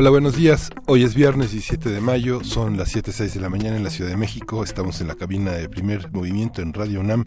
[0.00, 0.70] Hola, buenos días.
[0.86, 4.10] Hoy es viernes 17 de mayo, son las 7.06 de la mañana en la Ciudad
[4.10, 4.64] de México.
[4.64, 7.26] Estamos en la cabina de primer movimiento en Radio UNAM.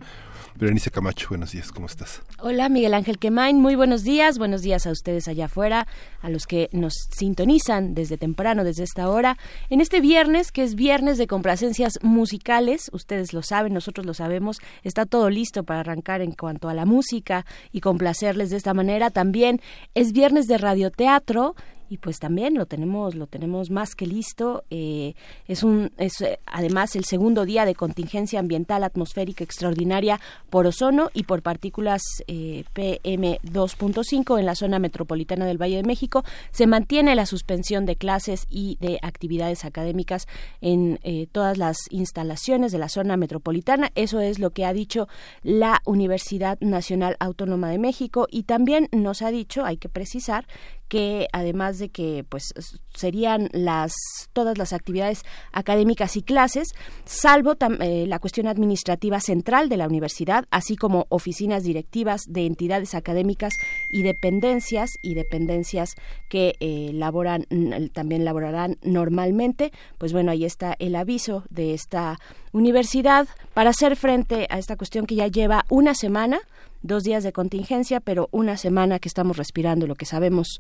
[0.55, 2.23] Berenice Camacho, buenos días, ¿cómo estás?
[2.39, 5.85] Hola, Miguel Ángel Quemain, muy buenos días, buenos días a ustedes allá afuera,
[6.21, 9.37] a los que nos sintonizan desde temprano, desde esta hora,
[9.69, 14.57] en este viernes, que es viernes de complacencias musicales, ustedes lo saben, nosotros lo sabemos,
[14.83, 19.11] está todo listo para arrancar en cuanto a la música y complacerles de esta manera.
[19.11, 19.61] También
[19.93, 21.55] es viernes de radioteatro,
[21.93, 24.63] y pues también lo tenemos lo tenemos más que listo.
[24.71, 25.13] Eh,
[25.47, 31.11] es un es eh, además el segundo día de contingencia ambiental atmosférica extraordinaria por ozono
[31.13, 36.23] y por partículas eh, PM 2.5 en la zona metropolitana del Valle de México.
[36.49, 40.27] Se mantiene la suspensión de clases y de actividades académicas
[40.61, 40.97] en
[41.31, 43.91] todas las instalaciones de la zona metropolitana.
[43.93, 45.07] Eso es lo que ha dicho
[45.43, 48.27] la Universidad Nacional Autónoma de México.
[48.31, 50.47] Y también nos ha dicho hay que precisar
[50.87, 52.53] que además de que pues
[52.93, 53.93] serían las
[54.33, 56.69] todas las actividades académicas y clases,
[57.05, 62.95] salvo eh, la cuestión administrativa central de la universidad, así como oficinas directivas de entidades
[62.95, 63.53] académicas
[63.89, 65.95] y dependencias y dependencias
[66.29, 67.45] que eh, laboran
[67.93, 72.19] también laborarán normalmente, pues bueno, ahí está el aviso de esta
[72.51, 76.39] universidad para hacer frente a esta cuestión que ya lleva una semana
[76.83, 80.59] dos días de contingencia, pero una semana que estamos respirando lo que sabemos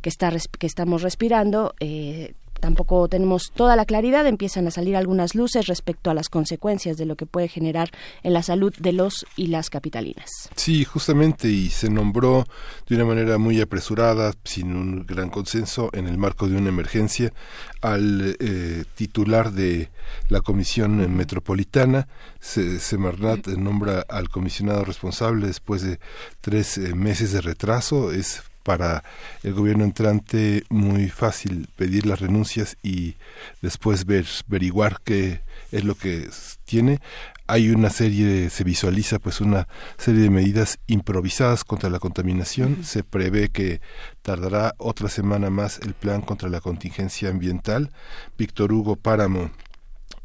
[0.00, 1.74] que, está, que estamos respirando.
[1.80, 6.96] Eh, tampoco tenemos toda la claridad, empiezan a salir algunas luces respecto a las consecuencias
[6.96, 7.90] de lo que puede generar
[8.22, 10.30] en la salud de los y las capitalinas.
[10.54, 12.46] Sí, justamente, y se nombró
[12.88, 17.32] de una manera muy apresurada, sin un gran consenso, en el marco de una emergencia,
[17.80, 19.90] al eh, titular de
[20.28, 22.06] la Comisión Metropolitana.
[22.40, 25.98] Semarnat nombra al comisionado responsable después de
[26.40, 28.12] tres eh, meses de retraso.
[28.12, 29.04] Es para
[29.42, 33.16] el gobierno entrante muy fácil pedir las renuncias y
[33.60, 36.28] después ver, averiguar qué es lo que
[36.64, 37.00] tiene.
[37.46, 39.68] Hay una serie, se visualiza pues una
[39.98, 42.84] serie de medidas improvisadas contra la contaminación.
[42.84, 43.80] Se prevé que
[44.22, 47.90] tardará otra semana más el plan contra la contingencia ambiental.
[48.38, 49.50] Víctor Hugo Páramo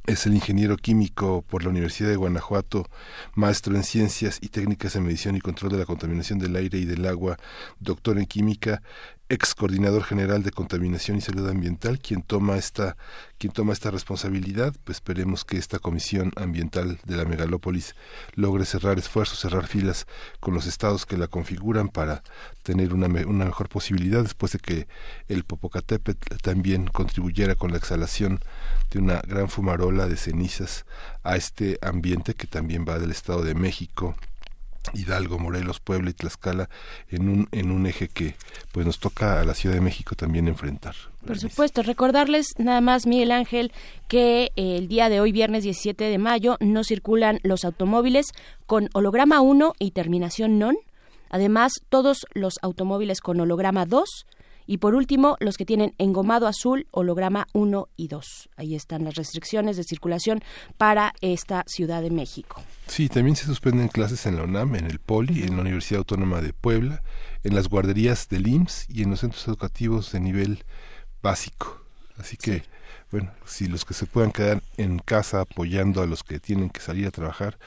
[0.08, 2.90] es el ingeniero químico por la Universidad de Guanajuato,
[3.36, 6.86] maestro en ciencias y técnicas de medición y control de la contaminación del aire y
[6.86, 7.38] del agua,
[7.80, 8.82] doctor en química,
[9.30, 12.96] ex coordinador general de contaminación y salud ambiental, quien toma esta,
[13.38, 17.96] quien toma esta responsabilidad, pues esperemos que esta comisión ambiental de la megalópolis
[18.36, 20.08] logre cerrar esfuerzos, cerrar filas
[20.40, 22.24] con los estados que la configuran para
[22.64, 24.88] tener una, una mejor posibilidad después de que
[25.28, 28.40] el Popocatépetl también contribuyera con la exhalación
[28.92, 30.86] de una gran fumarola de cenizas
[31.24, 34.16] a este ambiente que también va del Estado de México
[34.94, 36.70] Hidalgo, Morelos, Puebla y Tlaxcala
[37.10, 38.36] en un, en un eje que
[38.72, 40.96] pues nos toca a la Ciudad de México también enfrentar.
[41.26, 43.72] Por supuesto, recordarles nada más, Miguel Ángel,
[44.08, 48.28] que eh, el día de hoy, viernes 17 de mayo, no circulan los automóviles
[48.66, 50.78] con holograma 1 y terminación non.
[51.30, 54.26] Además, todos los automóviles con holograma 2
[54.68, 58.50] y por último, los que tienen engomado azul, holograma 1 y 2.
[58.58, 60.44] Ahí están las restricciones de circulación
[60.78, 62.62] para esta Ciudad de México.
[62.88, 66.42] Sí, también se suspenden clases en la UNAM, en el POLI, en la Universidad Autónoma
[66.42, 67.02] de Puebla,
[67.44, 70.66] en las guarderías del IMSS y en los centros educativos de nivel
[71.22, 71.82] básico.
[72.18, 72.64] Así que
[73.10, 76.82] bueno, si los que se puedan quedar en casa apoyando a los que tienen que
[76.82, 77.58] salir a trabajar,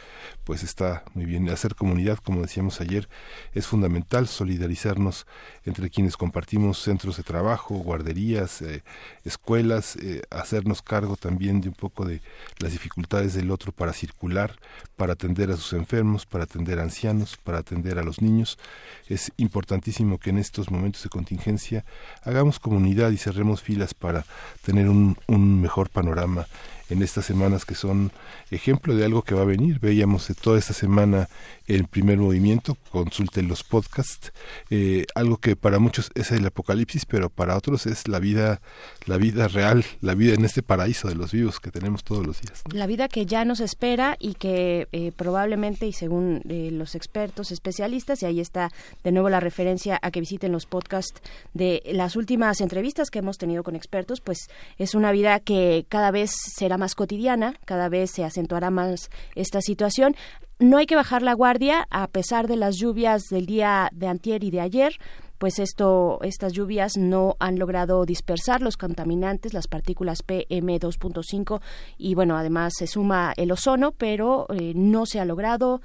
[0.51, 1.49] pues está muy bien.
[1.49, 3.09] Hacer comunidad, como decíamos ayer,
[3.55, 5.29] es fundamental, solidarizarnos
[5.65, 8.83] entre quienes compartimos centros de trabajo, guarderías, eh,
[9.25, 12.21] escuelas, eh, hacernos cargo también de un poco de
[12.59, 14.57] las dificultades del otro para circular,
[14.97, 18.59] para atender a sus enfermos, para atender a ancianos, para atender a los niños.
[19.07, 21.85] Es importantísimo que en estos momentos de contingencia
[22.25, 24.27] hagamos comunidad y cerremos filas para
[24.63, 26.49] tener un, un mejor panorama
[26.91, 28.13] en estas semanas que son
[28.51, 29.79] ejemplo de algo que va a venir.
[29.81, 31.29] Veíamos toda esta semana
[31.67, 34.33] el primer movimiento, consulten los podcasts,
[34.71, 38.61] eh, algo que para muchos es el apocalipsis, pero para otros es la vida,
[39.07, 42.41] la vida real, la vida en este paraíso de los vivos que tenemos todos los
[42.41, 42.63] días.
[42.73, 47.53] La vida que ya nos espera y que eh, probablemente, y según eh, los expertos,
[47.53, 48.71] especialistas, y ahí está
[49.05, 51.23] de nuevo la referencia a que visiten los podcasts
[51.55, 54.49] de las últimas entrevistas que hemos tenido con expertos, pues
[54.79, 59.61] es una vida que cada vez será más cotidiana, cada vez se acentuará más esta
[59.61, 60.17] situación.
[60.59, 64.43] No hay que bajar la guardia a pesar de las lluvias del día de antier
[64.43, 64.95] y de ayer
[65.41, 71.63] pues esto, estas lluvias no han logrado dispersar los contaminantes, las partículas PM2.5
[71.97, 75.81] y bueno, además se suma el ozono, pero eh, no se ha logrado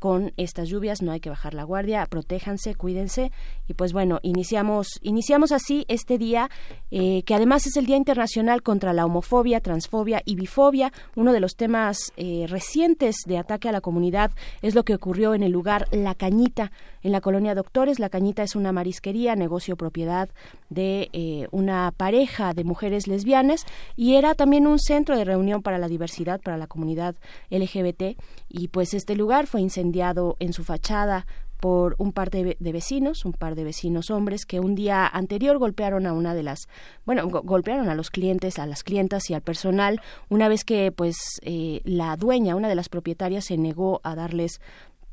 [0.00, 3.30] con estas lluvias, no hay que bajar la guardia, protéjanse, cuídense
[3.68, 6.50] y pues bueno, iniciamos, iniciamos así este día
[6.90, 10.92] eh, que además es el Día Internacional contra la homofobia, transfobia y bifobia.
[11.14, 14.30] Uno de los temas eh, recientes de ataque a la comunidad
[14.62, 17.98] es lo que ocurrió en el lugar La Cañita, en la colonia Doctores.
[17.98, 20.28] La Cañita es una marisquería, negocio propiedad
[20.68, 23.66] de eh, una pareja de mujeres lesbianas
[23.96, 27.16] y era también un centro de reunión para la diversidad, para la comunidad
[27.50, 28.16] LGBT
[28.48, 31.26] y pues este lugar fue incendiado en su fachada
[31.60, 36.06] por un par de, vecinos, un par de vecinos hombres que un día anterior golpearon
[36.06, 36.68] a una de las,
[37.04, 40.00] bueno, golpearon a los clientes, a las clientas y al personal,
[40.30, 44.60] una vez que pues eh, la dueña, una de las propietarias se negó a darles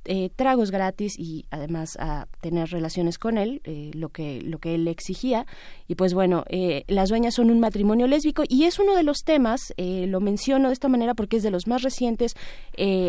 [0.10, 4.76] eh, tragos gratis y además a tener relaciones con él, eh, lo que lo que
[4.76, 5.46] él exigía.
[5.88, 9.24] Y pues bueno, eh, las dueñas son un matrimonio lésbico y es uno de los
[9.26, 12.36] temas, lo menciono de esta manera porque es de los más recientes,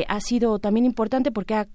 [0.09, 1.67] ha sido también importante porque ha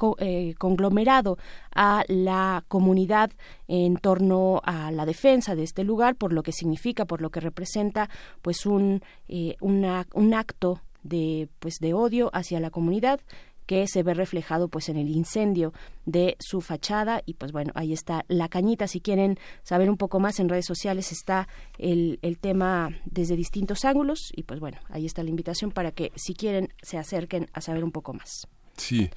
[0.57, 1.37] conglomerado
[1.73, 3.31] a la comunidad
[3.67, 7.39] en torno a la defensa de este lugar, por lo que significa, por lo que
[7.39, 8.09] representa,
[8.41, 13.19] pues un, un acto de pues de odio hacia la comunidad
[13.65, 15.73] que se ve reflejado pues en el incendio
[16.05, 17.21] de su fachada.
[17.25, 18.87] Y pues bueno ahí está la cañita.
[18.87, 23.85] Si quieren saber un poco más en redes sociales está el, el tema desde distintos
[23.85, 24.31] ángulos.
[24.35, 27.83] Y pues bueno ahí está la invitación para que si quieren se acerquen a saber
[27.83, 29.11] un poco más Sí,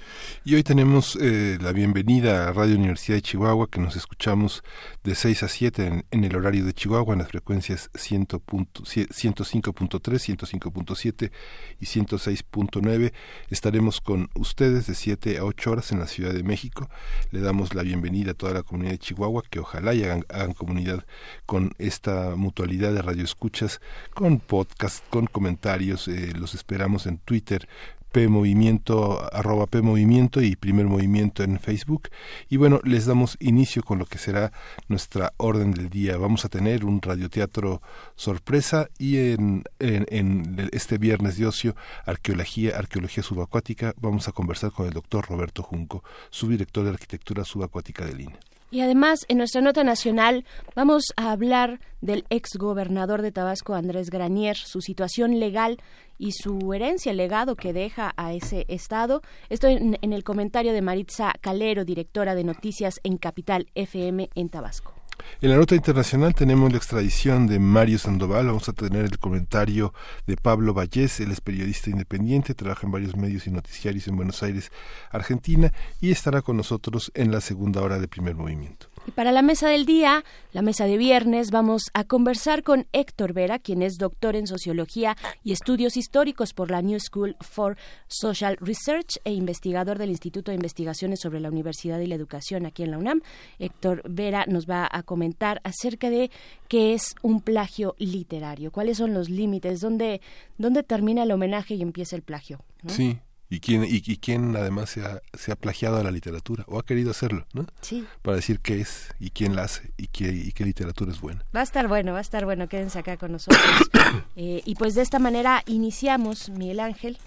[0.44, 4.62] y hoy tenemos eh, la bienvenida a Radio Universidad de Chihuahua, que nos escuchamos
[5.03, 11.32] de 6 a 7 en, el horario de Chihuahua, en las frecuencias 105.3, 105.7
[11.81, 13.12] y 106.9.
[13.49, 16.91] Estaremos con ustedes de 7 a 8 horas en la Ciudad de México.
[17.31, 21.06] Le damos la bienvenida a toda la comunidad de Chihuahua, que ojalá hagan, comunidad
[21.47, 23.81] con esta mutualidad de radioescuchas,
[24.12, 26.08] con podcast, con comentarios.
[26.08, 27.67] Eh, los esperamos en Twitter,
[28.16, 32.08] P Movimiento, arroba y Primer Movimiento en Facebook.
[32.48, 34.52] Y bueno, les damos inicio con lo que será
[34.88, 36.16] nuestra orden del día.
[36.16, 37.82] Vamos a tener un radioteatro
[38.14, 41.76] sorpresa y en, en, este viernes de ocio,
[42.06, 48.06] arqueología, arqueología subacuática, vamos a conversar con el doctor Roberto Junco, subdirector de arquitectura subacuática
[48.06, 48.38] del INE.
[48.70, 54.10] Y además, en nuestra nota nacional vamos a hablar del ex gobernador de Tabasco, Andrés
[54.10, 55.78] Granier, su situación legal
[56.18, 59.22] y su herencia, el legado que deja a ese estado.
[59.48, 64.48] Esto en, en el comentario de Maritza Calero, directora de noticias en Capital FM en
[64.48, 64.96] Tabasco.
[65.40, 69.92] En la nota internacional tenemos la extradición de Mario Sandoval, vamos a tener el comentario
[70.26, 74.42] de Pablo Vallés, él es periodista independiente, trabaja en varios medios y noticiarios en Buenos
[74.42, 74.70] Aires,
[75.10, 78.88] Argentina, y estará con nosotros en la segunda hora de primer movimiento.
[79.06, 83.32] Y para la mesa del día, la mesa de viernes, vamos a conversar con Héctor
[83.32, 87.76] Vera, quien es doctor en Sociología y Estudios Históricos por la New School for
[88.08, 92.82] Social Research e investigador del Instituto de Investigaciones sobre la Universidad y la Educación aquí
[92.82, 93.23] en la UNAM.
[93.61, 96.32] Héctor Vera nos va a comentar acerca de
[96.67, 100.20] qué es un plagio literario, cuáles son los límites, dónde,
[100.58, 102.60] dónde termina el homenaje y empieza el plagio.
[102.89, 106.79] Sí, y quién y, quién además se ha, se ha plagiado a la literatura o
[106.79, 107.67] ha querido hacerlo, ¿no?
[107.81, 108.05] Sí.
[108.22, 111.44] Para decir qué es y quién la hace y qué, y qué literatura es buena.
[111.55, 113.62] Va a estar bueno, va a estar bueno, quédense acá con nosotros.
[114.36, 117.19] eh, y pues de esta manera iniciamos, Miguel Ángel,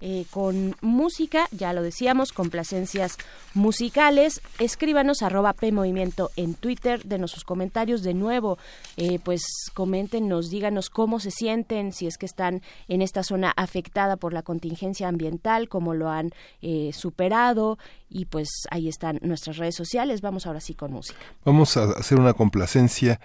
[0.00, 3.18] eh, con música, ya lo decíamos, complacencias
[3.52, 4.40] musicales.
[4.58, 8.58] Escríbanos arroba P Movimiento en Twitter, denos sus comentarios de nuevo,
[8.96, 9.42] eh, pues
[9.74, 14.42] coméntenos, díganos cómo se sienten, si es que están en esta zona afectada por la
[14.42, 16.30] contingencia ambiental, cómo lo han
[16.62, 17.78] eh, superado
[18.08, 20.22] y pues ahí están nuestras redes sociales.
[20.22, 21.20] Vamos ahora sí con música.
[21.44, 23.20] Vamos a hacer una complacencia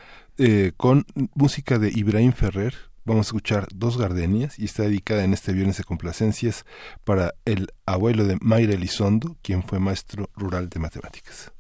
[0.76, 2.76] con música de Ibrahim Ferrer,
[3.08, 6.66] Vamos a escuchar Dos Gardenias y está dedicada en este viernes de complacencias
[7.04, 11.52] para el abuelo de Mayra Elizondo, quien fue maestro rural de matemáticas.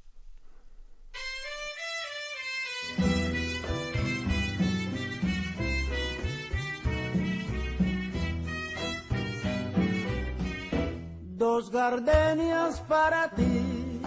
[11.37, 14.01] Dos gardenias para ti,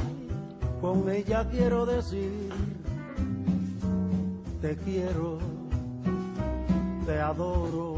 [0.80, 2.50] con ella quiero decir,
[4.60, 5.67] te quiero
[7.08, 7.96] te adoro,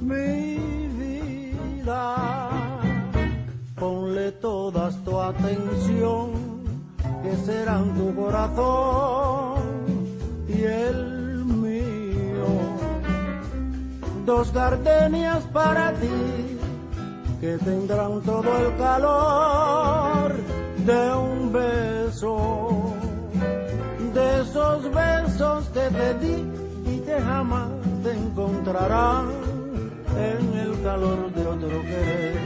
[0.00, 2.16] mi vida.
[3.78, 6.30] Ponle toda tu atención,
[7.22, 9.58] que serán tu corazón
[10.48, 12.50] y el mío.
[14.24, 16.58] Dos gardenias para ti
[17.42, 20.32] que tendrán todo el calor
[20.90, 22.94] de un beso,
[24.14, 26.36] de esos besos que te di
[26.90, 29.26] y que jamás te encontrarán
[30.16, 32.36] en el calor de otro querer.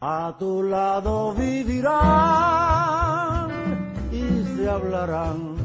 [0.00, 1.90] A tu lado vivirán
[4.10, 5.56] y se hablarán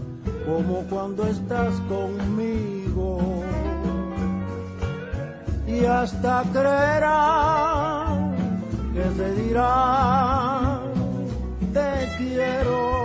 [0.46, 3.20] como cuando estás conmigo
[5.67, 8.36] y hasta creerán
[8.94, 10.79] que se dirán
[11.74, 13.05] te quiero.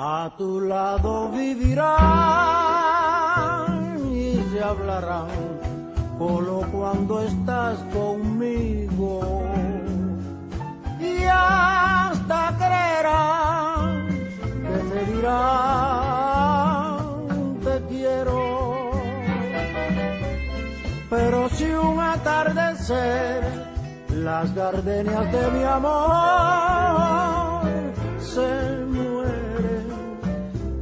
[0.00, 1.98] A tu lado vivirán
[4.14, 5.26] y se hablarán,
[6.16, 9.42] solo cuando estás conmigo.
[11.00, 14.06] Y hasta creerán
[14.62, 15.98] que se dirán
[17.64, 18.92] te quiero.
[21.10, 23.42] Pero si un atardecer
[24.10, 27.37] las gardenias de mi amor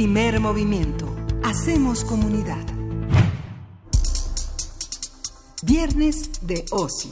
[0.00, 1.14] Primer movimiento.
[1.44, 2.66] Hacemos comunidad.
[5.62, 7.10] Viernes de ocio.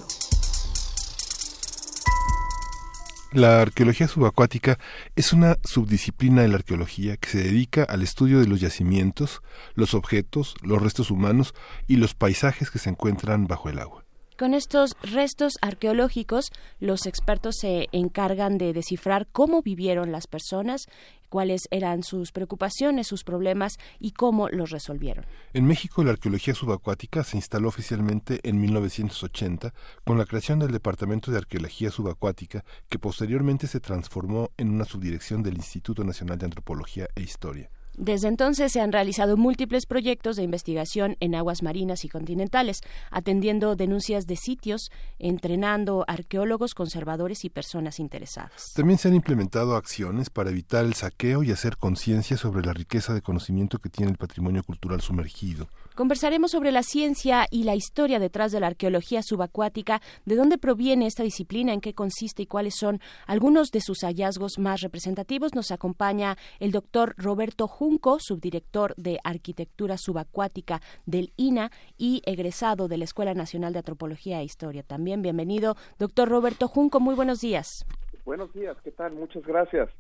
[3.32, 4.78] La arqueología subacuática
[5.16, 9.42] es una subdisciplina de la arqueología que se dedica al estudio de los yacimientos,
[9.74, 11.52] los objetos, los restos humanos
[11.88, 14.07] y los paisajes que se encuentran bajo el agua.
[14.38, 20.86] Con estos restos arqueológicos, los expertos se encargan de descifrar cómo vivieron las personas,
[21.28, 25.26] cuáles eran sus preocupaciones, sus problemas y cómo los resolvieron.
[25.54, 31.32] En México, la arqueología subacuática se instaló oficialmente en 1980 con la creación del Departamento
[31.32, 37.08] de Arqueología Subacuática, que posteriormente se transformó en una subdirección del Instituto Nacional de Antropología
[37.16, 37.70] e Historia.
[37.98, 43.74] Desde entonces se han realizado múltiples proyectos de investigación en aguas marinas y continentales, atendiendo
[43.74, 48.72] denuncias de sitios, entrenando arqueólogos, conservadores y personas interesadas.
[48.76, 53.14] También se han implementado acciones para evitar el saqueo y hacer conciencia sobre la riqueza
[53.14, 55.68] de conocimiento que tiene el patrimonio cultural sumergido.
[55.98, 61.06] Conversaremos sobre la ciencia y la historia detrás de la arqueología subacuática, de dónde proviene
[61.06, 65.56] esta disciplina, en qué consiste y cuáles son algunos de sus hallazgos más representativos.
[65.56, 72.98] Nos acompaña el doctor Roberto Junco, subdirector de Arquitectura Subacuática del INA y egresado de
[72.98, 74.84] la Escuela Nacional de Antropología e Historia.
[74.84, 77.00] También bienvenido, doctor Roberto Junco.
[77.00, 77.84] Muy buenos días.
[78.24, 79.14] Buenos días, ¿qué tal?
[79.14, 79.90] Muchas gracias.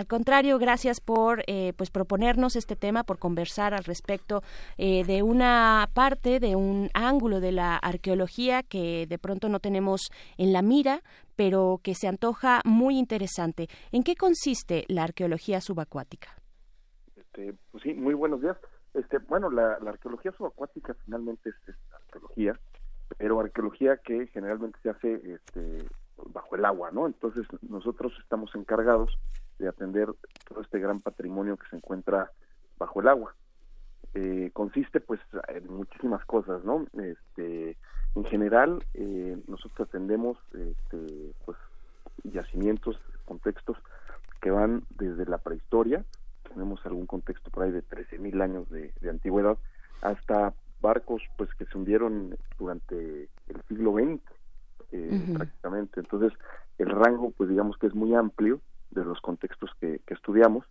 [0.00, 4.40] Al contrario, gracias por eh, pues proponernos este tema, por conversar al respecto
[4.78, 10.08] eh, de una parte, de un ángulo de la arqueología que de pronto no tenemos
[10.38, 11.02] en la mira,
[11.36, 13.68] pero que se antoja muy interesante.
[13.92, 16.30] ¿En qué consiste la arqueología subacuática?
[17.14, 18.56] Este, pues sí, muy buenos días.
[18.94, 22.58] Este, bueno, la, arqueología subacuática finalmente es, arqueología,
[23.18, 25.84] pero arqueología que generalmente se hace este,
[26.32, 27.06] bajo el agua, ¿no?
[27.06, 29.14] Entonces nosotros estamos encargados
[29.60, 30.08] de atender
[30.48, 32.30] todo este gran patrimonio que se encuentra
[32.78, 33.34] bajo el agua.
[34.14, 36.84] eh, consiste pues en muchísimas cosas, ¿no?
[37.00, 37.76] Este,
[38.16, 41.56] en general, eh, nosotros atendemos este, pues,
[42.24, 43.76] yacimientos, contextos
[44.40, 46.04] que van desde la prehistoria,
[46.48, 49.56] tenemos algún contexto por ahí de 13.000 años de, antigüedad,
[50.02, 54.20] hasta barcos pues que se hundieron durante el siglo XX
[54.92, 56.00] eh, prácticamente.
[56.00, 56.32] Entonces,
[56.78, 60.64] el rango pues digamos que es muy amplio de los contextos que, que estudiamos.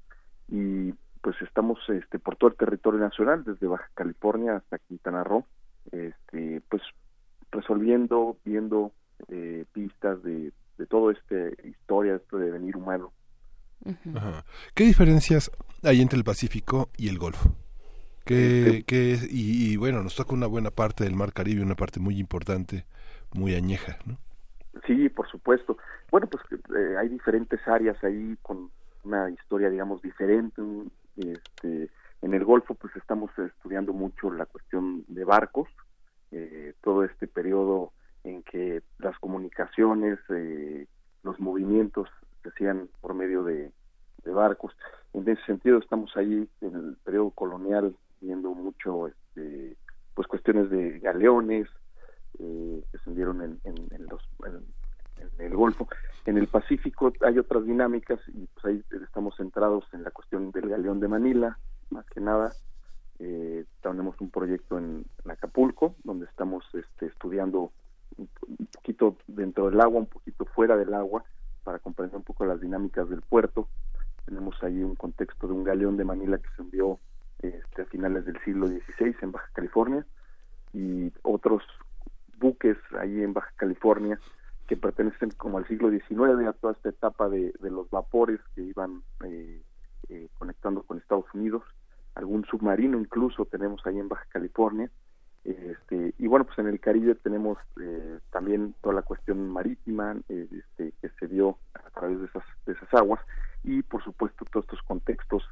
[0.48, 5.46] Y pues estamos este por todo el territorio nacional desde Baja California hasta Quintana Roo
[5.92, 6.82] este pues
[7.52, 8.92] resolviendo viendo
[9.28, 13.12] eh, pistas de, de todo este historia esto de venir humano.
[14.74, 15.52] ¿Qué diferencias
[15.84, 17.56] hay entre el Pacífico y el Golfo?
[18.26, 22.20] Que, este y, bueno, nos toca una buena parte del Mar Caribe, una parte muy
[22.20, 22.86] importante,
[23.34, 24.20] muy añeja, ¿no?
[24.90, 25.78] Sí, por supuesto.
[26.10, 26.44] Bueno, pues
[26.76, 28.72] eh, hay diferentes áreas ahí con
[29.04, 30.64] una historia, digamos, diferente.
[31.16, 31.92] Este,
[32.24, 35.70] en el Golfo, pues estamos estudiando mucho la cuestión de barcos,
[36.32, 37.92] eh, todo este periodo
[38.24, 40.88] en que las comunicaciones, eh,
[41.22, 42.10] los movimientos
[42.42, 43.72] se hacían por medio de,
[44.26, 44.76] barcos.
[45.14, 49.76] En ese sentido estamos ahí en el periodo colonial viendo mucho este,
[50.14, 51.68] pues cuestiones de galeones
[52.38, 53.60] eh, que se dieron en,
[54.08, 54.64] los, en,
[55.38, 55.88] el Golfo.
[56.26, 60.70] En el Pacífico hay otras dinámicas y pues ahí estamos centrados en la cuestión del
[60.70, 61.58] galeón de Manila,
[61.90, 62.54] más que nada.
[63.20, 67.72] Eh, tenemos un proyecto en, Acapulco donde estamos este, estudiando
[68.18, 68.30] un,
[68.74, 71.24] poquito dentro del agua, un poquito fuera del agua,
[71.64, 73.68] para comprender un poco las dinámicas del puerto.
[74.26, 77.00] Tenemos ahí un contexto de un galeón de Manila que se envió
[77.40, 80.06] este, a finales del siglo XVI en Baja California
[80.74, 81.64] y otros
[82.38, 84.20] buques ahí en Baja California
[84.70, 89.02] que pertenecen como al siglo XIX, a toda esta etapa de, los vapores que iban
[89.26, 89.64] eh,
[90.10, 91.64] eh, conectando con Estados Unidos,
[92.14, 94.92] algún submarino incluso tenemos ahí en Baja California,
[95.44, 100.94] este, y bueno, pues en el Caribe tenemos eh, también toda la cuestión marítima este,
[101.02, 103.22] que se dio a través de esas, de esas aguas.
[103.64, 105.44] Y por supuesto todos estos contextos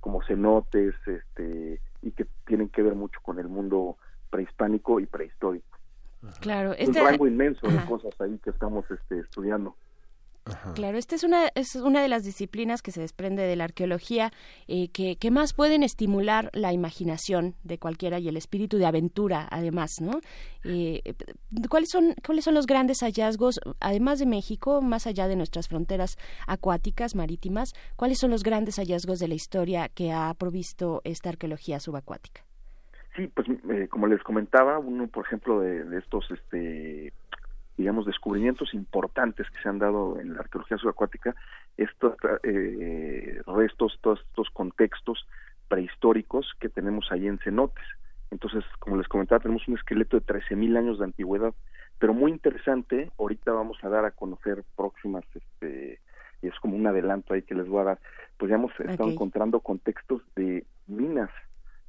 [0.00, 3.98] como cenotes este, y que tienen que ver mucho con el mundo
[4.30, 5.81] prehispánico y prehistórico.
[6.40, 7.00] Claro, este...
[7.00, 9.76] un rango inmenso de cosas ahí que estamos este, estudiando.
[10.74, 14.32] Claro, esta es una, es una de las disciplinas que se desprende de la arqueología
[14.66, 19.46] eh, que, que, más pueden estimular la imaginación de cualquiera y el espíritu de aventura,
[19.52, 20.20] además, ¿no?
[20.64, 21.14] Eh,
[21.68, 26.16] ¿cuáles, son, ¿Cuáles son los grandes hallazgos, además de México, más allá de nuestras fronteras
[26.48, 31.78] acuáticas, marítimas, cuáles son los grandes hallazgos de la historia que ha provisto esta arqueología
[31.78, 32.42] subacuática?
[33.16, 37.12] Sí, pues eh, como les comentaba, uno, por ejemplo, de, de estos este,
[37.76, 41.34] digamos, descubrimientos importantes que se han dado en la arqueología subacuática,
[41.76, 45.26] estos eh, restos, todos estos contextos
[45.68, 47.84] prehistóricos que tenemos ahí en cenotes.
[48.30, 51.54] Entonces, como les comentaba, tenemos un esqueleto de 13.000 años de antigüedad,
[51.98, 56.00] pero muy interesante, ahorita vamos a dar a conocer próximas, este,
[56.40, 57.98] y es como un adelanto ahí que les voy a dar,
[58.36, 61.30] pues ya hemos estado encontrando contextos de minas,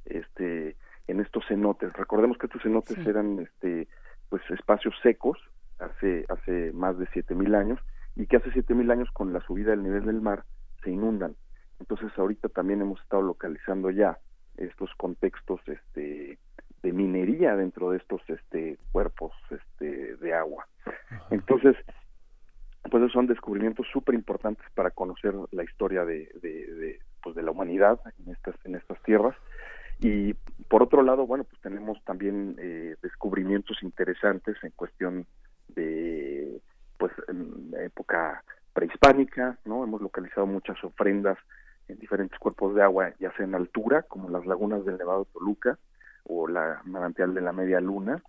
[0.04, 1.92] este, en estos cenotes.
[1.92, 3.88] Recordemos que estos cenotes eran, este,
[4.28, 5.38] pues espacios secos,
[5.78, 7.80] hace, hace más de 7.000 años
[8.16, 10.44] y que hace 7.000 años con la subida del nivel del mar
[10.82, 11.34] se inundan.
[11.80, 14.18] Entonces ahorita también hemos estado localizando ya
[14.56, 16.38] estos contextos este,
[16.82, 20.66] de minería dentro de estos este, cuerpos este, de agua.
[21.30, 21.76] Entonces,
[22.90, 27.98] pues son descubrimientos súper importantes para conocer la historia de, de, pues de la humanidad
[28.24, 29.34] en estas, en estas tierras.
[30.00, 30.34] Y
[30.68, 35.26] por otro lado, bueno, pues tenemos también eh, descubrimientos interesantes en cuestión
[35.68, 36.60] de
[36.98, 39.84] pues en época prehispánica, ¿no?
[39.84, 41.38] Hemos localizado muchas ofrendas
[41.88, 45.78] en diferentes cuerpos de agua, ya sea en altura, como las lagunas del Nevado Toluca
[46.24, 48.22] o la manantial de la Media Luna,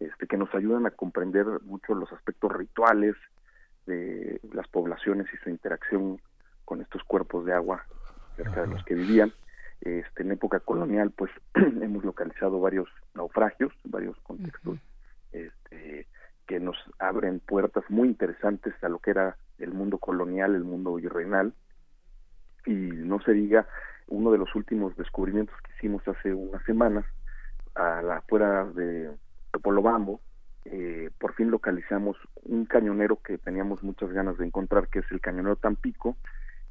[0.00, 3.14] este, que nos ayudan a comprender mucho los aspectos rituales
[3.86, 6.20] de las poblaciones y su interacción
[6.64, 7.84] con estos cuerpos de agua
[8.36, 9.32] cerca de los que vivían.
[9.82, 14.78] Este, en época colonial, pues hemos localizado varios naufragios, varios contextos
[15.32, 16.06] este,
[16.46, 20.94] que nos abren puertas muy interesantes a lo que era el mundo colonial, el mundo
[20.94, 21.52] virreinal.
[22.64, 23.66] Y no se diga,
[24.06, 27.04] uno de los últimos descubrimientos que hicimos hace unas semanas,
[27.74, 29.10] a la afuera de
[29.50, 30.20] Topolobambo,
[30.64, 35.20] eh, por fin localizamos un cañonero que teníamos muchas ganas de encontrar, que es el
[35.20, 36.16] cañonero Tampico,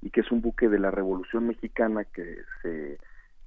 [0.02, 2.98] y que es un buque de la Revolución Mexicana que se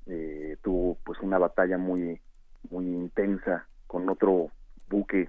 [0.06, 2.20] eh, tuvo pues una batalla muy
[2.70, 4.48] muy intensa con otro
[4.88, 5.28] buque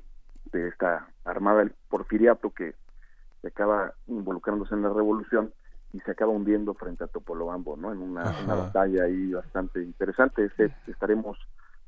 [0.51, 2.73] de esta armada, el Porfiriato, que
[3.41, 5.53] se acaba involucrándose en la revolución
[5.93, 7.91] y se acaba hundiendo frente a Topolobambo, ¿no?
[7.91, 10.45] En una, batalla ahí bastante interesante.
[10.45, 11.37] Ese, estaremos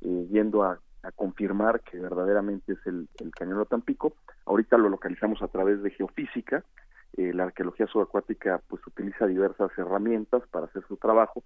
[0.01, 0.79] eh, yendo a,
[1.15, 4.13] confirmar que verdaderamente es el, el cañón de Tampico.
[4.45, 6.65] Ahorita lo localizamos a través de geofísica.
[7.15, 11.43] Eh, la arqueología subacuática pues utiliza diversas herramientas para hacer su trabajo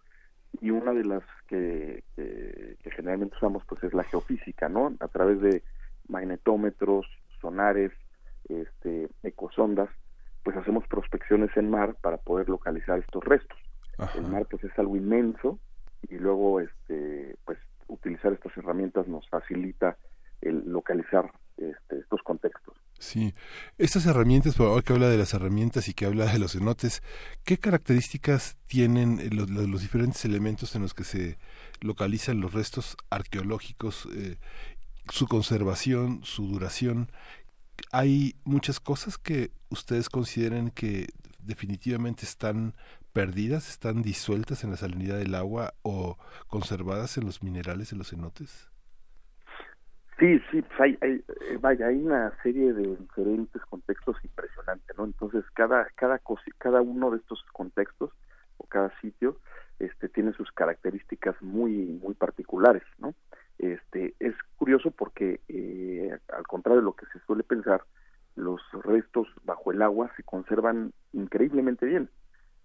[0.60, 4.93] y una de las que, que, que generalmente usamos pues es la geofísica, ¿no?
[5.00, 5.63] A través de
[6.08, 7.06] magnetómetros,
[7.39, 7.91] sonares,
[8.50, 9.89] este, ecosondas,
[10.43, 13.58] pues hacemos prospecciones en mar para poder localizar estos restos.
[14.15, 15.60] El mar pues es algo inmenso
[16.10, 19.97] y luego este pues utilizar estas herramientas nos facilita
[20.41, 22.76] el localizar este, estos contextos.
[23.02, 23.34] Sí,
[23.80, 27.02] estas herramientas, por ahora que habla de las herramientas y que habla de los cenotes,
[27.44, 31.40] ¿qué características tienen los, los diferentes elementos en los que se
[31.80, 34.38] localizan los restos arqueológicos, eh,
[35.10, 37.10] su conservación, su duración?
[37.92, 41.10] hay muchas cosas que ustedes consideren que
[41.40, 42.76] definitivamente están
[43.14, 48.10] perdidas, están disueltas en la salinidad del agua o conservadas en los minerales, en los
[48.10, 48.71] cenotes?
[50.22, 51.14] Sí, sí, pues hay, hay,
[51.50, 55.06] eh, vaya, hay una serie de diferentes contextos impresionantes, ¿no?
[55.06, 56.22] Entonces, cada, cada,
[56.60, 58.12] cada uno de estos contextos
[58.58, 59.38] o cada sitio
[59.80, 63.16] este, tiene sus características muy, muy particulares, ¿no?
[63.58, 67.82] Este, es curioso porque, eh, al contrario de lo que se suele pensar,
[68.36, 72.12] los restos bajo el agua se conservan increíblemente bien,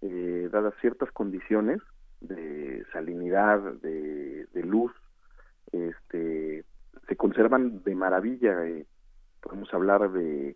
[0.03, 1.81] eh, dadas ciertas condiciones
[2.21, 4.91] de salinidad, de, luz,
[5.71, 6.63] este,
[7.07, 8.65] se conservan de maravilla.
[8.65, 8.85] Eh,
[9.41, 10.55] podemos hablar de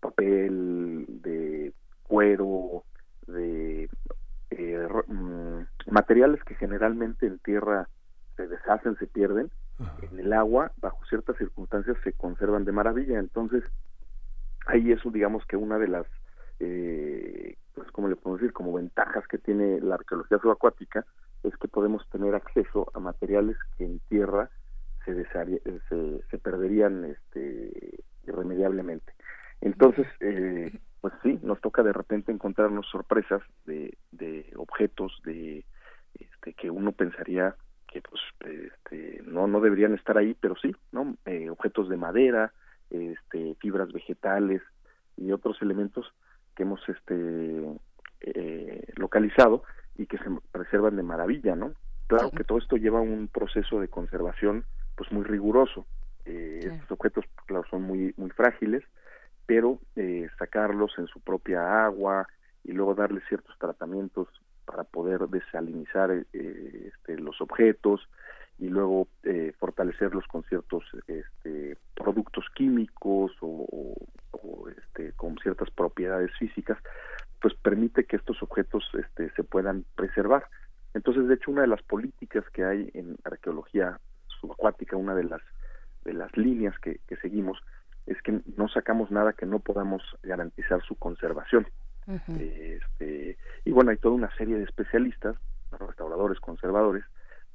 [0.00, 1.72] papel, de
[2.04, 2.84] cuero,
[3.26, 3.88] de
[5.06, 7.88] mm, materiales que generalmente en tierra
[8.36, 9.50] se deshacen, se pierden,
[10.10, 13.18] en el agua, bajo ciertas circunstancias, se conservan de maravilla.
[13.18, 13.62] Entonces,
[14.66, 16.06] ahí eso, digamos que una de las,
[16.60, 21.04] eh, pues, como le podemos decir, como ventajas que tiene la arqueología subacuática,
[21.44, 24.50] es que podemos tener acceso a materiales que en tierra
[25.14, 29.12] se, se, se perderían este, irremediablemente.
[29.60, 35.64] Entonces, eh, pues sí, nos toca de repente encontrarnos sorpresas de, de objetos de
[36.14, 37.54] este, que uno pensaría
[37.86, 42.52] que pues este, no no deberían estar ahí pero sí no eh, objetos de madera
[42.90, 44.62] este fibras vegetales
[45.16, 46.12] y otros elementos
[46.54, 47.78] que hemos este
[48.20, 49.62] eh, localizado
[49.96, 51.72] y que se preservan de maravilla no
[52.08, 54.64] claro que todo esto lleva un proceso de conservación
[54.98, 55.86] pues muy riguroso
[56.26, 58.84] eh, estos objetos claro son muy muy frágiles
[59.46, 62.28] pero eh, sacarlos en su propia agua
[62.64, 64.28] y luego darles ciertos tratamientos
[64.66, 68.06] para poder desalinizar eh, este, los objetos
[68.58, 73.66] y luego eh, fortalecerlos con ciertos este, productos químicos o,
[74.76, 76.76] este, con ciertas propiedades físicas,
[77.40, 80.44] pues permite que estos objetos este, se puedan preservar.
[80.92, 83.98] Entonces, de hecho, una de las políticas que hay en arqueología
[84.40, 85.42] subacuática, una de las
[86.04, 87.58] de las líneas que seguimos,
[88.06, 91.66] es que no sacamos nada que no podamos garantizar su conservación
[92.08, 95.36] este, y bueno, hay toda una serie de especialistas,
[95.78, 97.04] restauradores, conservadores,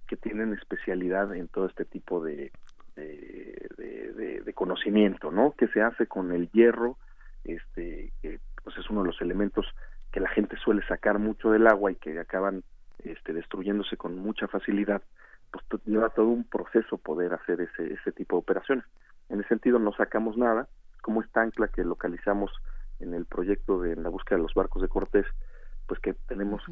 [0.07, 2.51] que tienen especialidad en todo este tipo de,
[2.95, 5.53] de, conocimiento, ¿no?
[5.57, 6.97] Que se hace con el hierro,
[7.43, 9.65] este, que pues es uno de los elementos
[10.11, 12.63] que la gente suele sacar mucho del agua y que acaban
[13.03, 15.01] este, destruyéndose con mucha facilidad,
[15.53, 18.85] pues lleva todo un proceso poder hacer ese, ese tipo de operaciones.
[19.29, 20.67] En ese sentido no sacamos nada,
[21.01, 22.51] como esta ancla que localizamos
[22.99, 25.25] en el proyecto de la búsqueda de los barcos de Cortés,
[25.87, 26.63] pues que tenemos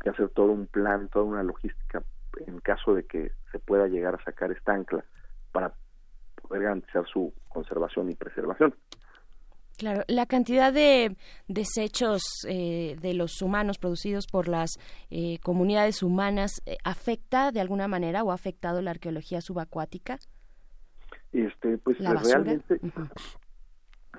[0.00, 2.02] que hacer todo un plan, toda una logística
[2.46, 5.04] en caso de que se pueda llegar a sacar esta ancla
[5.52, 5.72] para
[6.42, 8.74] poder garantizar su conservación y preservación.
[9.76, 11.16] Claro, la cantidad de
[11.48, 14.78] desechos eh, de los humanos producidos por las
[15.10, 20.18] eh, comunidades humanas eh, afecta de alguna manera o ha afectado la arqueología subacuática.
[21.32, 22.80] Este, pues realmente,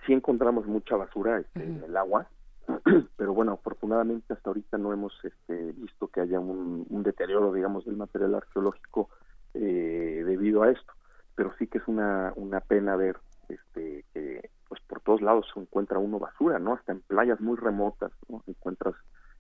[0.06, 2.28] sí encontramos mucha basura este, en el agua,
[3.18, 7.98] pero bueno, afortunadamente hasta ahorita no hemos este, visto que haya un, deterioro, digamos, del
[7.98, 9.10] material arqueológico
[9.56, 10.94] eh, debido a esto.
[11.34, 13.18] Pero sí que es una, una pena ver
[13.50, 16.74] este, que pues por todos lados se encuentra uno basura, ¿no?
[16.74, 18.44] Hasta en playas muy remotas, ¿no?
[18.48, 18.96] Encuentras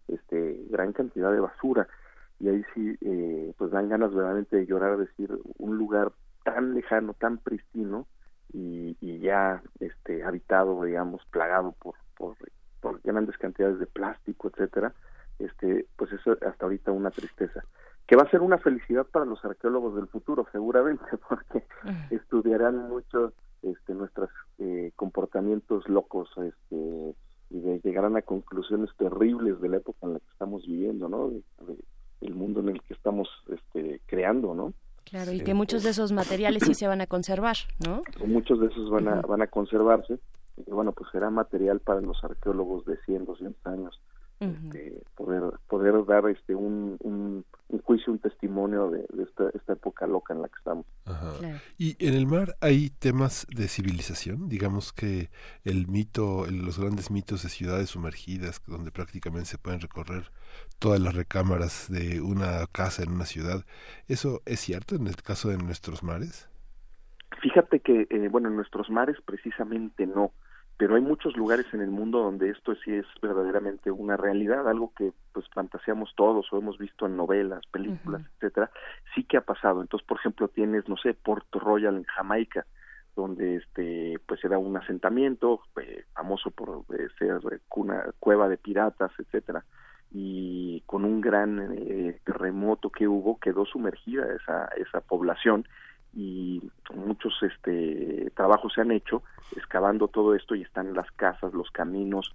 [0.07, 1.87] este, gran cantidad de basura
[2.39, 6.11] y ahí sí eh, pues dan ganas verdaderamente de llorar, decir, un lugar
[6.43, 8.07] tan lejano, tan pristino,
[8.53, 12.35] y, ya este habitado digamos plagado por, por,
[12.79, 14.93] por grandes cantidades de plástico etcétera
[15.39, 17.63] este pues eso hasta ahorita una tristeza
[18.05, 21.63] que va a ser una felicidad para los arqueólogos del futuro seguramente porque
[22.09, 27.15] estudiarán mucho este nuestros eh, comportamientos locos este
[27.49, 31.29] y de llegar a conclusiones terribles de la época en la que estamos viviendo, ¿no?
[31.29, 31.41] De,
[32.19, 34.73] el mundo en el que estamos este, creando, ¿no?
[35.05, 38.01] Claro, y que muchos de esos materiales sí se van a conservar, ¿no?
[38.25, 40.19] Muchos de esos van a, van a conservarse,
[40.57, 44.01] y bueno, pues será material para los arqueólogos de 100, 200 años
[44.39, 47.43] este, poder poder dar este un, un,
[47.83, 50.85] juicio un testimonio de, esta, esta, época loca en la que estamos.
[51.77, 55.29] Y en el mar hay temas de civilización digamos que
[55.63, 60.31] el mito los grandes mitos de ciudades sumergidas donde prácticamente se pueden recorrer
[60.77, 63.65] todas las recámaras de una casa en una ciudad
[64.07, 66.47] eso es cierto en el caso de nuestros mares
[67.41, 70.31] fíjate que eh, bueno en nuestros mares precisamente no
[70.77, 74.93] pero hay muchos lugares en el mundo donde esto sí es verdaderamente una realidad, algo
[74.95, 78.69] que pues fantaseamos todos o hemos visto en novelas, películas, etcétera,
[79.15, 79.81] sí que ha pasado.
[79.81, 82.67] Entonces, por ejemplo, tienes, no sé, Port Royal en Jamaica,
[83.15, 87.39] donde este pues era un asentamiento eh, famoso por eh, ser
[87.75, 89.65] una cueva de piratas, etcétera,
[90.11, 95.67] y con un gran eh, terremoto que hubo quedó sumergida esa esa población
[96.13, 96.61] y
[96.93, 99.23] muchos este trabajos se han hecho
[99.55, 102.33] excavando todo esto y están las casas, los caminos,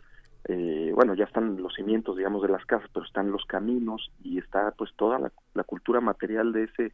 [0.48, 4.38] eh, bueno, ya están los cimientos, digamos, de las casas, pero están los caminos y
[4.38, 6.92] está pues toda la, cultura material de ese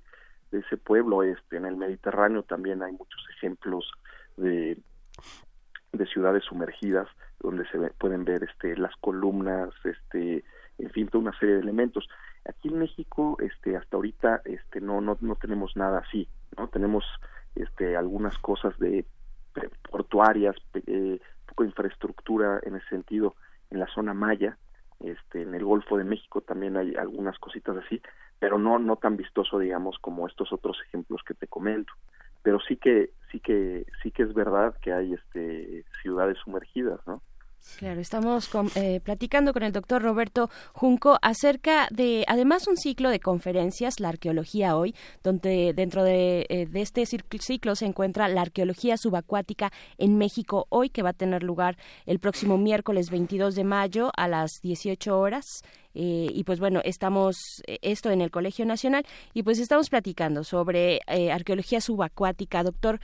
[0.51, 3.91] de ese pueblo este en el Mediterráneo también hay muchos ejemplos
[4.37, 4.79] de
[5.93, 7.09] de ciudades sumergidas
[7.41, 10.45] donde se pueden ver este las columnas este
[10.79, 12.09] en fin toda una serie de elementos
[12.49, 17.05] aquí en México este hasta ahorita este no no no tenemos nada así no tenemos
[17.55, 19.05] este algunas cosas de
[19.91, 20.57] portuarias
[20.87, 23.35] eh, poco infraestructura en ese sentido
[23.71, 24.57] en la zona maya
[25.01, 28.01] este en el Golfo de México también hay algunas cositas así
[28.39, 31.93] pero no no tan vistoso digamos como estos otros ejemplos que te comento.
[32.43, 37.21] Pero sí que sí que sí que es verdad que hay este ciudades sumergidas no
[37.79, 43.21] Claro, estamos eh, platicando con el doctor Roberto Junco acerca de, además, un ciclo de
[43.21, 48.97] conferencias, la arqueología hoy, donde dentro de, eh, de, este ciclo se encuentra la arqueología
[48.97, 54.11] subacuática en México hoy, que va a tener lugar el próximo miércoles 22 de mayo
[54.17, 55.63] a las 18 horas
[55.95, 60.45] eh, y pues bueno, estamos eh, esto en el Colegio Nacional y pues estamos platicando
[60.45, 62.63] sobre eh, arqueología subacuática.
[62.63, 63.01] Doctor,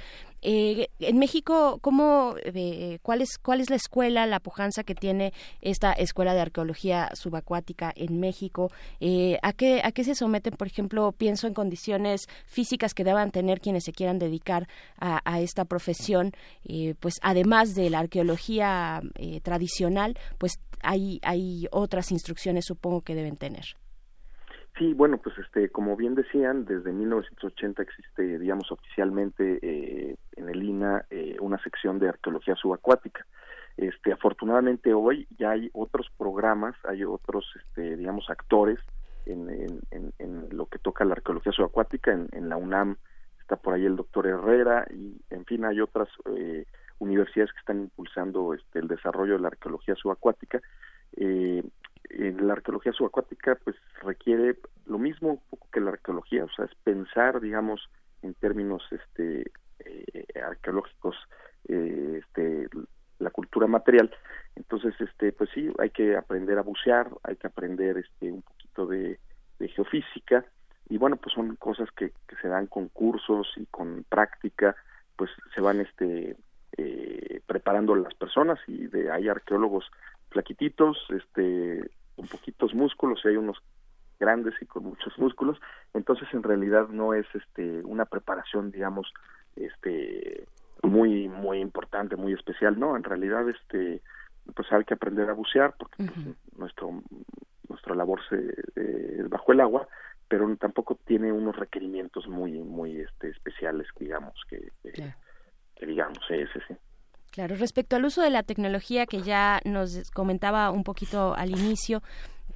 [0.46, 2.34] en México, ¿cómo,
[3.00, 7.90] cuál, es, ¿cuál es la escuela, la pujanza que tiene esta escuela de arqueología subacuática
[7.96, 8.70] en México?
[9.40, 13.62] ¿a, qué, ¿A qué se someten, por ejemplo, pienso en condiciones físicas que deban tener
[13.62, 14.68] quienes se quieran dedicar
[14.98, 16.32] a, a esta profesión?
[17.00, 19.00] pues además de la arqueología
[19.42, 23.64] tradicional, pues hay, hay otras instrucciones, supongo que deben tener.
[24.76, 30.62] Sí, bueno, pues este, como bien decían, desde 1980 existe, digamos, oficialmente eh, en el
[30.62, 33.24] INA eh, una sección de arqueología subacuática.
[33.76, 38.80] Este, afortunadamente hoy ya hay otros programas, hay otros, este, digamos, actores
[39.26, 39.44] en,
[40.50, 42.12] lo que toca la arqueología subacuática.
[42.12, 42.96] En, la UNAM
[43.40, 46.66] está por ahí el doctor Herrera y, en fin, hay otras eh,
[46.98, 50.60] universidades que están impulsando este, el desarrollo de la arqueología subacuática.
[51.16, 51.62] Eh,
[52.10, 56.74] en la arqueología subacuática pues requiere lo mismo poco que la arqueología, o sea, es
[56.82, 57.88] pensar, digamos,
[58.22, 61.16] en términos este, eh, arqueológicos
[61.68, 62.68] eh, este,
[63.18, 64.14] la cultura material.
[64.56, 68.86] Entonces, este, pues sí, hay que aprender a bucear, hay que aprender este, un poquito
[68.86, 69.18] de,
[69.58, 70.44] de geofísica,
[70.88, 74.76] y bueno, pues son cosas que, que se dan con cursos y con práctica,
[75.16, 76.36] pues se van este
[76.76, 79.86] eh, preparando las personas y de hay arqueólogos
[80.34, 83.56] flaquititos, este, con poquitos músculos y hay unos
[84.18, 85.58] grandes y con muchos músculos,
[85.94, 89.12] entonces en realidad no es este una preparación, digamos,
[89.56, 90.46] este
[90.82, 94.02] muy muy importante, muy especial, no, en realidad este
[94.54, 97.02] pues hay que aprender a bucear porque pues, nuestro
[97.68, 98.36] nuestra labor se
[98.76, 99.88] eh, es bajo el agua,
[100.28, 104.72] pero tampoco tiene unos requerimientos muy muy este especiales, digamos que,
[105.80, 106.74] digamos, ese sí.
[107.34, 112.00] Claro, respecto al uso de la tecnología que ya nos comentaba un poquito al inicio,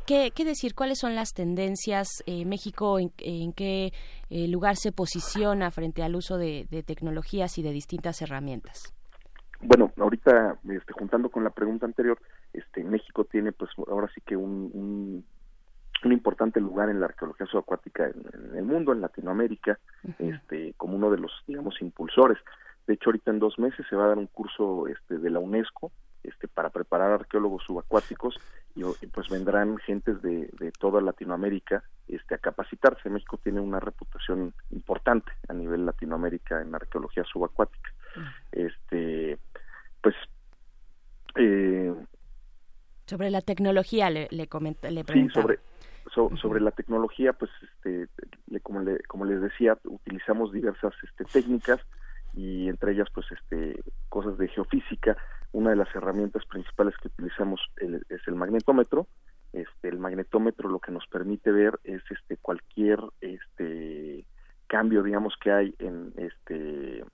[0.07, 0.77] ¿qué, qué decir?
[0.77, 2.23] ¿Cuáles son las tendencias?
[2.27, 3.11] Eh, ¿México en,
[3.55, 3.93] qué
[4.31, 8.95] eh, lugar se posiciona frente al uso de, tecnologías y de distintas herramientas?
[9.61, 12.17] Bueno, ahorita, este, juntando con la pregunta anterior,
[12.53, 15.25] este, México tiene pues ahora sí que un,
[16.05, 19.81] un, importante lugar en la arqueología subacuática en, el mundo, en Latinoamérica,
[20.21, 22.39] este, como uno de los, digamos, impulsores.
[22.89, 25.41] De hecho, ahorita en dos meses se va a dar un curso este, de la
[25.41, 25.93] UNESCO
[26.25, 28.41] este, para preparar arqueólogos subacuáticos
[28.75, 33.11] y, pues vendrán gentes de, toda Latinoamérica este, a capacitarse.
[33.11, 37.91] México tiene una reputación importante a nivel Latinoamérica en arqueología subacuática.
[38.53, 39.37] Este,
[40.01, 40.15] pues
[41.37, 41.95] eh,
[43.05, 44.49] Sobre la tecnología le, le,
[44.91, 45.59] le Sí, sobre,
[46.41, 48.09] sobre la tecnología, pues este,
[48.63, 51.83] como, le, como les decía, utilizamos diversas este, técnicas
[52.39, 55.17] y entre ellas pues este cosas de geofísica.
[55.51, 59.09] Una de las herramientas principales que utilizamos es el magnetómetro.
[59.53, 64.25] Este el magnetómetro lo que nos permite ver es este cualquier este
[64.69, 67.05] cambio digamos que hay en este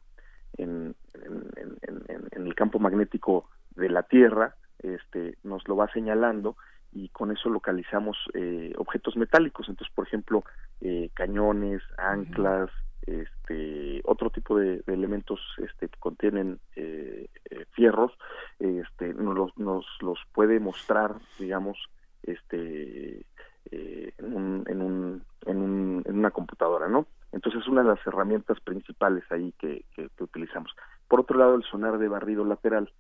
[0.59, 6.57] en, en, el campo magnético de la Tierra este nos lo va señalando
[6.93, 9.71] y con eso localizamos eh, objetos metálicos.
[9.71, 10.45] Entonces por ejemplo
[10.83, 12.69] eh, cañones anclas
[13.07, 18.13] este otro tipo de, elementos este que contienen eh, eh, fierros
[18.59, 21.79] este nos los, nos los puede mostrar digamos
[22.23, 23.27] este
[23.71, 27.89] eh, en, un, en, un, en, un, en una computadora no entonces es una de
[27.89, 30.71] las herramientas principales ahí que, que, utilizamos.
[31.09, 32.93] Por otro lado el sonar de barrido lateral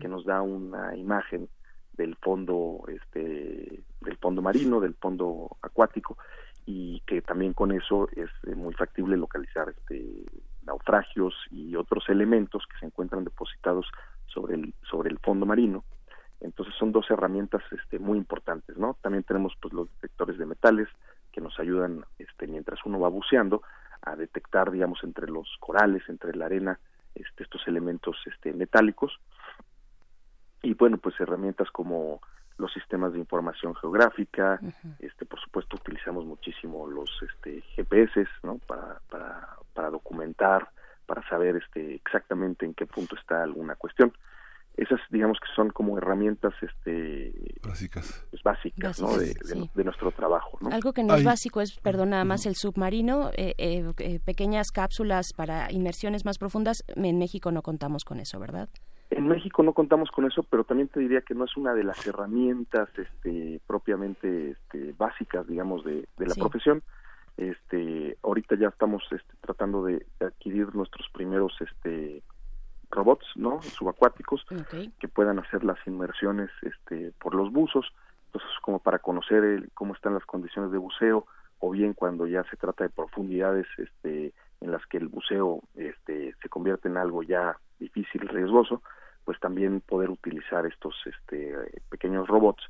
[0.00, 1.48] que nos da una imagen
[1.92, 6.16] del fondo este del fondo marino del fondo acuático
[6.66, 10.24] y que también con eso es eh, muy factible localizar este
[10.62, 13.86] naufragios y otros elementos que se encuentran depositados
[14.26, 15.84] sobre el sobre el fondo marino.
[16.40, 20.88] Entonces son dos herramientas este muy importantes no también tenemos pues los detectores de metales
[21.32, 23.62] que nos ayudan este mientras uno va buceando
[24.02, 26.78] a detectar digamos entre los corales entre la arena
[27.14, 29.18] este estos elementos este metálicos.
[30.62, 32.20] Y bueno pues herramientas como
[32.58, 34.60] los sistemas de información geográfica,
[34.98, 38.58] este por supuesto utilizamos muchísimo los este GPS, ¿no?
[38.58, 40.68] para, para, para documentar,
[41.06, 44.12] para saber este exactamente en qué punto está alguna cuestión.
[44.74, 49.18] Esas digamos que son como herramientas este básicas, pues, básicas, ¿no?
[49.18, 49.34] de,
[49.74, 50.56] de, nuestro trabajo.
[50.62, 50.70] ¿no?
[50.70, 54.72] Algo que no es básico es, perdón, nada más el submarino, eh, eh, eh, pequeñas
[54.72, 56.84] cápsulas para inmersiones más profundas.
[56.96, 58.70] En México no contamos con eso, ¿verdad?
[59.14, 61.84] En México no contamos con eso, pero también te diría que no es una de
[61.84, 66.82] las herramientas este, propiamente este, básicas, digamos, de, la profesión.
[67.36, 72.22] Este, ahorita ya estamos este, tratando de adquirir nuestros primeros este,
[72.90, 73.60] robots, ¿no?
[73.60, 74.46] Subacuáticos
[74.98, 77.92] que puedan hacer las inmersiones este, por los buzos,
[78.26, 81.26] entonces como para conocer cómo están las condiciones de buceo
[81.58, 86.34] o bien cuando ya se trata de profundidades este, en las que el buceo este,
[86.40, 88.82] se convierte en algo ya difícil, riesgoso,
[89.24, 91.54] pues también poder utilizar estos este,
[91.88, 92.62] pequeños robots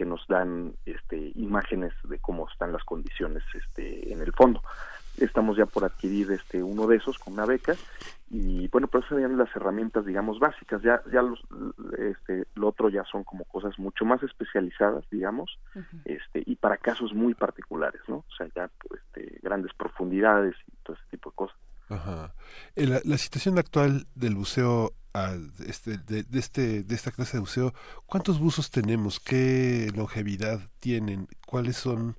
[0.00, 4.62] que nos dan este, imágenes de cómo están las condiciones este, en el fondo.
[5.18, 7.74] Estamos ya por adquirir este uno de esos con una beca
[8.30, 10.80] y bueno, pues serían las herramientas digamos básicas.
[10.80, 11.38] Ya ya los
[11.98, 15.58] este lo otro ya son como cosas mucho más especializadas, digamos,
[16.06, 18.16] este y para casos muy particulares, ¿no?
[18.16, 21.58] O sea, ya este, grandes profundidades y todo ese tipo de cosas.
[21.90, 22.32] Ajá.
[22.76, 24.94] Eh, la, la situación actual del buceo
[25.66, 27.74] este, de, este, de esta clase de buceo,
[28.06, 29.18] ¿cuántos buzos tenemos?
[29.18, 31.26] ¿Qué longevidad tienen?
[31.46, 32.16] ¿Cuáles son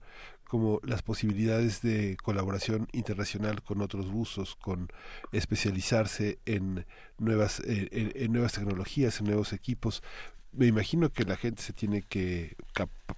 [0.48, 4.90] como las posibilidades de colaboración internacional con otros buzos, con
[5.32, 6.86] especializarse en
[7.18, 10.04] nuevas, eh, en, nuevas tecnologías, en nuevos equipos?
[10.52, 12.58] Me imagino que la gente se tiene que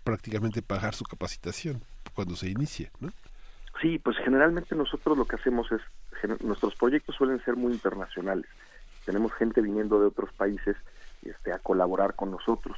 [0.03, 1.83] prácticamente pagar su capacitación
[2.13, 3.11] cuando se inicie, ¿no?
[3.81, 5.81] Sí, pues generalmente nosotros lo que hacemos es,
[6.41, 8.45] nuestros proyectos suelen ser muy internacionales
[9.05, 10.75] tenemos gente viniendo de otros países
[11.23, 12.77] este, a colaborar con nosotros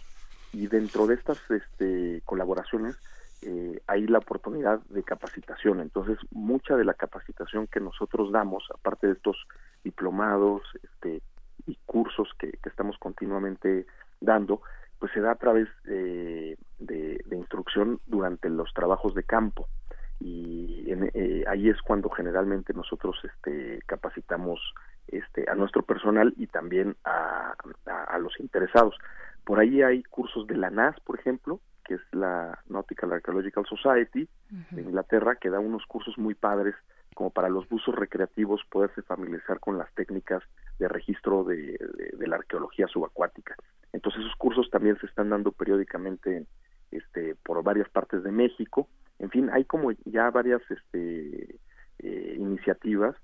[0.56, 2.98] y dentro de estas este, colaboraciones
[3.42, 5.82] eh, hay la oportunidad de capacitación.
[5.82, 9.38] Entonces, mucha de la capacitación que nosotros damos, aparte de estos
[9.84, 11.22] diplomados este,
[11.68, 13.86] y cursos que, estamos continuamente
[14.22, 14.62] dando,
[14.98, 16.58] pues se da a través de,
[17.32, 19.68] instrucción durante los trabajos de campo.
[20.20, 24.60] Y eh, ahí es cuando generalmente nosotros este, capacitamos
[25.08, 28.96] este, a nuestro personal y también a, a, los interesados.
[29.44, 34.28] Por ahí hay cursos de la NAS, por ejemplo, que es la Nautical Archaeological Society
[34.72, 36.76] de Inglaterra, que da unos cursos muy padres
[37.14, 40.44] como para los buzos recreativos poderse familiarizar con las técnicas
[40.80, 41.78] de registro de,
[42.18, 43.56] de, la arqueología subacuática.
[43.94, 46.46] Entonces esos cursos también se están dando periódicamente
[46.92, 48.90] este, por varias partes de México.
[49.20, 51.58] En fin, hay como ya varias este,
[52.00, 53.16] eh, iniciativas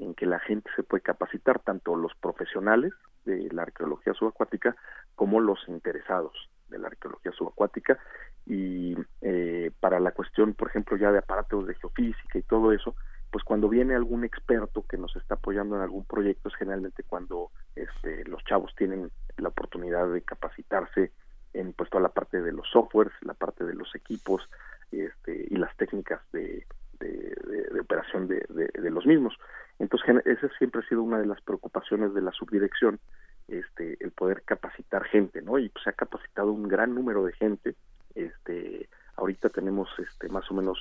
[0.00, 2.92] en que la gente se puede capacitar, tanto los profesionales
[3.24, 4.76] de la arqueología subacuática
[5.14, 6.32] como los interesados
[6.68, 7.98] de la arqueología subacuática
[8.46, 12.94] y eh, para la cuestión, por ejemplo, ya de aparatos de geofísica y todo eso,
[13.30, 17.50] pues cuando viene algún experto que nos está apoyando en algún proyecto es generalmente cuando
[17.76, 21.12] este, los chavos tienen la oportunidad de capacitarse
[21.52, 24.48] en pues toda la parte de los softwares, la parte de los equipos
[24.90, 26.66] este, y las técnicas de,
[27.00, 29.34] de, operación de, de, los mismos.
[29.78, 32.98] Entonces, esa siempre ha sido una de las preocupaciones de la subdirección,
[33.46, 35.58] este, el poder capacitar gente, ¿no?
[35.58, 37.76] Y pues, se ha capacitado un gran número de gente.
[38.14, 40.78] Este, ahorita tenemos este, más o menos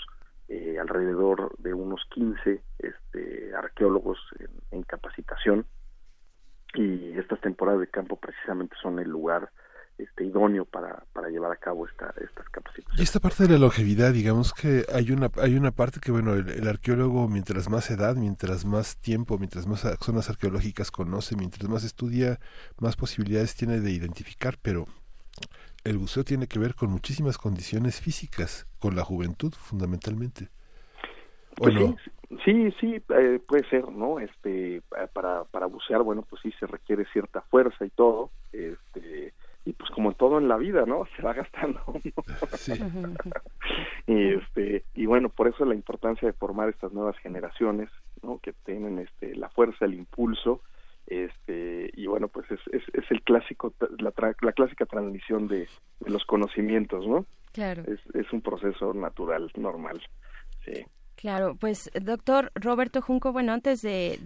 [0.49, 4.17] eh, alrededor de unos 15 este, arqueólogos
[4.71, 5.65] en, capacitación
[6.73, 9.49] y estas temporadas de campo precisamente son el lugar
[9.97, 12.99] este, idóneo para, para llevar a cabo esta, estas capacitaciones.
[12.99, 16.33] Y esta parte de la longevidad, digamos que hay una, hay una parte que, bueno,
[16.33, 21.83] el, arqueólogo mientras más edad, mientras más tiempo, mientras más zonas arqueológicas conoce, mientras más
[21.83, 22.39] estudia,
[22.79, 24.85] más posibilidades tiene de identificar, pero
[25.83, 30.49] el buceo tiene que ver con muchísimas condiciones físicas, con la juventud fundamentalmente.
[31.55, 31.73] Pues
[32.45, 34.19] sí, sí, eh, puede ser, ¿no?
[34.19, 34.83] Este,
[35.13, 39.33] para, para bucear, bueno, pues sí se requiere cierta fuerza y todo, este,
[39.67, 41.05] y pues como todo en la vida, ¿no?
[41.17, 41.81] Se va gastando.
[44.07, 47.89] y este y bueno, por eso la importancia de formar estas nuevas generaciones,
[48.23, 48.39] ¿no?
[48.39, 50.61] Que tienen este la fuerza, el impulso,
[51.05, 55.67] este y bueno, pues es, es, es el clásico la, la clásica transmisión de,
[55.99, 57.25] de, los conocimientos, ¿no?
[57.51, 57.83] Claro.
[57.87, 60.01] Es, es un proceso natural, normal.
[60.63, 60.85] Sí.
[61.17, 64.19] Claro, pues doctor Roberto Junco, bueno, antes de,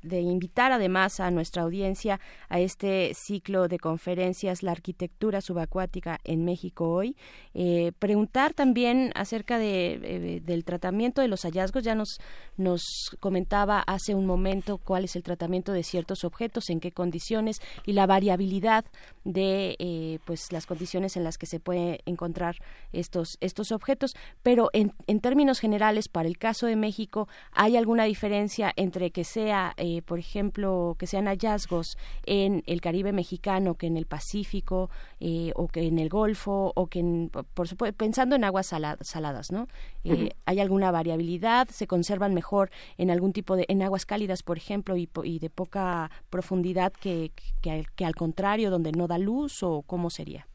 [0.00, 2.18] de, invitar además a nuestra audiencia
[2.48, 7.14] a este ciclo de conferencias, la arquitectura subacuática en México hoy,
[7.52, 11.84] eh, preguntar también acerca de, eh, del tratamiento de los hallazgos.
[11.84, 12.16] Ya nos,
[12.56, 12.84] nos
[13.20, 17.92] comentaba hace un momento cuál es el tratamiento de ciertos objetos, en qué condiciones y
[17.92, 18.86] la variabilidad
[19.24, 22.56] de eh, pues las condiciones en las que se puede encontrar
[22.94, 28.04] estos, estos objetos, pero en, en términos generales para el caso de México, ¿hay alguna
[28.04, 33.86] diferencia entre que sea, eh, por ejemplo, que sean hallazgos en el Caribe mexicano que
[33.86, 38.36] en el Pacífico eh, o que en el Golfo o que, en, por supuesto, pensando
[38.36, 39.66] en aguas saladas, ¿no?
[40.04, 41.68] Eh, ¿Hay alguna variabilidad?
[41.68, 45.08] ¿Se conservan mejor en algún tipo de, en aguas cálidas, por ejemplo, y,
[45.40, 50.49] de poca profundidad que, que, que al contrario, donde no da luz o cómo sería?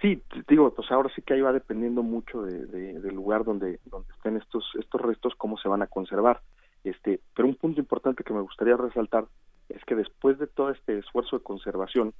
[0.00, 4.10] Sí, digo, pues ahora sí que ahí va dependiendo mucho de, del lugar donde, donde
[4.14, 6.40] estén estos, estos restos, cómo se van a conservar.
[6.84, 9.26] Este, pero un punto importante que me gustaría resaltar
[9.68, 12.14] es que después de todo este esfuerzo de conservación,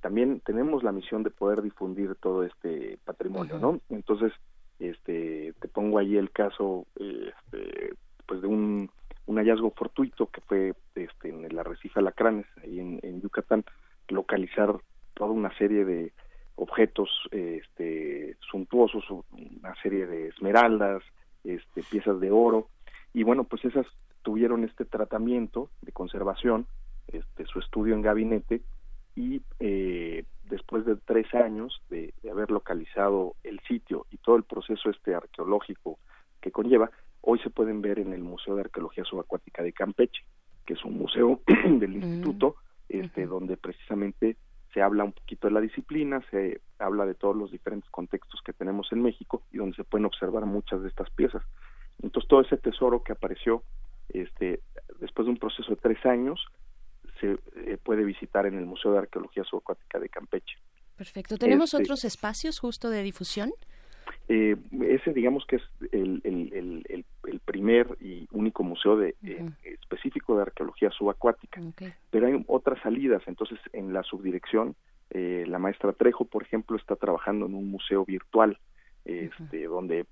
[0.00, 3.80] también tenemos la misión de poder difundir todo este patrimonio, ¿no?
[3.88, 4.32] Entonces,
[4.78, 7.94] este, te pongo ahí el caso, este,
[8.26, 8.90] pues de un,
[9.26, 13.64] un hallazgo fortuito que fue este, en el arrecife Alacranes, ahí en, en Yucatán,
[14.08, 14.76] localizar
[15.14, 16.12] toda una serie de
[16.56, 21.02] objetos este, suntuosos, una serie de esmeraldas,
[21.42, 22.68] este, piezas de oro,
[23.12, 23.86] y bueno, pues esas
[24.22, 26.66] tuvieron este tratamiento de conservación,
[27.08, 28.62] este, su estudio en gabinete,
[29.16, 34.90] y eh, después de tres años de, haber localizado el sitio y todo el proceso
[34.90, 35.98] este arqueológico
[36.40, 36.90] que conlleva,
[37.20, 40.24] hoy se pueden ver en el Museo de Arqueología Subacuática de Campeche,
[40.66, 42.02] que es un museo del mm.
[42.02, 42.56] instituto,
[42.88, 44.36] este, donde precisamente
[44.74, 48.52] se habla un poquito de la disciplina, se habla de todos los diferentes contextos que
[48.52, 51.42] tenemos en México y donde se pueden observar muchas de estas piezas.
[52.02, 53.62] Entonces todo ese tesoro que apareció
[54.08, 54.60] este,
[54.98, 56.44] después de un proceso de tres años
[57.20, 60.58] se eh, puede visitar en el Museo de Arqueología Subacuática de Campeche.
[60.96, 61.38] Perfecto.
[61.38, 63.52] ¿Tenemos este otros espacios justo de difusión?
[64.26, 65.62] Eh, ese digamos que es
[65.92, 67.04] el,
[67.44, 71.60] primer y único museo de, eh, específico de arqueología subacuática,
[72.10, 74.76] pero hay otras salidas, entonces en la subdirección
[75.10, 78.58] eh, la maestra Trejo, por ejemplo, está trabajando en un museo virtual,
[79.04, 80.06] este, donde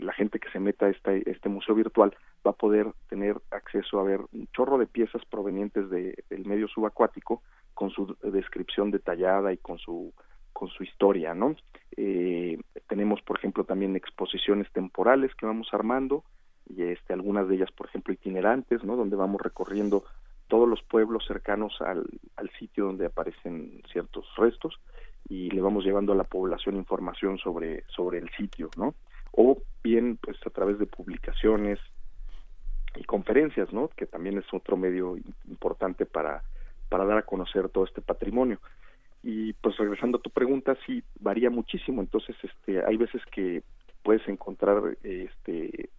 [0.00, 2.16] la gente que se meta a este, este museo virtual
[2.46, 6.68] va a poder tener acceso a ver un chorro de piezas provenientes de, del medio
[6.68, 7.42] subacuático
[7.74, 10.14] con su descripción detallada y con su
[10.58, 11.54] con su historia, ¿no?
[11.96, 16.24] Eh, tenemos, por ejemplo, también exposiciones temporales que vamos armando
[16.68, 18.96] y este, algunas de ellas, por ejemplo, itinerantes, ¿no?
[18.96, 20.02] Donde vamos recorriendo
[20.48, 22.04] todos los pueblos cercanos al,
[22.34, 24.80] al sitio donde aparecen ciertos restos
[25.28, 28.96] y le vamos llevando a la población información sobre, sobre el sitio, ¿no?
[29.30, 31.78] O bien, pues a través de publicaciones
[32.96, 33.90] y conferencias, ¿no?
[33.96, 36.42] Que también es otro medio importante para,
[36.88, 38.58] para dar a conocer todo este patrimonio
[39.22, 42.00] y pues regresando a tu pregunta sí varía muchísimo.
[42.00, 43.62] Entonces este hay veces que
[44.02, 45.90] puedes encontrar este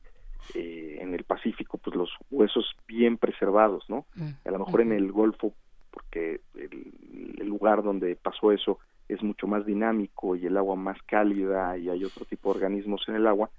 [0.55, 4.93] eh, en el Pacífico pues los huesos bien preservados no mm, a lo mejor en
[4.93, 5.53] el Golfo
[5.91, 6.93] porque el,
[7.39, 11.89] el, lugar donde pasó eso es mucho más dinámico y el agua más cálida y
[11.89, 13.49] hay otro tipo de organismos en el agua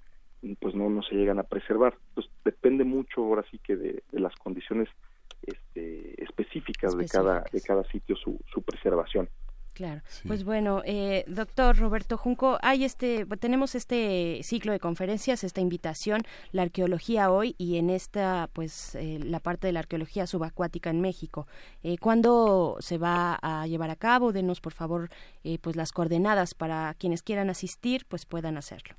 [0.59, 1.95] pues no no se llegan a preservar.
[2.15, 4.89] Pues depende mucho ahora sí que de, de las condiciones
[5.43, 9.29] este, específicas, de cada de cada sitio su, su preservación
[9.81, 10.01] Claro.
[10.27, 16.21] Pues bueno, eh, doctor Roberto Junco, hay este, tenemos este ciclo de conferencias, esta invitación,
[16.51, 21.01] la arqueología hoy y en esta, pues, eh, la parte de la arqueología subacuática en
[21.01, 21.47] México.
[21.81, 24.31] Eh, ¿Cuándo se va a llevar a cabo?
[24.31, 25.09] Denos, por favor,
[25.43, 28.93] eh, pues las coordenadas para quienes quieran asistir, pues puedan hacerlo.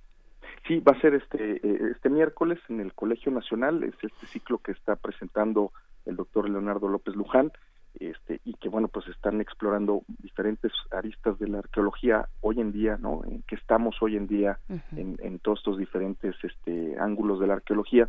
[0.66, 1.60] Sí, va a ser este
[1.92, 5.70] este miércoles en el Colegio Nacional, es este ciclo que está presentando
[6.06, 7.52] el doctor Leonardo López Luján
[8.00, 12.96] este, y que bueno pues están explorando diferentes aristas de la arqueología hoy en día
[12.96, 14.58] no en que estamos hoy en día
[14.96, 18.08] en, en, todos estos diferentes este ángulos de la arqueología.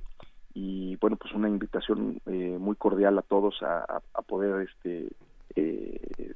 [0.54, 5.10] Y bueno pues una invitación eh, muy cordial a todos a, a, poder este
[5.56, 6.34] eh,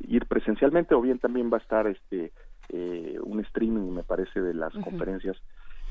[0.00, 2.32] ir presencialmente o bien también va a estar este
[2.70, 5.36] eh, un streaming me parece de las conferencias.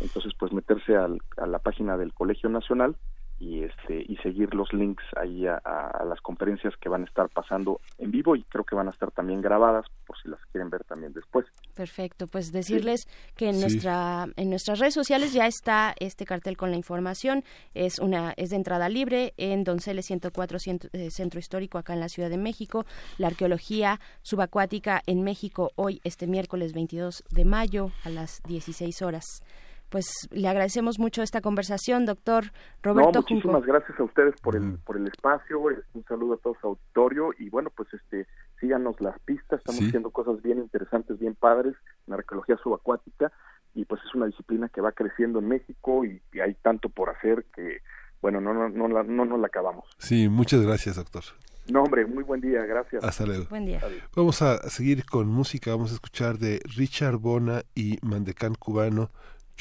[0.02, 2.96] Entonces pues meterse al, a la página del Colegio Nacional
[3.40, 7.30] y este y seguir los links ahí a, a, las conferencias que van a estar
[7.30, 10.70] pasando en vivo y creo que van a estar también grabadas por si las quieren
[10.70, 11.46] ver también después.
[11.74, 13.62] Perfecto, pues decirles que en sí.
[13.62, 18.50] nuestra en nuestras redes sociales ya está este cartel con la información, es una es
[18.50, 22.38] de entrada libre en Donceles 104 Centro, eh, Centro Histórico acá en la Ciudad de
[22.38, 22.86] México,
[23.18, 29.44] la arqueología subacuática en México hoy este miércoles 22 de mayo a las 16 horas
[29.90, 32.46] pues le agradecemos mucho esta conversación, doctor
[32.82, 33.12] Roberto.
[33.12, 33.74] No, muchísimas Junco.
[33.74, 37.50] gracias a ustedes por el por el espacio, un saludo a todo su auditorio y
[37.50, 38.28] bueno, pues este
[38.60, 39.88] síganos las pistas, estamos sí.
[39.88, 41.76] haciendo cosas bien interesantes, bien padres
[42.08, 43.32] en la arqueología subacuática
[43.74, 47.10] y pues es una disciplina que va creciendo en México y, y hay tanto por
[47.10, 47.80] hacer que
[48.22, 49.86] bueno, no no no no, no nos la acabamos.
[49.98, 51.24] Sí, muchas gracias, doctor.
[51.72, 53.04] No, hombre, muy buen día, gracias.
[53.04, 53.46] Hasta luego.
[53.50, 53.80] Buen día.
[53.84, 54.02] Adiós.
[54.16, 59.12] Vamos a seguir con música, vamos a escuchar de Richard Bona y Mandecán Cubano,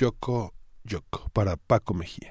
[0.00, 2.30] Yoko Yoko para Paco Mejía.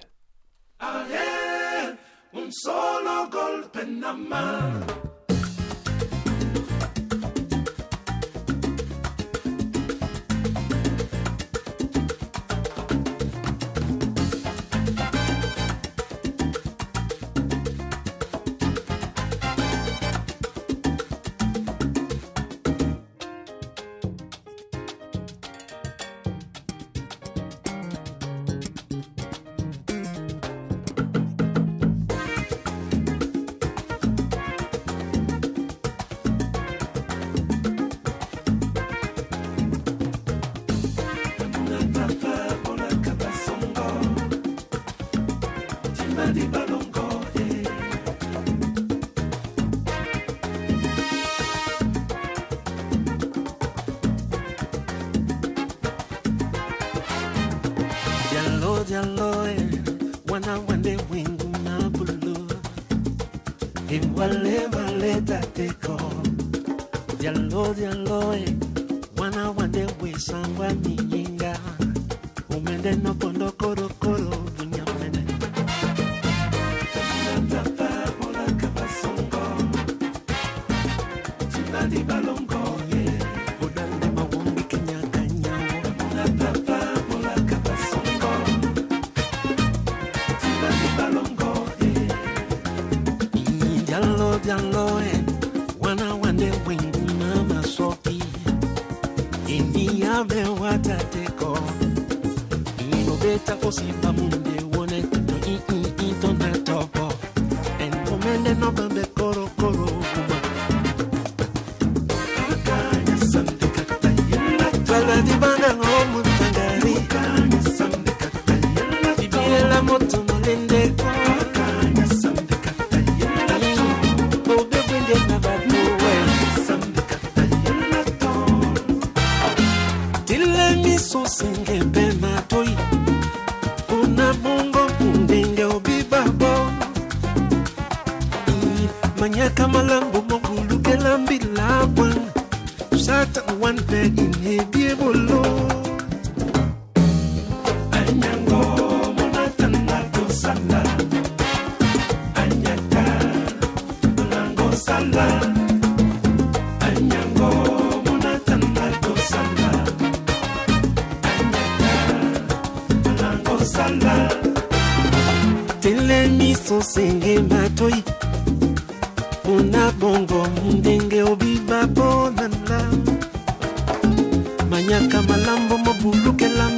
[0.80, 2.00] Ayer,
[2.32, 5.07] un solo golpe en la mano.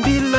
[0.04, 0.39] bila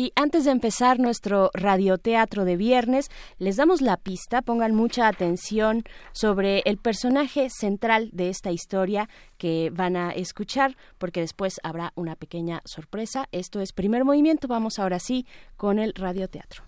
[0.00, 5.84] Y antes de empezar nuestro radioteatro de viernes, les damos la pista, pongan mucha atención
[6.12, 12.16] sobre el personaje central de esta historia que van a escuchar, porque después habrá una
[12.16, 13.28] pequeña sorpresa.
[13.30, 15.26] Esto es primer movimiento, vamos ahora sí
[15.58, 16.64] con el radioteatro.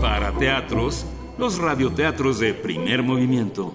[0.00, 1.06] Para teatros,
[1.38, 3.72] los radioteatros de primer movimiento.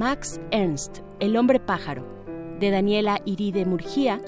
[0.00, 2.06] Max Ernst, El hombre pájaro,
[2.58, 4.18] de Daniela Iride Murgía,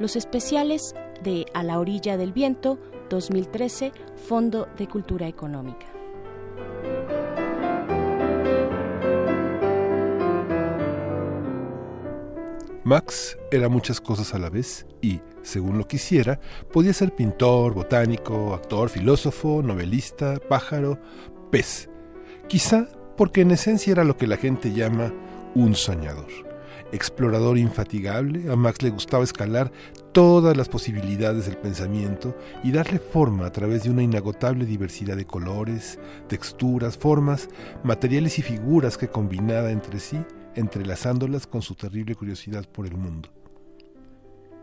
[0.00, 2.78] los especiales de A la orilla del viento,
[3.10, 3.92] 2013,
[4.26, 5.84] Fondo de Cultura Económica.
[12.84, 16.40] Max era muchas cosas a la vez y, según lo quisiera,
[16.72, 20.98] podía ser pintor, botánico, actor, filósofo, novelista, pájaro,
[21.50, 21.90] pez.
[22.48, 22.88] Quizá
[23.18, 25.12] porque en esencia era lo que la gente llama
[25.54, 26.30] un soñador.
[26.92, 29.70] Explorador infatigable, a Max le gustaba escalar
[30.12, 35.26] todas las posibilidades del pensamiento y darle forma a través de una inagotable diversidad de
[35.26, 35.98] colores,
[36.28, 37.50] texturas, formas,
[37.82, 40.18] materiales y figuras que combinaba entre sí,
[40.54, 43.28] entrelazándolas con su terrible curiosidad por el mundo.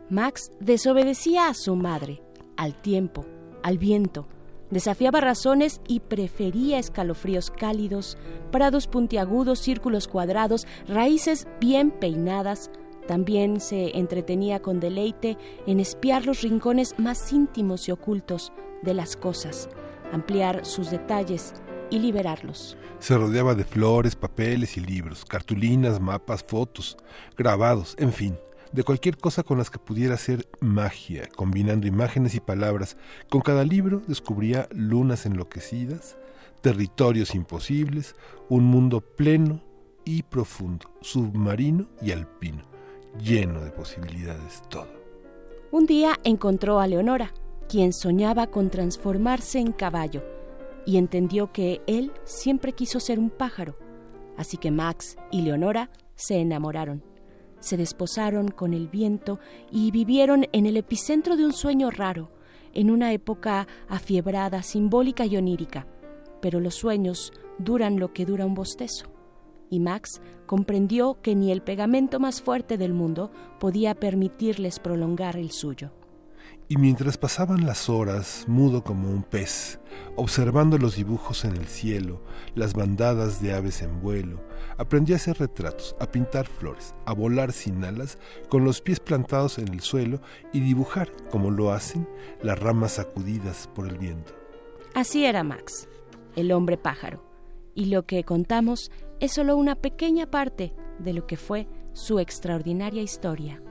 [0.10, 2.24] Max desobedecía a su madre,
[2.58, 3.26] al tiempo,
[3.64, 4.28] al viento,
[4.76, 8.18] desafiaba razones y prefería escalofríos cálidos,
[8.52, 12.70] prados puntiagudos, círculos cuadrados, raíces bien peinadas.
[13.08, 18.52] También se entretenía con deleite en espiar los rincones más íntimos y ocultos
[18.82, 19.70] de las cosas,
[20.12, 21.54] ampliar sus detalles
[21.90, 22.76] y liberarlos.
[23.00, 26.98] Se rodeaba de flores, papeles y libros, cartulinas, mapas, fotos,
[27.38, 28.38] grabados, en fin,
[28.76, 32.98] de cualquier cosa con las que pudiera hacer magia, combinando imágenes y palabras.
[33.30, 36.18] Con cada libro descubría lunas enloquecidas,
[36.60, 38.16] territorios imposibles,
[38.50, 39.62] un mundo pleno
[40.04, 42.64] y profundo, submarino y alpino,
[43.18, 44.92] lleno de posibilidades todo.
[45.72, 47.34] Un día encontró a Leonora,
[47.70, 50.22] quien soñaba con transformarse en caballo,
[50.86, 53.78] y entendió que él siempre quiso ser un pájaro.
[54.38, 57.15] Así que Max y Leonora se enamoraron
[57.66, 59.40] se desposaron con el viento
[59.72, 62.30] y vivieron en el epicentro de un sueño raro,
[62.74, 65.88] en una época afiebrada, simbólica y onírica.
[66.42, 69.08] Pero los sueños duran lo que dura un bostezo.
[69.72, 75.50] Y Max comprendió que ni el pegamento más fuerte del mundo podía permitirles prolongar el
[75.50, 75.92] suyo.
[76.68, 79.80] Y mientras pasaban las horas, mudo como un pez,
[80.16, 82.22] observando los dibujos en el cielo,
[82.56, 84.42] las bandadas de aves en vuelo,
[84.78, 88.18] aprendí a hacer retratos, a pintar flores, a volar sin alas,
[88.50, 90.22] con los pies plantados en el suelo
[90.54, 92.08] y dibujar, como lo hacen,
[92.42, 94.34] las ramas sacudidas por el viento.
[94.96, 95.88] Así era Max,
[96.36, 97.24] el hombre pájaro,
[97.76, 103.04] y lo que contamos es solo una pequeña parte de lo que fue su extraordinaria
[103.04, 103.62] historia.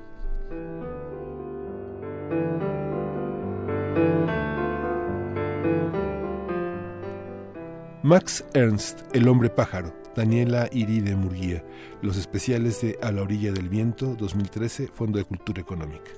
[8.05, 11.64] Max Ernst, El hombre pájaro, Daniela Iride Murguía,
[12.03, 16.11] Los especiales de A la orilla del viento, 2013, Fondo de Cultura Económica.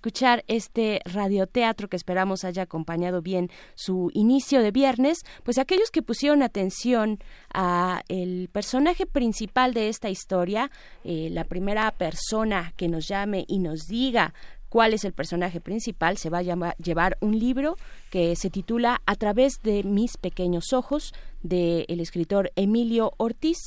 [0.00, 6.00] Escuchar este radioteatro que esperamos haya acompañado bien su inicio de viernes, pues aquellos que
[6.00, 7.18] pusieron atención
[7.52, 10.70] a el personaje principal de esta historia,
[11.04, 14.32] eh, la primera persona que nos llame y nos diga
[14.70, 17.76] cuál es el personaje principal, se va a llevar un libro
[18.08, 23.58] que se titula A través de mis pequeños ojos, del escritor Emilio Ortiz.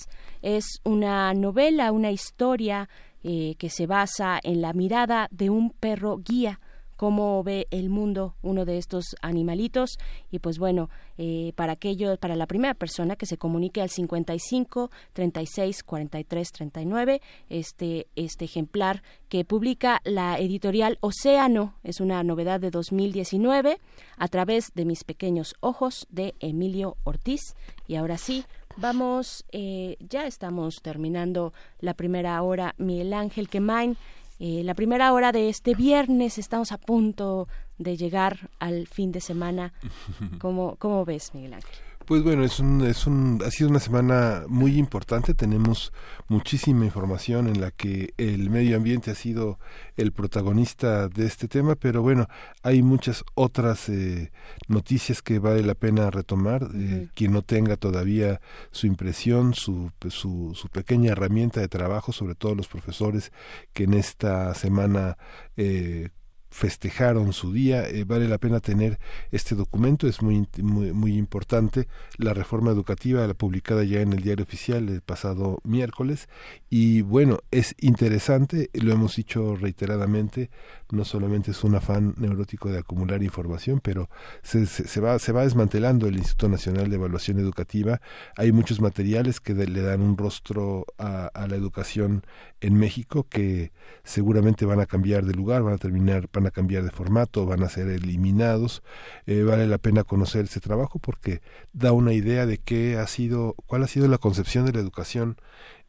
[0.41, 2.89] Es una novela, una historia
[3.23, 6.59] eh, que se basa en la mirada de un perro guía.
[6.95, 9.97] Cómo ve el mundo uno de estos animalitos
[10.31, 14.91] y pues bueno eh, para aquello para la primera persona que se comunique al 55
[15.11, 22.69] 36 43 39 este este ejemplar que publica la editorial Océano es una novedad de
[22.69, 23.79] 2019
[24.17, 27.55] a través de mis pequeños ojos de Emilio Ortiz.
[27.87, 28.45] Y ahora sí
[28.77, 33.97] vamos eh, ya estamos terminando la primera hora Miguel Ángel Quemain
[34.39, 37.47] eh, la primera hora de este viernes estamos a punto
[37.77, 39.73] de llegar al fin de semana.
[40.39, 41.71] ¿Cómo, cómo ves, Miguel Ángel?
[42.05, 45.33] Pues bueno, es un, es un, ha sido una semana muy importante.
[45.33, 45.93] Tenemos
[46.27, 49.57] muchísima información en la que el medio ambiente ha sido
[49.95, 52.27] el protagonista de este tema, pero bueno,
[52.61, 54.33] hay muchas otras eh,
[54.67, 56.67] noticias que vale la pena retomar.
[56.75, 58.41] Eh, quien no tenga todavía
[58.71, 63.31] su impresión, su, su, su pequeña herramienta de trabajo, sobre todo los profesores
[63.71, 65.17] que en esta semana
[65.55, 66.09] eh,
[66.53, 67.89] festejaron su día.
[67.89, 68.99] Eh, vale la pena tener
[69.31, 71.87] este documento, es muy, muy, importante.
[72.17, 76.29] La reforma educativa, la publicada ya en el diario oficial el pasado miércoles.
[76.69, 80.51] Y bueno, es interesante, lo hemos dicho reiteradamente,
[80.91, 84.09] no solamente es un afán neurótico de acumular información, pero
[84.43, 87.99] se, se, va, se va desmantelando el Instituto Nacional de Evaluación Educativa.
[88.37, 92.23] Hay muchos materiales que le dan un rostro a, la educación
[92.61, 93.71] en México que
[94.03, 97.69] seguramente van a cambiar de lugar, van a terminar, a cambiar de formato, van a
[97.69, 98.83] ser eliminados.
[99.25, 101.41] Eh, vale la pena conocer ese trabajo porque
[101.73, 105.37] da una idea de qué ha sido, cuál ha sido la concepción de la educación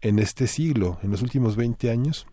[0.00, 2.26] en este siglo, en los últimos 20 años.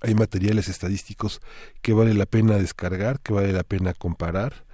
[0.00, 1.40] Hay materiales estadísticos
[1.82, 4.64] que vale la pena descargar, que vale la pena comparar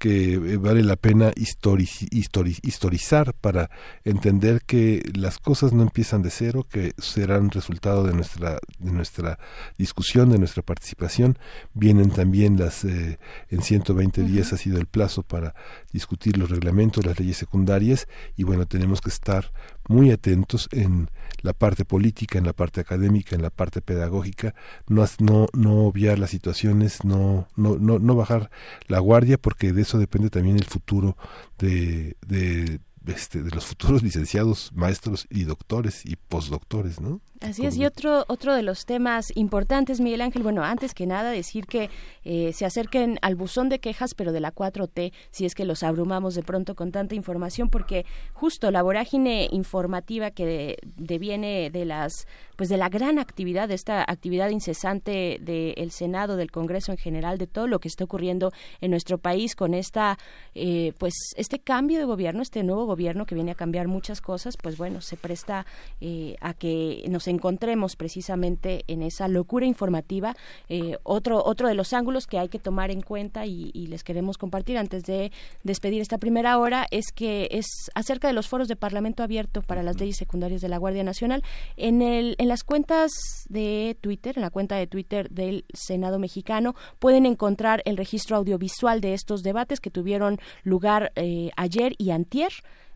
[0.00, 3.70] que vale la pena historiz, historiz, historizar para
[4.02, 9.38] entender que las cosas no empiezan de cero, que serán resultado de nuestra, de nuestra
[9.76, 11.38] discusión, de nuestra participación.
[11.74, 13.18] Vienen también las, eh,
[13.50, 15.54] en 120 días ha sido el plazo para
[15.92, 19.52] discutir los reglamentos, las leyes secundarias y bueno, tenemos que estar
[19.86, 21.10] muy atentos en
[21.42, 24.54] la parte política, en la parte académica, en la parte pedagógica,
[24.88, 28.50] no, no, no obviar las situaciones, no, no, no, no bajar
[28.86, 31.16] la guardia, porque de eso depende también el futuro
[31.58, 37.20] de, de, este, de los futuros licenciados, maestros y doctores y postdoctores, ¿no?
[37.40, 41.30] Así es, y otro, otro de los temas importantes, Miguel Ángel, bueno, antes que nada
[41.30, 41.88] decir que
[42.22, 45.82] eh, se acerquen al buzón de quejas, pero de la 4T, si es que los
[45.82, 52.26] abrumamos de pronto con tanta información, porque justo la vorágine informativa que deviene de las,
[52.56, 57.38] pues de la gran actividad, de esta actividad incesante del Senado, del Congreso en general,
[57.38, 60.18] de todo lo que está ocurriendo en nuestro país con esta,
[60.54, 64.58] eh, pues este cambio de gobierno, este nuevo gobierno que viene a cambiar muchas cosas,
[64.58, 65.64] pues bueno, se presta
[66.02, 70.36] eh, a que nos encontremos precisamente en esa locura informativa.
[70.68, 74.38] Eh, otro, otro de los ángulos que hay que tomar en cuenta y, les queremos
[74.38, 75.32] compartir antes de
[75.64, 79.82] despedir esta primera hora es que es acerca de los foros de Parlamento abierto para
[79.82, 81.42] las leyes secundarias de la Guardia Nacional.
[81.76, 83.10] En, el, en las cuentas
[83.48, 89.00] de Twitter, en la cuenta de Twitter del Senado mexicano, pueden encontrar el registro audiovisual
[89.00, 92.52] de estos debates que tuvieron lugar eh, ayer y antier.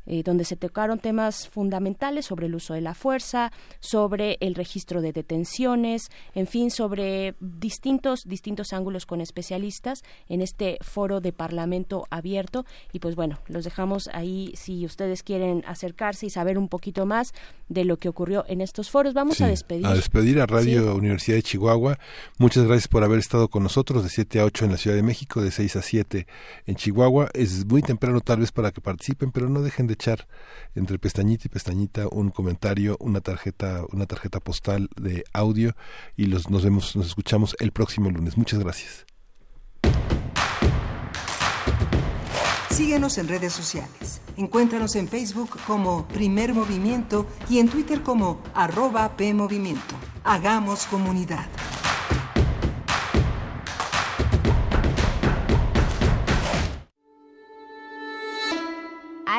[0.07, 5.01] Eh, donde se tocaron temas fundamentales sobre el uso de la fuerza, sobre el registro
[5.01, 12.07] de detenciones, en fin, sobre distintos, distintos ángulos con especialistas en este foro de Parlamento
[12.11, 12.67] abierto.
[12.93, 17.33] Y pues bueno, los dejamos ahí si ustedes quieren acercarse y saber un poquito más
[17.71, 19.15] de lo que ocurrió en estos foros.
[19.15, 19.87] Vamos a despedir.
[19.87, 21.99] A despedir a Radio Universidad de Chihuahua.
[22.39, 25.03] Muchas gracias por haber estado con nosotros de 7 a 8 en la Ciudad de
[25.03, 26.27] México, de 6 a 7
[26.67, 27.31] en Chihuahua.
[27.33, 30.29] Es muy temprano tal vez para que participen, pero no dejen de echar
[30.75, 35.75] entre pestañita y pestañita un comentario, una tarjeta, una tarjeta postal de audio
[36.17, 38.37] y los, nos vemos, nos escuchamos el próximo lunes.
[38.37, 39.07] Muchas gracias.
[42.71, 44.21] Síguenos en redes sociales.
[44.37, 49.95] Encuéntranos en Facebook como Primer Movimiento y en Twitter como arroba PMovimiento.
[50.25, 51.47] Hagamos comunidad.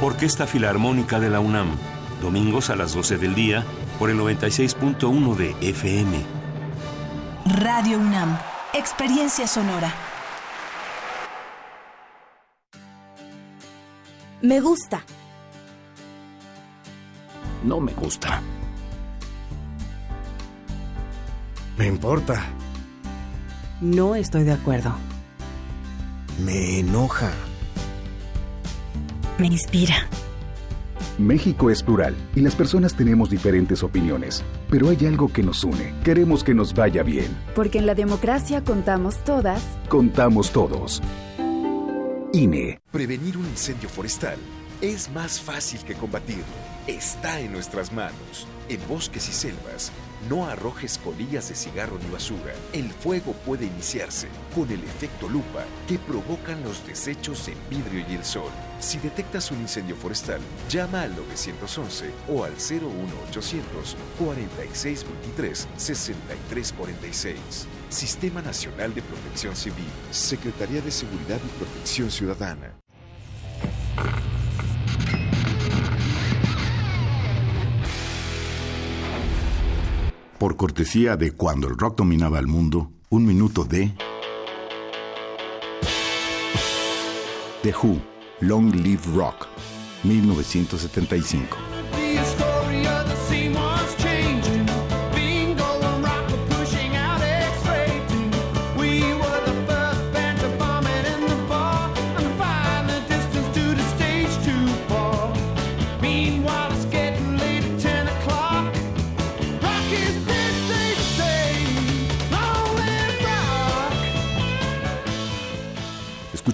[0.00, 1.76] Orquesta Filarmónica de la UNAM,
[2.22, 3.64] domingos a las 12 del día
[3.98, 6.24] por el 96.1 de FM.
[7.60, 8.38] Radio UNAM,
[8.74, 9.92] experiencia sonora.
[14.40, 15.02] Me gusta.
[17.64, 18.40] No me gusta.
[21.76, 22.44] Me importa.
[23.80, 24.94] No estoy de acuerdo.
[26.44, 27.32] Me enoja
[29.38, 30.08] me inspira.
[31.18, 35.94] México es plural y las personas tenemos diferentes opiniones, pero hay algo que nos une.
[36.04, 37.36] Queremos que nos vaya bien.
[37.54, 39.62] Porque en la democracia contamos todas.
[39.88, 41.02] Contamos todos.
[42.32, 42.80] INE.
[42.92, 44.38] Prevenir un incendio forestal
[44.80, 46.44] es más fácil que combatirlo.
[46.86, 48.46] Está en nuestras manos.
[48.68, 49.90] En bosques y selvas,
[50.28, 52.52] no arrojes colillas de cigarro ni basura.
[52.72, 58.14] El fuego puede iniciarse con el efecto lupa que provocan los desechos en vidrio y
[58.14, 58.50] el sol.
[58.80, 67.38] Si detectas un incendio forestal, llama al 911 o al 01800 4623 6346.
[67.88, 72.74] Sistema Nacional de Protección Civil, Secretaría de Seguridad y Protección Ciudadana.
[80.38, 83.92] Por cortesía de cuando el rock dominaba el mundo, un minuto de...
[87.64, 88.00] The Who,
[88.40, 89.48] Long Live Rock,
[90.04, 91.67] 1975.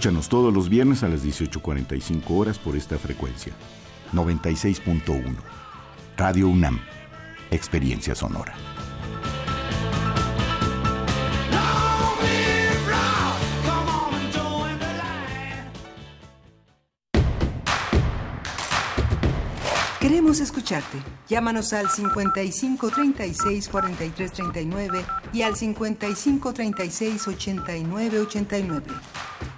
[0.04, 3.54] Escúchanos todos los viernes a las 18.45 horas por esta frecuencia.
[4.12, 5.34] 96.1.
[6.18, 6.78] Radio UNAM.
[7.50, 8.54] Experiencia sonora.
[20.00, 20.98] Queremos escucharte.
[21.30, 25.02] Llámanos al 55 36 43 39
[25.32, 28.84] y al 55 36 89 89.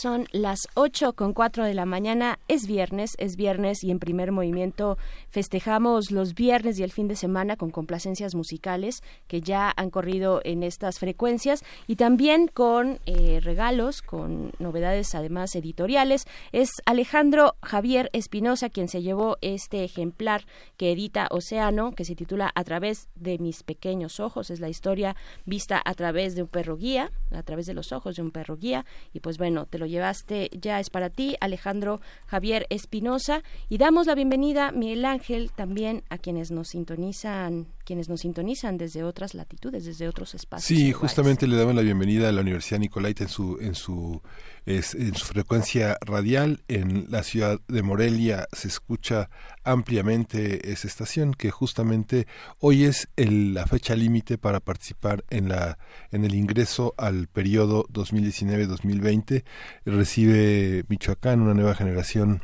[0.00, 2.38] Son las 8 con 4 de la mañana.
[2.46, 4.96] Es viernes, es viernes y en primer movimiento
[5.28, 10.40] festejamos los viernes y el fin de semana con complacencias musicales que ya han corrido
[10.44, 16.26] en estas frecuencias y también con eh, regalos, con novedades además editoriales.
[16.52, 20.44] Es Alejandro Javier Espinosa quien se llevó este ejemplar
[20.76, 24.50] que edita Océano, que se titula A través de mis pequeños ojos.
[24.50, 28.14] Es la historia vista a través de un perro guía, a través de los ojos
[28.14, 28.86] de un perro guía.
[29.12, 33.42] Y pues bueno, te lo llevaste, ya es para ti, Alejandro Javier Espinosa.
[33.68, 39.02] Y damos la bienvenida, Miguel Ángel, también a quienes nos sintonizan, quienes nos sintonizan desde
[39.02, 40.78] otras latitudes, desde otros espacios.
[40.78, 44.20] Sí, justamente le damos la bienvenida a la Universidad Nicolaita en su, en su
[44.66, 49.30] es, en su frecuencia radial en la ciudad de Morelia se escucha
[49.64, 52.26] ampliamente esa estación que justamente
[52.58, 55.78] hoy es el, la fecha límite para participar en la
[56.12, 59.44] en el ingreso al periodo 2019-2020
[59.86, 62.42] recibe Michoacán una nueva generación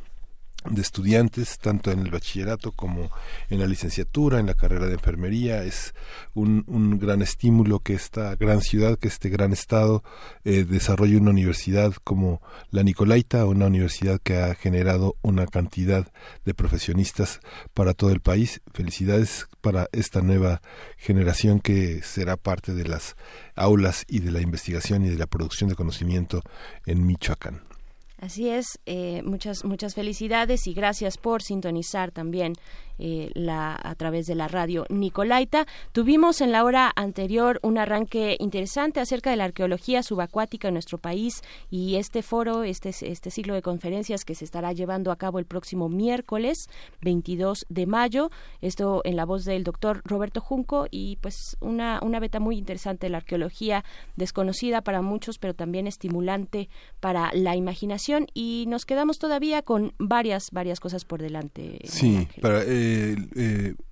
[0.70, 3.10] de estudiantes, tanto en el bachillerato como
[3.50, 5.62] en la licenciatura, en la carrera de enfermería.
[5.64, 5.94] Es
[6.34, 10.02] un, un gran estímulo que esta gran ciudad, que este gran estado
[10.44, 12.40] eh, desarrolle una universidad como
[12.70, 16.10] la Nicolaita, una universidad que ha generado una cantidad
[16.44, 17.40] de profesionistas
[17.74, 18.62] para todo el país.
[18.72, 20.60] Felicidades para esta nueva
[20.96, 23.16] generación que será parte de las
[23.54, 26.42] aulas y de la investigación y de la producción de conocimiento
[26.86, 27.73] en Michoacán.
[28.24, 32.54] Así es, eh, muchas muchas felicidades y gracias por sintonizar también
[32.98, 35.66] eh, la, a través de la radio Nicolaita.
[35.92, 40.98] Tuvimos en la hora anterior un arranque interesante acerca de la arqueología subacuática en nuestro
[40.98, 45.38] país y este foro, este, este ciclo de conferencias que se estará llevando a cabo
[45.38, 46.68] el próximo miércoles
[47.02, 48.30] 22 de mayo.
[48.60, 53.06] Esto en la voz del doctor Roberto Junco y pues una, una beta muy interesante
[53.06, 53.84] de la arqueología
[54.16, 56.68] desconocida para muchos pero también estimulante
[57.00, 61.80] para la imaginación y nos quedamos todavía con varias, varias cosas por delante.
[61.84, 62.83] Sí, para, eh,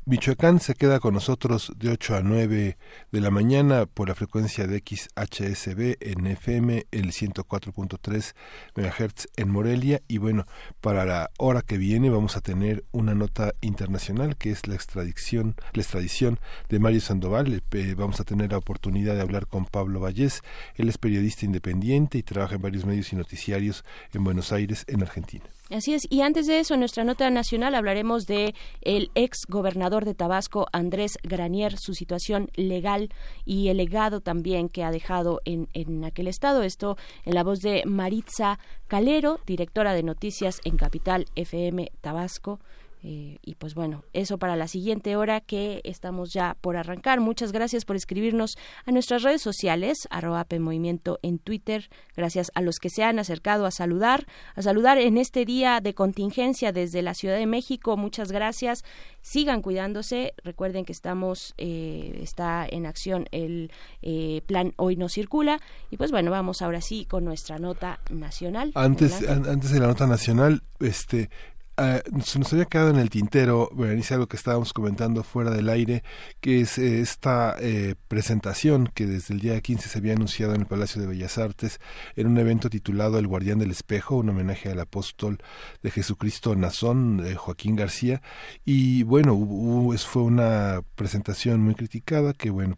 [0.05, 2.77] Michoacán se queda con nosotros de 8 a 9
[3.13, 8.35] de la mañana por la frecuencia de XHSB en FM, el 104.3
[8.75, 10.03] MHz en Morelia.
[10.09, 10.45] Y bueno,
[10.81, 15.55] para la hora que viene vamos a tener una nota internacional que es la extradición,
[15.73, 17.63] la extradición de Mario Sandoval.
[17.71, 20.43] Eh, vamos a tener la oportunidad de hablar con Pablo Vallés.
[20.75, 25.03] Él es periodista independiente y trabaja en varios medios y noticiarios en Buenos Aires, en
[25.03, 25.45] Argentina.
[25.73, 26.07] Así es.
[26.11, 30.67] Y antes de eso, en nuestra nota nacional hablaremos de el ex gobernador de Tabasco,
[30.73, 33.09] Andrés Granier, su situación legal
[33.47, 36.63] y el legado también que ha dejado en, en aquel estado.
[36.63, 42.61] Esto en la voz de Maritza Calero, directora de noticias en Capital FM Tabasco.
[43.03, 47.21] Eh, y pues bueno, eso para la siguiente hora que estamos ya por arrancar.
[47.21, 51.89] Muchas gracias por escribirnos a nuestras redes sociales, arroba Movimiento en Twitter.
[52.17, 55.95] Gracias a los que se han acercado a saludar, a saludar en este día de
[55.95, 57.97] contingencia desde la Ciudad de México.
[57.97, 58.85] Muchas gracias.
[59.21, 60.35] Sigan cuidándose.
[60.45, 63.71] Recuerden que estamos, eh, está en acción el
[64.03, 65.61] eh, plan Hoy no circula.
[65.91, 68.73] Y pues bueno, vamos ahora sí con nuestra nota nacional.
[68.75, 71.31] Antes, antes de la nota nacional, este,
[71.79, 75.71] Uh, se nos había quedado en el tintero, Berenice, algo que estábamos comentando fuera del
[75.71, 76.05] aire,
[76.43, 80.61] que es eh, esta eh, presentación que desde el día 15 se había anunciado en
[80.61, 81.81] el Palacio de Bellas Artes,
[82.15, 85.39] en un evento titulado El Guardián del Espejo, un homenaje al apóstol
[85.83, 88.21] de Jesucristo Nazón, Joaquín García,
[88.67, 92.77] y bueno, hubo, fue una presentación muy criticada que, bueno,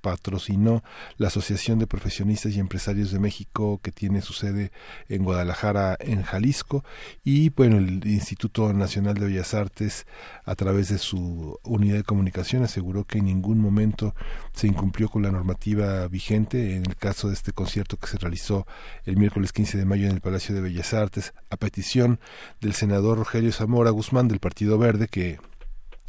[0.00, 0.82] patrocinó
[1.16, 4.72] la Asociación de Profesionistas y Empresarios de México, que tiene su sede
[5.08, 6.84] en Guadalajara, en Jalisco,
[7.22, 8.31] y bueno, el Instituto
[8.74, 10.06] Nacional de Bellas Artes,
[10.44, 14.14] a través de su unidad de comunicación, aseguró que en ningún momento
[14.52, 16.76] se incumplió con la normativa vigente.
[16.76, 18.66] En el caso de este concierto que se realizó
[19.04, 22.20] el miércoles 15 de mayo en el Palacio de Bellas Artes, a petición
[22.60, 25.38] del senador Rogelio Zamora Guzmán del Partido Verde, que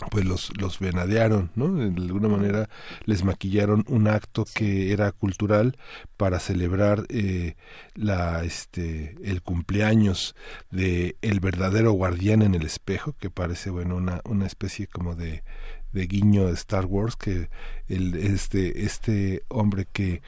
[0.10, 1.74] pues los, los venadearon, ¿no?
[1.74, 2.70] De alguna manera
[3.06, 5.78] les maquillaron un acto que era cultural
[6.18, 7.56] para celebrar eh,
[7.96, 10.36] la, este, el cumpleaños
[10.72, 15.44] de el verdadero guardián en el espejo, que parece, bueno, una, una especie como de,
[15.92, 17.50] de guiño de Star Wars, que
[17.88, 20.22] el, este, este hombre que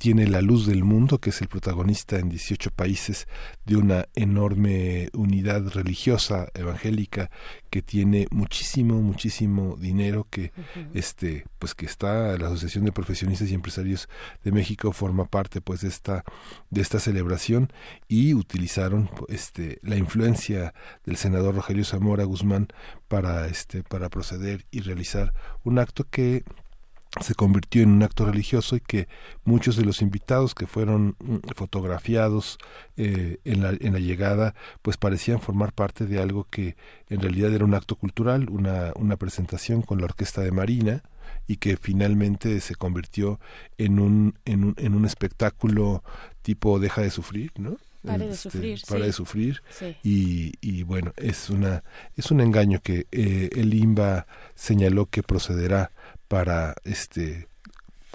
[0.00, 3.28] tiene La Luz del Mundo, que es el protagonista en 18 países
[3.66, 7.30] de una enorme unidad religiosa evangélica
[7.68, 10.52] que tiene muchísimo, muchísimo dinero que
[10.94, 14.08] este, pues que está la Asociación de Profesionistas y Empresarios
[14.42, 16.24] de México forma parte pues de esta
[16.70, 17.70] de esta celebración
[18.08, 20.72] y utilizaron este la influencia
[21.04, 22.68] del senador Rogelio Zamora Guzmán
[23.06, 26.42] para este para proceder y realizar un acto que
[27.20, 29.08] se convirtió en un acto religioso y que
[29.44, 32.58] muchos de los invitados que fueron mm, fotografiados
[32.96, 36.76] eh, en, la, en la llegada pues parecían formar parte de algo que
[37.08, 41.02] en realidad era un acto cultural, una, una presentación con la orquesta de Marina
[41.48, 43.40] y que finalmente se convirtió
[43.76, 46.04] en un, en un, en un espectáculo
[46.42, 47.76] tipo Deja de sufrir, ¿no?
[48.06, 49.06] Pare de Este, sufrir, Pare sí.
[49.08, 49.96] de sufrir Sí.
[50.02, 51.82] y, y bueno es una
[52.16, 55.90] es un engaño que eh, el INBA señaló que procederá
[56.30, 57.48] para este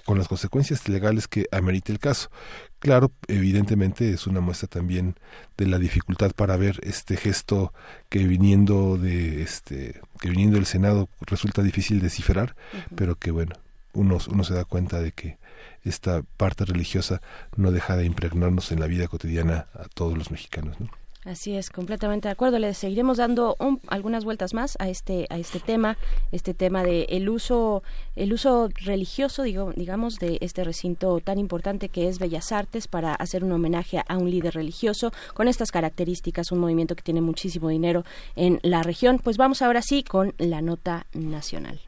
[0.06, 2.30] con las consecuencias legales que amerite el caso.
[2.78, 5.16] Claro, evidentemente es una muestra también
[5.58, 7.74] de la dificultad para ver este gesto
[8.08, 12.56] que viniendo de este que viniendo del Senado resulta difícil descifrar,
[12.94, 13.54] pero que bueno,
[13.92, 15.36] uno, uno se da cuenta de que
[15.84, 17.20] esta parte religiosa
[17.54, 20.80] no deja de impregnarnos en la vida cotidiana a todos los mexicanos.
[20.80, 20.88] ¿no?
[21.26, 22.60] Así es, completamente de acuerdo.
[22.60, 25.98] Le seguiremos dando un- algunas vueltas más a este a este tema,
[26.30, 27.82] este tema de el uso
[28.14, 33.12] el uso religioso, digo, digamos, de este recinto tan importante que es Bellas Artes para
[33.12, 37.70] hacer un homenaje a un líder religioso con estas características, un movimiento que tiene muchísimo
[37.70, 38.04] dinero
[38.36, 39.18] en la región.
[39.18, 41.80] Pues vamos ahora sí con la nota nacional.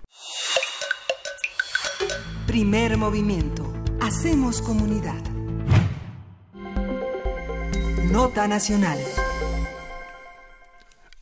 [2.48, 3.72] Primer movimiento.
[4.00, 5.22] Hacemos comunidad.
[8.10, 8.98] Nota nacional.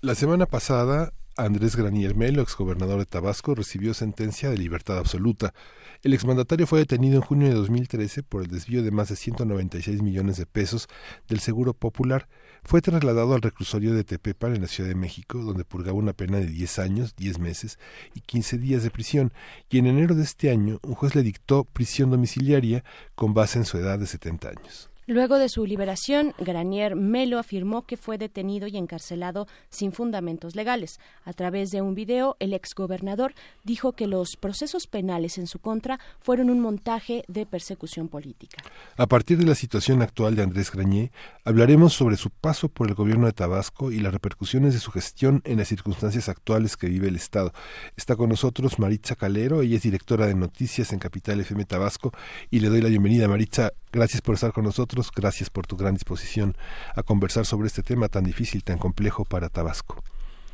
[0.02, 5.54] La semana pasada, Andrés Granier Melo, exgobernador de Tabasco, recibió sentencia de libertad absoluta.
[6.02, 10.02] El exmandatario fue detenido en junio de 2013 por el desvío de más de 196
[10.02, 10.86] millones de pesos
[11.28, 12.28] del Seguro Popular.
[12.62, 16.36] Fue trasladado al reclusorio de Tepepan en la Ciudad de México, donde purgaba una pena
[16.36, 17.78] de 10 años, 10 meses
[18.14, 19.32] y 15 días de prisión.
[19.70, 22.84] Y en enero de este año, un juez le dictó prisión domiciliaria
[23.14, 24.90] con base en su edad de 70 años.
[25.08, 30.98] Luego de su liberación, Granier Melo afirmó que fue detenido y encarcelado sin fundamentos legales.
[31.24, 33.32] A través de un video, el exgobernador
[33.62, 38.60] dijo que los procesos penales en su contra fueron un montaje de persecución política.
[38.96, 41.12] A partir de la situación actual de Andrés Grañé,
[41.44, 45.40] hablaremos sobre su paso por el gobierno de Tabasco y las repercusiones de su gestión
[45.44, 47.52] en las circunstancias actuales que vive el Estado.
[47.96, 52.10] Está con nosotros Maritza Calero, ella es directora de noticias en Capital FM Tabasco
[52.50, 53.28] y le doy la bienvenida.
[53.28, 56.54] Maritza, gracias por estar con nosotros, gracias por tu gran disposición
[56.94, 60.02] a conversar sobre este tema tan difícil, tan complejo para Tabasco.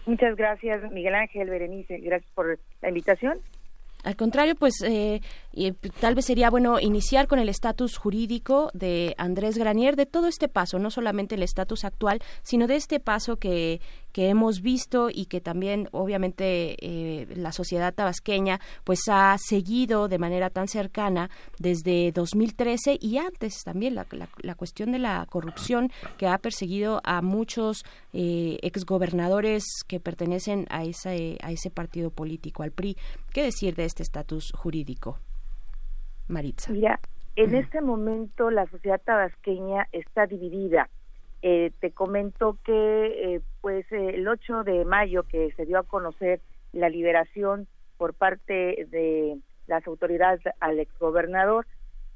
[0.07, 1.99] Muchas gracias, Miguel Ángel, Berenice.
[1.99, 3.39] Gracias por la invitación.
[4.05, 5.21] Al contrario, pues eh,
[5.53, 10.07] y, p- tal vez sería bueno iniciar con el estatus jurídico de Andrés Granier, de
[10.07, 13.81] todo este paso, no solamente el estatus actual, sino de este paso que,
[14.13, 20.19] que hemos visto y que también, obviamente, eh, la sociedad tabasqueña pues ha seguido de
[20.19, 25.91] manera tan cercana desde 2013 y antes también la, la- la cuestión de la corrupción
[26.19, 32.63] que ha perseguido a muchos eh, exgobernadores que pertenecen a ese, a ese partido político,
[32.63, 32.97] al PRI.
[33.33, 35.19] ¿Qué decir de este estatus jurídico?
[36.29, 36.73] Maritza.
[36.73, 37.01] Mira,
[37.37, 40.89] en este momento la sociedad tabasqueña está dividida.
[41.43, 45.83] Eh, te comento que eh, pues eh, el 8 de mayo que se dio a
[45.83, 46.41] conocer
[46.73, 47.67] la liberación
[47.97, 51.67] por parte de las autoridades al exgobernador,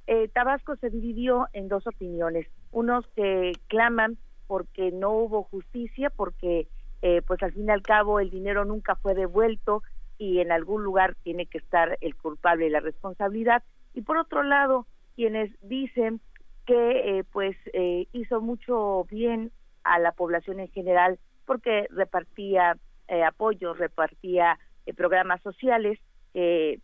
[0.06, 2.46] eh, Tabasco se dividió en dos opiniones.
[2.70, 6.68] Unos que claman porque no hubo justicia, porque
[7.02, 9.82] eh, pues al fin y al cabo el dinero nunca fue devuelto
[10.18, 13.62] y en algún lugar tiene que estar el culpable y la responsabilidad.
[13.96, 14.86] Y por otro lado,
[15.16, 16.20] quienes dicen
[16.66, 19.50] que eh, pues eh, hizo mucho bien
[19.82, 22.76] a la población en general porque repartía
[23.08, 25.98] eh, apoyos, repartía eh, programas sociales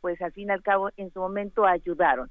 [0.01, 2.31] pues al fin y al cabo en su momento ayudaron.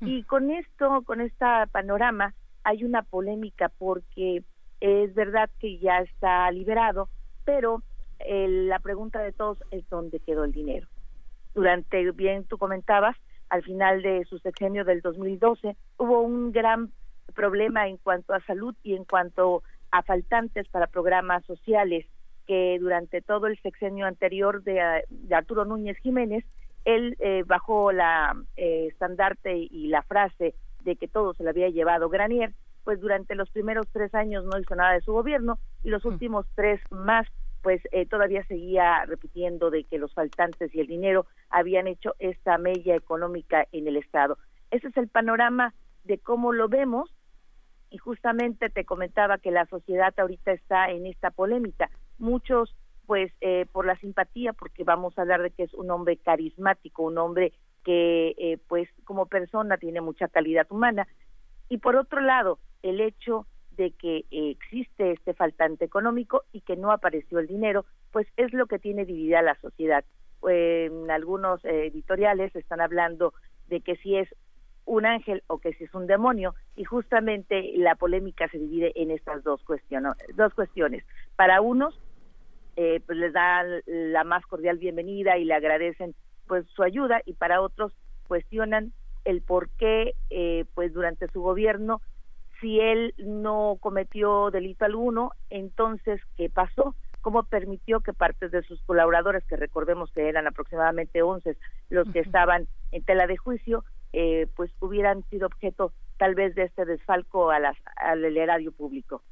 [0.00, 4.42] Y con esto, con esta panorama, hay una polémica porque
[4.80, 7.10] es verdad que ya está liberado,
[7.44, 7.82] pero
[8.18, 10.88] eh, la pregunta de todos es dónde quedó el dinero.
[11.54, 13.16] Durante, bien tú comentabas,
[13.48, 16.90] al final de su sexenio del 2012 hubo un gran
[17.34, 22.06] problema en cuanto a salud y en cuanto a faltantes para programas sociales
[22.46, 26.44] que durante todo el sexenio anterior de, de Arturo Núñez Jiménez
[26.84, 31.70] él eh, bajó la eh, estandarte y la frase de que todo se lo había
[31.70, 32.52] llevado Granier,
[32.84, 36.46] pues durante los primeros tres años no hizo nada de su gobierno y los últimos
[36.54, 37.26] tres más,
[37.64, 42.58] pues eh, todavía seguía repitiendo de que los faltantes y el dinero habían hecho esta
[42.58, 44.36] mella económica en el Estado.
[44.70, 45.72] Ese es el panorama
[46.04, 47.10] de cómo lo vemos
[47.88, 51.90] y justamente te comentaba que la sociedad ahorita está en esta polémica.
[52.18, 52.76] Muchos
[53.06, 57.02] pues eh, por la simpatía, porque vamos a hablar de que es un hombre carismático,
[57.02, 61.08] un hombre que eh, pues como persona tiene mucha calidad humana.
[61.70, 66.76] Y por otro lado, el hecho de que eh, existe este faltante económico y que
[66.76, 70.04] no apareció el dinero, pues es lo que tiene dividida la sociedad.
[70.46, 73.32] en algunos eh, editoriales están hablando
[73.68, 74.28] de que si es
[74.86, 79.10] un ángel o que si es un demonio y justamente la polémica se divide en
[79.10, 79.64] estas dos
[80.34, 81.04] dos cuestiones
[81.36, 81.98] para unos
[82.76, 86.14] eh, pues les dan la más cordial bienvenida y le agradecen
[86.46, 87.92] pues su ayuda y para otros
[88.26, 88.92] cuestionan
[89.24, 92.00] el por qué eh, pues durante su gobierno
[92.64, 98.82] si él no cometió delito alguno entonces qué pasó cómo permitió que parte de sus
[98.82, 101.56] colaboradores, que recordemos que eran aproximadamente 11
[101.88, 103.82] los que estaban en tela de juicio,
[104.12, 109.22] eh, pues hubieran sido objeto tal vez de este desfalco a las, al erario público.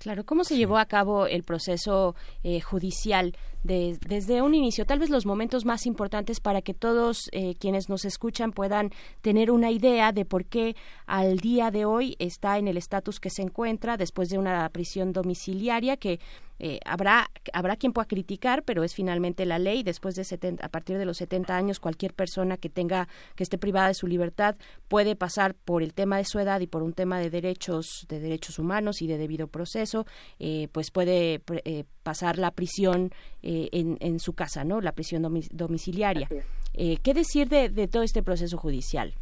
[0.00, 4.86] Claro, ¿cómo se llevó a cabo el proceso eh, judicial de- desde un inicio?
[4.86, 8.90] Tal vez los momentos más importantes para que todos eh, quienes nos escuchan puedan
[9.22, 10.76] tener una idea de por qué
[11.06, 15.12] al día de hoy está en el estatus que se encuentra después de una prisión
[15.12, 16.20] domiciliaria que
[16.60, 19.82] eh, habrá habrá quien pueda criticar, pero es finalmente la ley.
[19.82, 23.58] Después de 70, a partir de los 70 años, cualquier persona que tenga que esté
[23.58, 24.54] privada de su libertad
[24.86, 28.20] puede pasar por el tema de su edad y por un tema de derechos de
[28.20, 30.06] derechos humanos y de debido proceso,
[30.38, 33.10] eh, pues puede eh, pasar la prisión
[33.54, 34.80] eh, en, en su casa, ¿no?
[34.80, 36.28] La prisión domi- domiciliaria.
[36.74, 39.14] Eh, ¿Qué decir de, de todo este proceso judicial,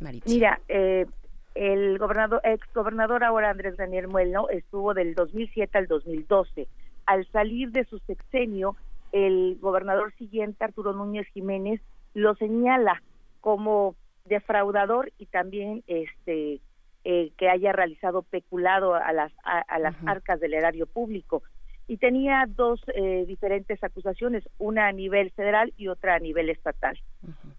[0.00, 0.28] Maritza?
[0.28, 1.06] Mira, eh,
[1.54, 6.68] el gobernador, ex gobernador ahora Andrés Daniel Muelno estuvo del 2007 al 2012.
[7.06, 8.76] Al salir de su sexenio,
[9.12, 11.80] el gobernador siguiente, Arturo Núñez Jiménez,
[12.14, 13.02] lo señala
[13.40, 13.94] como
[14.26, 16.60] defraudador y también este
[17.04, 21.42] eh, que haya realizado peculado a las a, a las arcas del erario público
[21.88, 27.00] y tenía dos eh, diferentes acusaciones, una a nivel federal y otra a nivel estatal.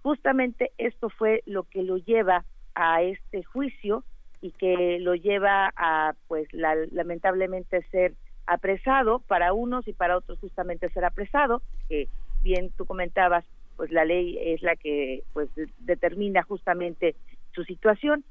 [0.03, 2.45] Justamente esto fue lo que lo lleva
[2.75, 4.05] a este juicio
[4.41, 8.13] y que lo lleva a, pues, la- lamentablemente ser
[8.45, 12.07] apresado para unos y para otros justamente ser apresado, que
[12.41, 13.43] bien tú comentabas,
[13.75, 17.15] pues la ley es la que pues de- determina justamente
[17.53, 18.23] su situación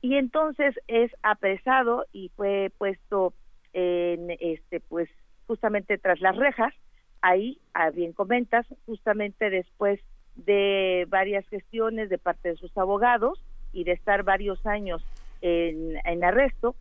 [0.00, 3.34] y entonces es apresado y fue puesto
[3.72, 5.08] en este pues
[5.50, 6.72] justamente tras las rejas
[7.22, 9.98] ahí a bien comentas justamente después
[10.36, 15.04] de varias gestiones de parte de sus abogados y de estar varios años
[15.40, 16.76] en, arresto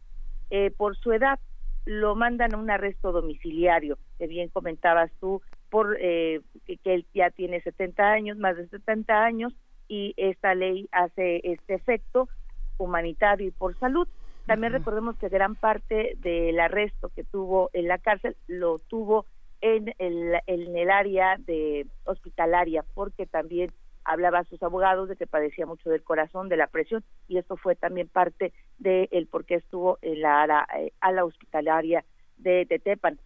[0.52, 1.40] eh, por su edad
[1.86, 5.42] lo mandan a un arresto domiciliario que bien comentabas tú
[5.72, 9.52] por eh, que él ya tiene 70 años más de 70 años
[9.88, 12.30] y esta ley hace este efecto
[12.78, 14.08] humanitario y por salud.
[14.50, 19.28] También recordemos que gran parte del arresto que tuvo en la cárcel lo tuvo
[19.62, 23.72] en el, en el área de hospitalaria, porque también
[24.04, 27.58] hablaba a sus abogados de que padecía mucho del corazón, de la presión, y esto
[27.58, 32.04] fue también parte del por qué estuvo en la ala, eh, ala hospitalaria
[32.38, 33.20] de Tetepan.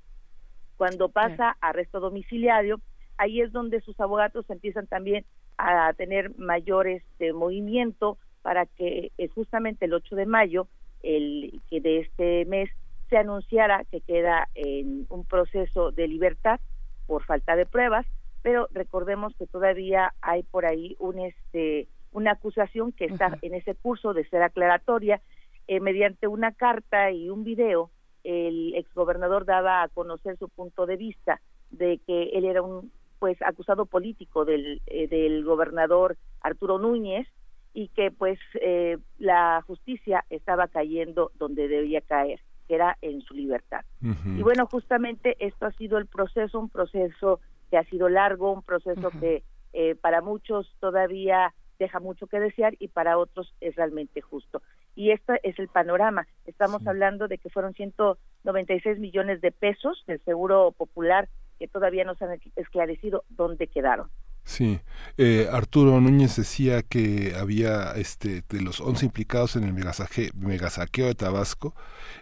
[0.75, 2.81] Cuando pasa a arresto domiciliario,
[3.17, 5.25] ahí es donde sus abogados empiezan también
[5.57, 10.67] a tener mayores de movimiento para que eh, justamente el 8 de mayo,
[11.03, 12.69] el que de este mes
[13.09, 16.59] se anunciara que queda en un proceso de libertad
[17.05, 18.07] por falta de pruebas,
[18.41, 23.75] pero recordemos que todavía hay por ahí un este una acusación que está en ese
[23.75, 25.21] curso de ser aclaratoria.
[25.67, 27.89] Eh, mediante una carta y un video
[28.23, 33.41] el exgobernador daba a conocer su punto de vista de que él era un pues
[33.41, 37.27] acusado político del eh, del gobernador Arturo Núñez
[37.73, 43.33] y que pues eh, la justicia estaba cayendo donde debía caer que era en su
[43.33, 43.83] libertad.
[44.01, 48.61] Y bueno justamente esto ha sido el proceso un proceso que ha sido largo un
[48.61, 49.43] proceso que
[49.73, 54.61] eh, para muchos todavía deja mucho que desear y para otros es realmente justo.
[54.95, 56.27] Y este es el panorama.
[56.45, 61.27] Estamos hablando de que fueron 196 millones de pesos del seguro popular
[61.59, 64.09] que todavía no se han esclarecido dónde quedaron
[64.45, 64.81] Sí,
[65.17, 71.15] eh, Arturo Núñez decía que había, este, de los 11 implicados en el megasaqueo de
[71.15, 71.73] Tabasco,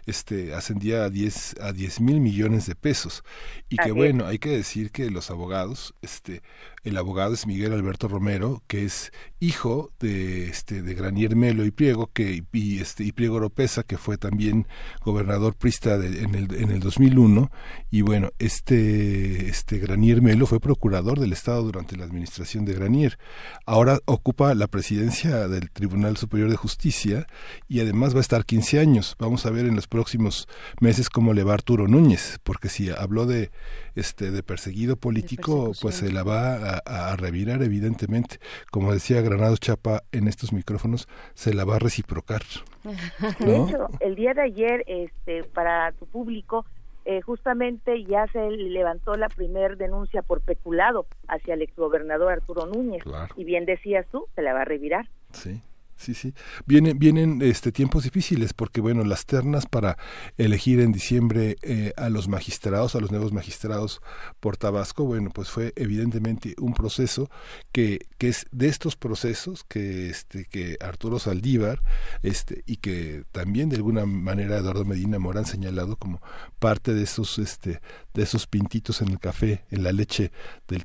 [0.06, 3.24] este, ascendía a 10 a 10 mil millones de pesos.
[3.68, 6.42] Y que Así bueno, hay que decir que los abogados, este,
[6.84, 11.70] el abogado es Miguel Alberto Romero, que es hijo de, este, de Granier Melo y
[11.70, 14.66] Priego, que y este y Priego Oropesa, que fue también
[15.04, 17.50] gobernador prista de- en el en el 2001
[17.90, 23.18] y bueno, este este Granier Melo fue procurador del estado durante la administración de Granier.
[23.66, 27.26] Ahora ocupa la presidencia del Tribunal Superior de Justicia
[27.68, 29.16] y además va a estar 15 años.
[29.18, 30.46] Vamos a ver en los próximos
[30.80, 33.50] meses cómo le va a Arturo Núñez, porque si habló de
[33.94, 38.38] este de perseguido político, pues se la va a, a revirar evidentemente.
[38.70, 42.42] Como decía Granado Chapa en estos micrófonos, se la va a reciprocar.
[43.38, 46.64] De hecho, el día de ayer, este, para tu público,
[47.04, 53.02] eh, justamente ya se levantó la primer denuncia por peculado hacia el exgobernador Arturo Núñez.
[53.36, 55.08] Y bien decías tú, se la va a revirar.
[55.32, 55.60] Sí.
[56.02, 56.34] Sí, sí.
[56.66, 59.96] Vienen, vienen este, tiempos difíciles porque, bueno, las ternas para
[60.36, 64.00] elegir en diciembre eh, a los magistrados, a los nuevos magistrados
[64.40, 67.30] por Tabasco, bueno, pues fue evidentemente un proceso
[67.70, 71.80] que, que es de estos procesos que, este, que Arturo Saldívar
[72.24, 76.20] este, y que también de alguna manera Eduardo Medina Mora han señalado como
[76.58, 77.80] parte de esos, este,
[78.12, 80.32] de esos pintitos en el café, en la leche
[80.66, 80.84] del,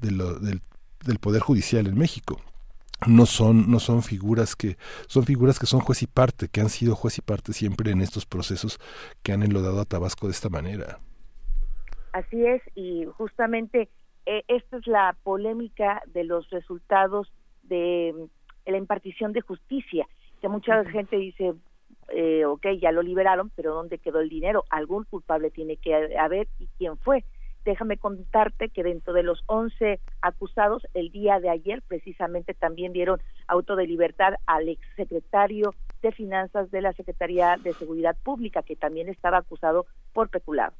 [0.00, 2.40] del Poder Judicial en México
[3.06, 6.70] no son no son figuras que son figuras que son juez y parte que han
[6.70, 8.78] sido juez y parte siempre en estos procesos
[9.22, 10.98] que han enlodado a Tabasco de esta manera.
[12.12, 13.90] Así es y justamente
[14.24, 17.30] eh, esta es la polémica de los resultados
[17.64, 20.08] de mm, la impartición de justicia
[20.40, 21.54] que mucha gente dice
[22.08, 26.48] eh, ok ya lo liberaron pero dónde quedó el dinero algún culpable tiene que haber
[26.58, 27.24] y quién fue
[27.66, 33.20] déjame contarte que dentro de los 11 acusados, el día de ayer precisamente también dieron
[33.48, 39.08] auto de libertad al exsecretario de Finanzas de la Secretaría de Seguridad Pública, que también
[39.08, 40.74] estaba acusado por peculado.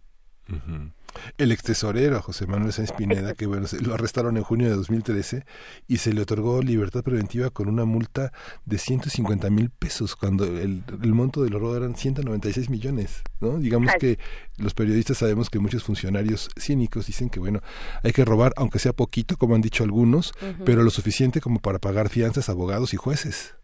[1.39, 5.45] El ex tesorero José Manuel Sáenz Pineda, que bueno, lo arrestaron en junio de 2013
[5.87, 8.33] y se le otorgó libertad preventiva con una multa
[8.65, 10.85] de 150 mil pesos, cuando el,
[11.15, 13.59] monto del robo eran 196 millones, ¿no?
[13.59, 14.19] Digamos que
[14.59, 17.61] los periodistas sabemos que muchos funcionarios cínicos dicen que, bueno,
[18.03, 20.33] hay que robar, aunque sea poquito, como han dicho algunos,
[20.65, 23.57] pero lo suficiente como para pagar fianzas, abogados y jueces,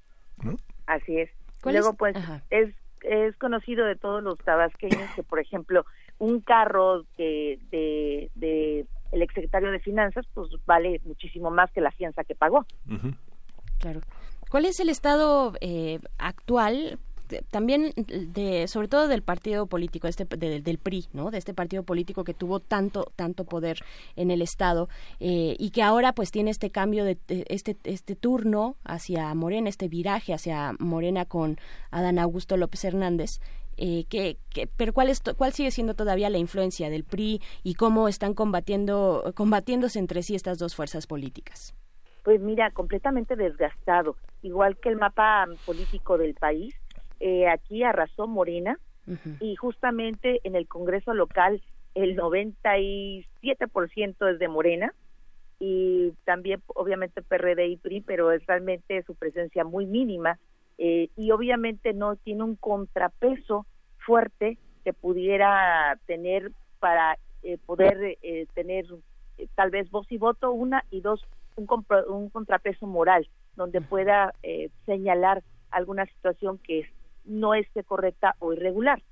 [0.43, 0.57] ¿no?
[0.87, 1.31] Así es.
[1.65, 2.17] Luego, pues,
[2.51, 5.85] es, es conocido de todos los tabasqueños que, por ejemplo,
[6.23, 11.91] un carro que de, de el exsecretario de Finanzas, pues vale muchísimo más que la
[11.91, 12.65] fianza que pagó.
[13.79, 14.01] Claro.
[14.49, 17.01] ¿Cuál es el estado eh, actual
[17.51, 22.25] también de sobre todo del partido político este del PRI no de este partido político
[22.25, 23.79] que tuvo tanto tanto poder
[24.17, 27.17] en el estado eh, y que ahora pues tiene este cambio de,
[27.49, 31.57] este este turno hacia Morena este viraje hacia Morena con
[31.91, 33.41] Adán Augusto López Hernández
[33.77, 34.37] eh, que,
[34.77, 39.33] pero cuál es cuál sigue siendo todavía la influencia del PRI y cómo están combatiendo
[39.35, 41.75] combatiéndose entre sí estas dos fuerzas políticas
[42.23, 44.17] pues mira completamente desgastado.
[44.43, 46.75] Igual que el mapa político del país
[47.21, 48.79] eh, aquí arrasó Morena
[49.41, 51.61] y justamente en el Congreso local
[51.95, 53.25] el 97%
[54.33, 54.95] es de Morena
[55.59, 60.39] y también obviamente PRD y PRI, pero es realmente su presencia muy mínima
[60.79, 63.67] eh, y obviamente no tiene un contrapeso
[63.99, 68.87] fuerte que pudiera tener para eh, poder eh, tener
[69.55, 71.25] tal vez voz y voto, una y dos,
[71.57, 71.69] un,
[72.09, 74.35] un contrapeso moral, donde pueda
[74.87, 76.89] señalar alguna situación que
[77.25, 79.03] no esté correcta o irregular.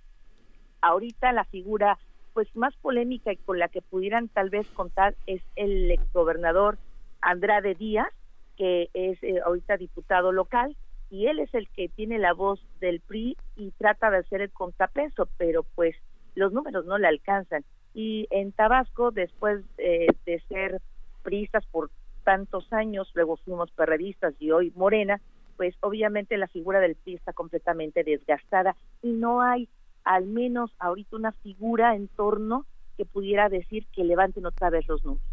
[0.81, 1.99] Ahorita la figura
[2.33, 6.79] pues más polémica y con la que pudieran tal vez contar es el exgobernador
[7.21, 8.13] Andrade Díaz,
[8.57, 10.77] que es ahorita diputado local,
[11.11, 14.51] y él es el que tiene la voz del PRI y trata de hacer el
[14.51, 15.97] contrapeso, pero pues
[16.35, 17.65] los números no le alcanzan.
[17.93, 20.81] Y en Tabasco, después eh, de ser
[21.23, 21.91] priistas por
[22.23, 25.21] tantos años, luego fuimos perredistas y hoy Morena,
[25.57, 29.69] pues obviamente la figura del PRI está completamente desgastada y no hay
[30.05, 32.65] al menos ahorita una figura en torno
[32.97, 35.27] que pudiera decir que levanten otra vez los números.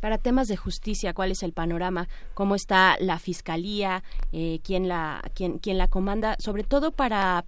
[0.00, 2.08] Para temas de justicia, ¿cuál es el panorama?
[2.34, 4.02] ¿Cómo está la fiscalía?
[4.32, 6.36] Eh, ¿quién, la, quién, quién la comanda?
[6.38, 7.44] Sobre todo para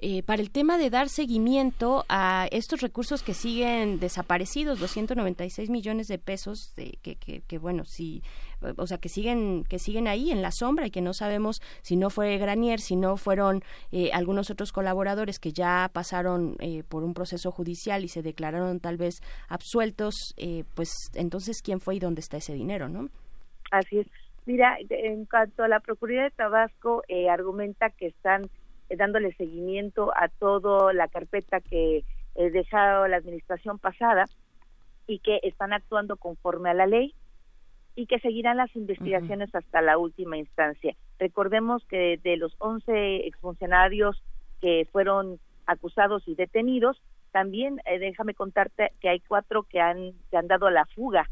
[0.00, 6.06] eh, para el tema de dar seguimiento a estos recursos que siguen desaparecidos, 296 millones
[6.06, 6.72] de pesos,
[7.02, 8.22] que, que, bueno, si,
[8.76, 11.96] o sea, que siguen, que siguen ahí en la sombra y que no sabemos si
[11.96, 13.62] no fue Granier, si no fueron
[13.92, 18.80] eh, algunos otros colaboradores que ya pasaron eh, por un proceso judicial y se declararon
[18.80, 20.34] tal vez absueltos,
[20.74, 23.08] pues entonces, ¿quién fue y dónde está ese dinero, no?
[23.70, 24.06] Así es.
[24.46, 28.48] Mira, en cuanto a la Procuraduría de Tabasco, argumenta que están
[28.88, 32.04] eh, dándole seguimiento a toda la carpeta que
[32.34, 34.24] he dejado la administración pasada
[35.06, 37.14] y que están actuando conforme a la ley
[37.98, 40.94] y que seguirán las investigaciones hasta la última instancia.
[41.18, 44.22] Recordemos que de los 11 exfuncionarios
[44.60, 47.02] que fueron acusados y detenidos,
[47.32, 51.28] también eh, déjame contarte que hay cuatro que han, que han dado la fuga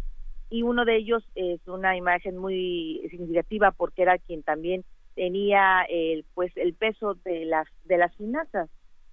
[0.51, 4.85] y uno de ellos es una imagen muy significativa porque era quien también
[5.15, 8.69] tenía el pues el peso de las de las finanzas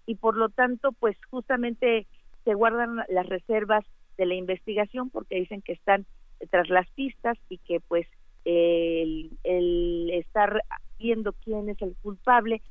[0.08, 2.08] y por lo tanto pues justamente
[2.46, 3.86] se guardan las reservas
[4.18, 6.08] de la investigación porque dicen que están
[6.50, 8.08] tras las pistas y que pues
[8.46, 10.64] el, el estar
[11.00, 12.62] viendo quién es el culpable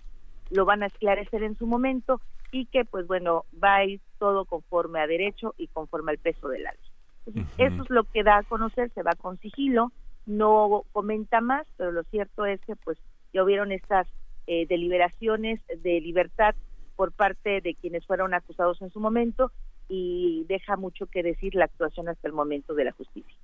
[0.51, 2.21] lo van a esclarecer en su momento
[2.51, 6.49] y que pues bueno, va a ir todo conforme a derecho y conforme al peso
[6.49, 7.43] del ley.
[7.57, 9.93] Eso es lo que da a conocer, se va con sigilo,
[10.27, 12.99] no comenta más, pero lo cierto es que pues
[13.33, 14.07] ya hubieron estas
[14.47, 16.55] eh, deliberaciones de libertad
[16.97, 19.51] por parte de quienes fueron acusados en su momento
[19.89, 23.37] y deja mucho que decir la actuación hasta el momento de la justicia.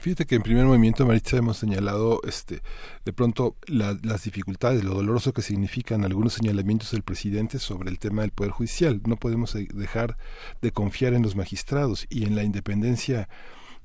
[0.00, 2.60] Fíjate que en primer movimiento, Maritza, hemos señalado este,
[3.04, 8.22] de pronto las dificultades, lo doloroso que significan algunos señalamientos del presidente sobre el tema
[8.22, 9.00] del Poder Judicial.
[9.06, 10.16] No podemos eh, dejar
[10.62, 13.28] de confiar en los magistrados y en la independencia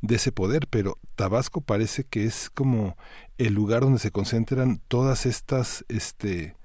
[0.01, 2.95] de ese poder, pero Tabasco parece que es como
[3.37, 6.55] el lugar donde se concentran todas estas este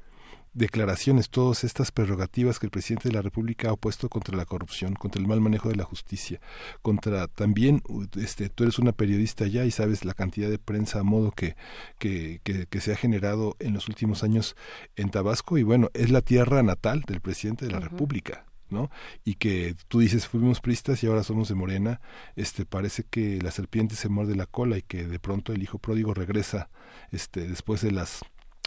[0.52, 4.94] declaraciones, todas estas prerrogativas que el presidente de la República ha opuesto contra la corrupción,
[4.94, 6.40] contra el mal manejo de la justicia,
[6.82, 7.82] contra también,
[8.16, 11.56] este, tú eres una periodista ya y sabes la cantidad de prensa a modo que,
[11.98, 14.56] que, que, se ha generado en los últimos años
[14.96, 18.46] en Tabasco y bueno, es la tierra natal del presidente de la República.
[18.70, 18.88] ¿no?
[19.24, 22.00] Y que tú dices fuimos pristas y ahora somos de Morena,
[22.36, 25.78] este parece que la serpiente se muerde la cola y que de pronto el hijo
[25.78, 26.70] pródigo regresa
[27.10, 28.20] este después de las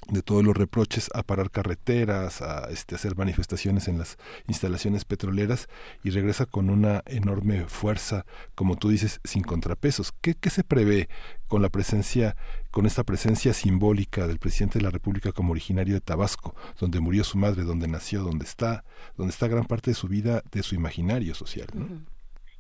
[0.10, 4.18] de todos los reproches a parar carreteras, a este, hacer manifestaciones en las
[4.48, 5.70] instalaciones petroleras
[6.04, 8.26] y regresa con una enorme fuerza,
[8.56, 10.12] como tú dices, sin contrapesos.
[10.22, 11.10] ¿Qué, qué se prevé
[11.48, 12.36] con la presencia,
[12.72, 17.24] con esta presencia simbólica del presidente de la República como originario de Tabasco, donde murió
[17.24, 18.84] su madre, donde nació, donde está,
[19.18, 21.68] donde está gran parte de su vida, de su imaginario social?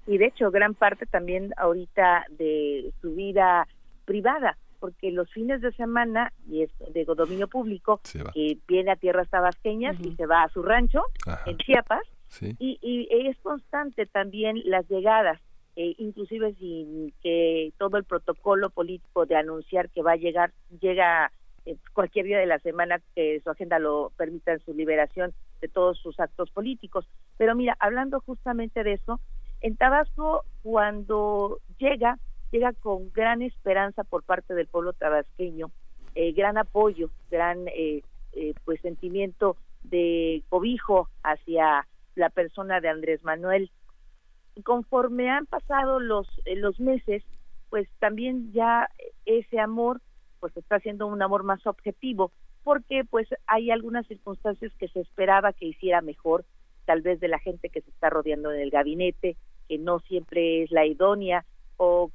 [0.06, 3.68] Y de hecho, gran parte también ahorita de su vida
[4.06, 8.02] privada porque los fines de semana, y es de dominio público,
[8.34, 11.04] que viene a tierras tabasqueñas y se va a su rancho
[11.46, 12.02] en Chiapas,
[12.60, 15.40] y, y, es constante también las llegadas,
[15.78, 20.52] eh, inclusive sin que todo el protocolo político de anunciar que va a llegar,
[20.82, 21.32] llega
[21.66, 25.70] eh, cualquier día de la semana que su agenda lo permita en su liberación de
[25.70, 27.08] todos sus actos políticos.
[27.38, 29.22] Pero mira, hablando justamente de eso,
[29.62, 32.20] en Tabasco cuando llega
[32.54, 35.72] llega con gran esperanza por parte del pueblo tabasqueño,
[36.14, 38.04] eh, gran apoyo, gran eh,
[38.34, 43.72] eh, pues sentimiento de cobijo hacia la persona de Andrés Manuel.
[44.56, 47.24] Y conforme han pasado los los meses,
[47.72, 48.88] pues también ya
[49.26, 50.00] ese amor
[50.40, 52.32] pues está siendo un amor más objetivo,
[52.64, 56.46] porque pues hay algunas circunstancias que se esperaba que hiciera mejor,
[56.86, 60.62] tal vez de la gente que se está rodeando en el gabinete, que no siempre
[60.62, 61.46] es la idónea,
[61.78, 62.12] o,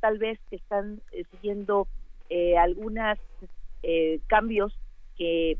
[0.00, 1.88] tal vez que están eh, siguiendo
[2.28, 3.18] eh, algunos
[3.82, 4.78] eh, cambios
[5.16, 5.58] que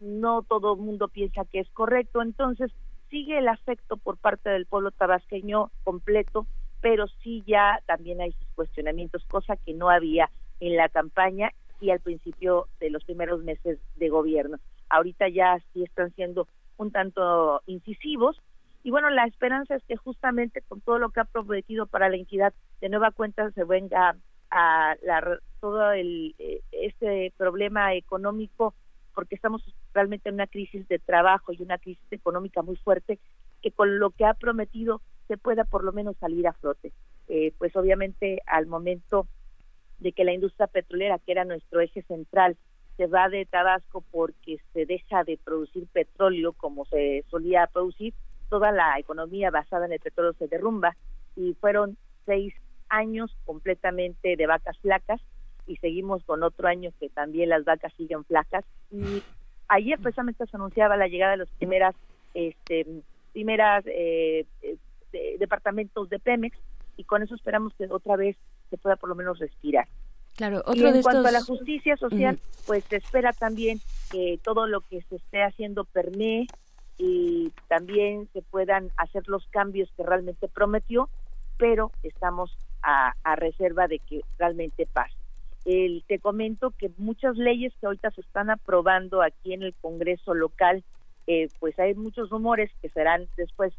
[0.00, 2.22] no todo el mundo piensa que es correcto.
[2.22, 2.72] Entonces,
[3.10, 6.46] sigue el afecto por parte del pueblo tabasqueño completo,
[6.80, 11.90] pero sí ya también hay sus cuestionamientos, cosa que no había en la campaña y
[11.90, 14.58] al principio de los primeros meses de gobierno.
[14.88, 16.48] Ahorita ya sí están siendo
[16.78, 18.40] un tanto incisivos,
[18.82, 22.16] y bueno, la esperanza es que justamente con todo lo que ha prometido para la
[22.16, 24.16] entidad, de nueva cuenta se venga
[24.50, 28.74] a la, todo el, eh, este problema económico,
[29.14, 29.62] porque estamos
[29.94, 33.18] realmente en una crisis de trabajo y una crisis económica muy fuerte,
[33.62, 36.92] que con lo que ha prometido se pueda por lo menos salir a flote.
[37.28, 39.28] Eh, pues obviamente al momento
[39.98, 42.56] de que la industria petrolera, que era nuestro eje central,
[42.96, 48.12] se va de Tabasco porque se deja de producir petróleo como se solía producir,
[48.52, 50.94] toda la economía basada en el petróleo se derrumba
[51.36, 51.96] y fueron
[52.26, 52.52] seis
[52.90, 55.22] años completamente de vacas flacas
[55.66, 59.22] y seguimos con otro año que también las vacas siguen flacas y
[59.68, 61.94] ayer precisamente se anunciaba la llegada de los primeras
[62.34, 62.86] este
[63.32, 64.44] primeras eh,
[65.38, 66.54] departamentos de Pemex
[66.98, 68.36] y con eso esperamos que otra vez
[68.68, 69.88] se pueda por lo menos respirar.
[70.36, 73.80] Claro, otro y en de cuanto a la justicia social, pues se espera también
[74.10, 76.46] que todo lo que se esté haciendo permee
[76.98, 81.08] y también se puedan hacer los cambios que realmente prometió,
[81.58, 85.14] pero estamos a, reserva de que realmente pase.
[85.64, 90.34] El, te comento que muchas leyes que ahorita se están aprobando aquí en el Congreso
[90.34, 90.82] local,
[91.26, 93.72] eh, pues hay muchos rumores que serán después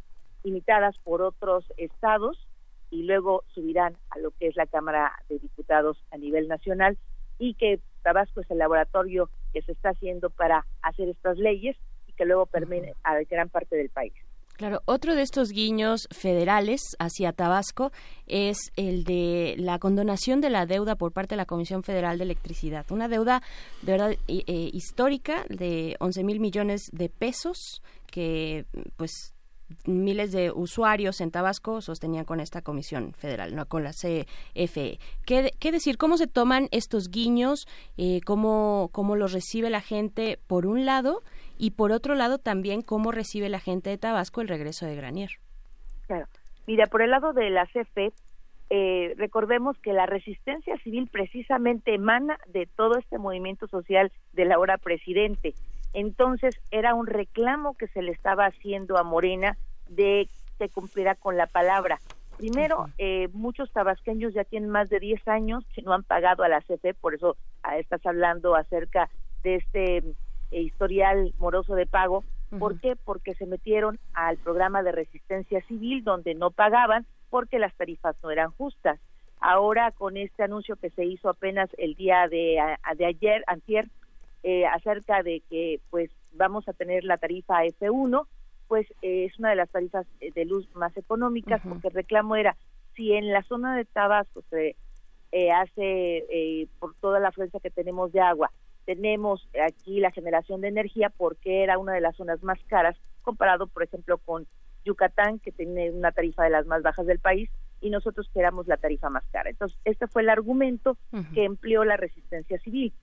[0.44, 2.48] imitadas por otros estados
[2.90, 6.98] y luego subirán a lo que es la Cámara de Diputados a nivel nacional
[7.40, 11.76] y que Tabasco es el laboratorio que se está haciendo para hacer estas leyes
[12.16, 14.14] que luego permite a gran parte del país.
[14.56, 17.92] Claro, otro de estos guiños federales hacia Tabasco
[18.28, 22.26] es el de la condonación de la deuda por parte de la Comisión Federal de
[22.26, 22.86] Electricidad.
[22.92, 23.42] Una deuda
[23.82, 27.82] de verdad eh, histórica de 11 mil millones de pesos
[28.12, 28.66] que
[28.96, 29.34] pues
[29.86, 35.00] miles de usuarios en Tabasco sostenían con esta comisión federal, no con la CFE.
[35.26, 35.98] ¿Qué, qué decir?
[35.98, 37.66] ¿Cómo se toman estos guiños?
[37.98, 41.24] Eh, ¿cómo, ¿Cómo los recibe la gente por un lado?
[41.58, 45.32] Y por otro lado también cómo recibe la gente de Tabasco el regreso de Granier.
[46.08, 46.28] Claro.
[46.68, 48.14] Mira, por el lado de la CFE,
[48.70, 54.78] eh, recordemos que la resistencia civil precisamente emana de todo este movimiento social del ahora
[54.78, 55.54] presidente.
[55.94, 59.58] Entonces era un reclamo que se le estaba haciendo a Morena
[59.90, 60.28] de
[60.58, 62.00] que cumpliera con la palabra.
[62.38, 66.50] Primero, eh, muchos tabasqueños ya tienen más de 10 años que no han pagado a
[66.50, 69.10] la CFE, por eso ah, estás hablando acerca
[69.44, 70.04] de este
[70.54, 72.24] eh, historial moroso de pago.
[72.60, 72.96] ¿Por qué?
[72.96, 78.30] Porque se metieron al programa de resistencia civil donde no pagaban porque las tarifas no
[78.30, 79.00] eran justas.
[79.40, 82.62] Ahora con este anuncio que se hizo apenas el día de,
[82.96, 83.88] de ayer, antier,
[84.44, 88.28] eh, acerca de que pues vamos a tener la tarifa F1,
[88.68, 92.36] pues eh, es una de las tarifas eh, de luz más económicas porque el reclamo
[92.36, 92.56] era
[92.96, 94.76] si en la zona de Tabasco se
[95.52, 98.52] hace por toda la afluencia que tenemos de agua
[98.86, 103.68] tenemos aquí la generación de energía porque era una de las zonas más caras comparado,
[103.68, 104.48] por ejemplo, con
[104.86, 107.50] Yucatán, que tiene una tarifa de las más bajas del país,
[107.80, 109.50] y nosotros que éramos la tarifa más cara.
[109.50, 110.98] Entonces, este fue el argumento
[111.34, 112.94] que empleó la resistencia civil.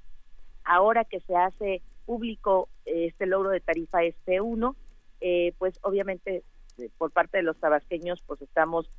[0.64, 4.74] Ahora que se hace público eh, este logro de tarifa este 1
[5.20, 6.42] eh, pues obviamente
[6.78, 8.90] eh, por parte de los tabasqueños pues estamos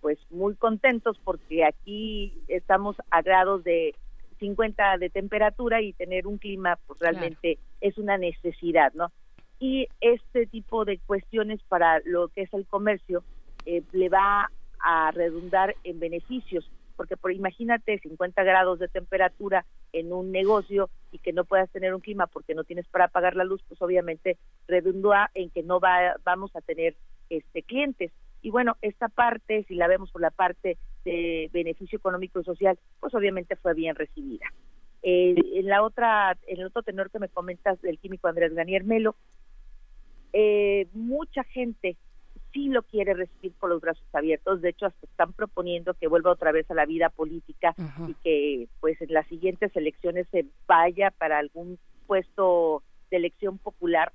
[0.00, 3.94] pues muy contentos porque aquí estamos a grados de
[4.38, 9.12] 50 de temperatura y tener un clima pues realmente es una necesidad, ¿no?
[9.58, 13.24] Y este tipo de cuestiones para lo que es el comercio
[13.66, 14.50] eh, le va
[14.80, 21.18] a redundar en beneficios, porque por imagínate 50 grados de temperatura en un negocio y
[21.18, 24.38] que no puedas tener un clima porque no tienes para pagar la luz, pues obviamente
[24.66, 26.94] redunda en que no va, vamos a tener
[27.30, 28.12] este clientes.
[28.42, 32.78] Y bueno, esta parte, si la vemos por la parte de beneficio económico y social,
[33.00, 34.46] pues obviamente fue bien recibida.
[35.02, 38.84] Eh, en la otra, en el otro tenor que me comentas del químico Andrés Ganier
[38.84, 39.14] Melo,
[40.32, 41.96] eh, mucha gente
[42.52, 46.32] sí lo quiere recibir con los brazos abiertos, de hecho hasta están proponiendo que vuelva
[46.32, 47.74] otra vez a la vida política
[48.06, 54.12] y que pues en las siguientes elecciones se vaya para algún puesto de elección popular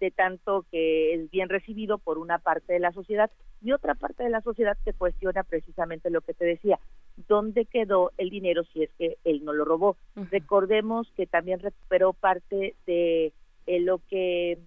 [0.00, 3.30] de tanto que es bien recibido por una parte de la sociedad
[3.66, 6.78] y otra parte de la sociedad que cuestiona precisamente lo que te decía,
[7.26, 9.96] ¿dónde quedó el dinero si es que él no lo robó?
[10.30, 13.32] Recordemos que también recuperó parte de
[13.66, 14.58] eh, lo que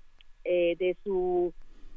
[0.44, 1.54] eh, de su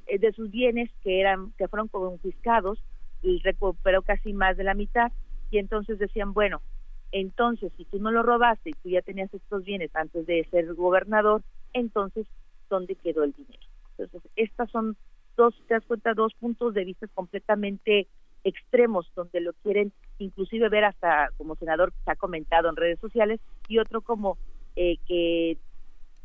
[0.07, 2.79] eh, de sus bienes que eran que fueron confiscados
[3.21, 5.11] y recuperó casi más de la mitad
[5.51, 6.63] y entonces decían, bueno,
[7.11, 10.73] entonces si tú no lo robaste y tú ya tenías estos bienes antes de ser
[10.75, 11.43] gobernador,
[11.73, 12.29] entonces
[12.71, 13.67] dónde quedó el dinero.
[13.99, 14.97] Entonces, estas son
[15.37, 18.09] dos, te das cuenta, dos puntos de vista completamente
[18.45, 22.99] extremos, donde lo quieren inclusive ver hasta como senador que se ha comentado en redes
[23.01, 24.39] sociales, y otro como
[24.77, 25.59] eh, que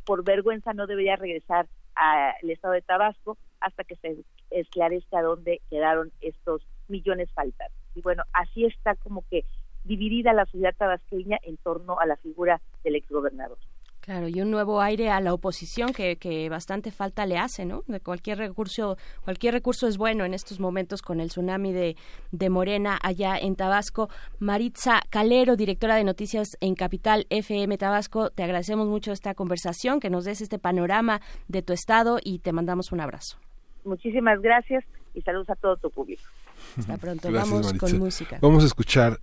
[0.06, 6.12] por vergüenza no debería regresar al estado de Tabasco hasta que se esclarezca dónde quedaron
[6.22, 7.78] estos millones faltantes.
[7.96, 9.46] Y bueno, así está como que
[9.84, 13.58] dividida la sociedad tabasqueña en torno a la figura del exgobernador.
[14.08, 17.84] Claro, y un nuevo aire a la oposición que, que bastante falta le hace, ¿no?
[17.88, 21.98] De cualquier recurso, cualquier recurso es bueno en estos momentos con el tsunami de,
[22.32, 24.08] de Morena allá en Tabasco.
[24.40, 30.10] Maritza Calero, directora de noticias en Capital FM Tabasco, te agradecemos mucho esta conversación, que
[30.10, 31.20] nos des este panorama
[31.50, 33.38] de tu estado y te mandamos un abrazo.
[33.84, 34.86] Muchísimas gracias
[35.16, 36.24] y saludos a todo tu público.
[36.78, 38.40] Hasta pronto, vamos con música.
[38.42, 39.20] Vamos a escuchar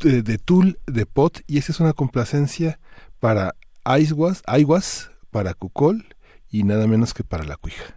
[0.00, 2.80] de, de Tool de Pot y esta es una complacencia
[3.20, 3.54] para
[3.84, 6.16] Aiguas para Cucol
[6.50, 7.96] y nada menos que para la Cuija.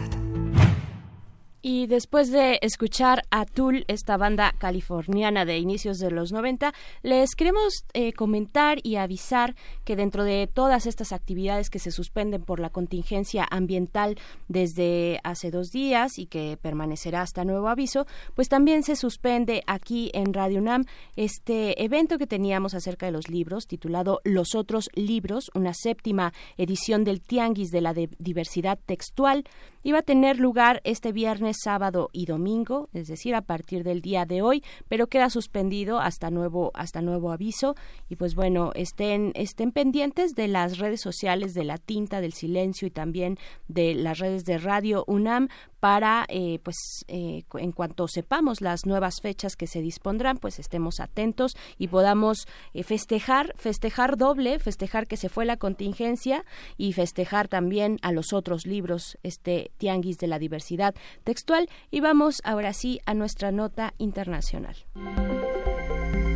[1.73, 7.33] Y después de escuchar a Tool, esta banda californiana de inicios de los 90, les
[7.33, 12.59] queremos eh, comentar y avisar que dentro de todas estas actividades que se suspenden por
[12.59, 14.19] la contingencia ambiental
[14.49, 20.11] desde hace dos días y que permanecerá hasta nuevo aviso, pues también se suspende aquí
[20.13, 20.83] en Radio UNAM
[21.15, 27.05] este evento que teníamos acerca de los libros, titulado Los otros libros, una séptima edición
[27.05, 29.45] del Tianguis de la Diversidad Textual.
[29.83, 34.25] Iba a tener lugar este viernes, sábado y domingo, es decir, a partir del día
[34.25, 37.75] de hoy, pero queda suspendido hasta nuevo hasta nuevo aviso.
[38.09, 42.87] Y pues bueno, estén estén pendientes de las redes sociales de La Tinta del Silencio
[42.87, 45.49] y también de las redes de Radio UNAM
[45.81, 50.99] para eh, pues eh, en cuanto sepamos las nuevas fechas que se dispondrán pues estemos
[50.99, 56.45] atentos y podamos eh, festejar festejar doble festejar que se fue la contingencia
[56.77, 60.93] y festejar también a los otros libros este tianguis de la diversidad
[61.23, 61.67] textual.
[61.89, 64.75] Y vamos ahora sí a nuestra nota internacional.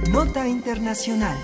[0.10, 1.38] Nota internacional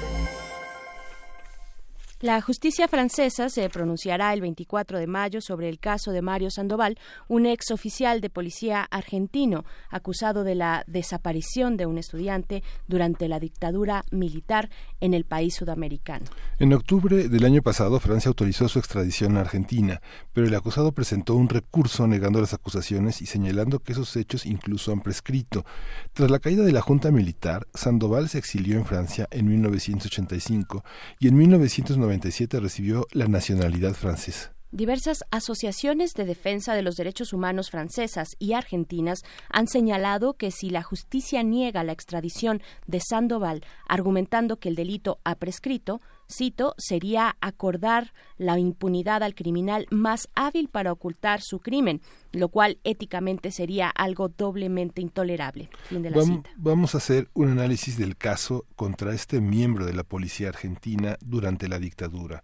[2.21, 6.99] la justicia francesa se pronunciará el 24 de mayo sobre el caso de Mario Sandoval,
[7.27, 13.39] un ex oficial de policía argentino acusado de la desaparición de un estudiante durante la
[13.39, 14.69] dictadura militar
[14.99, 16.25] en el país sudamericano.
[16.59, 19.99] En octubre del año pasado, Francia autorizó su extradición a Argentina,
[20.31, 24.91] pero el acusado presentó un recurso negando las acusaciones y señalando que esos hechos incluso
[24.91, 25.65] han prescrito.
[26.13, 30.83] Tras la caída de la Junta Militar, Sandoval se exilió en Francia en 1985
[31.19, 32.10] y en 1990
[32.59, 34.53] recibió la nacionalidad francesa.
[34.73, 39.19] Diversas asociaciones de defensa de los derechos humanos francesas y argentinas
[39.49, 45.19] han señalado que si la justicia niega la extradición de Sandoval, argumentando que el delito
[45.25, 45.99] ha prescrito,
[46.31, 52.01] cito, sería acordar la impunidad al criminal más hábil para ocultar su crimen,
[52.31, 55.69] lo cual éticamente sería algo doblemente intolerable.
[55.91, 61.17] vamos, vamos a hacer un análisis del caso contra este miembro de la policía argentina
[61.21, 62.43] durante la dictadura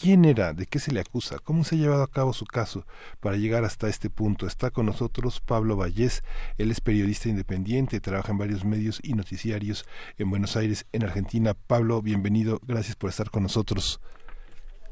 [0.00, 0.54] ¿Quién era?
[0.54, 1.38] ¿De qué se le acusa?
[1.40, 2.86] ¿Cómo se ha llevado a cabo su caso
[3.20, 4.46] para llegar hasta este punto?
[4.46, 6.24] Está con nosotros Pablo Vallés,
[6.56, 9.84] él es periodista independiente, trabaja en varios medios y noticiarios
[10.16, 11.52] en Buenos Aires, en Argentina.
[11.52, 14.00] Pablo, bienvenido, gracias por estar con nosotros.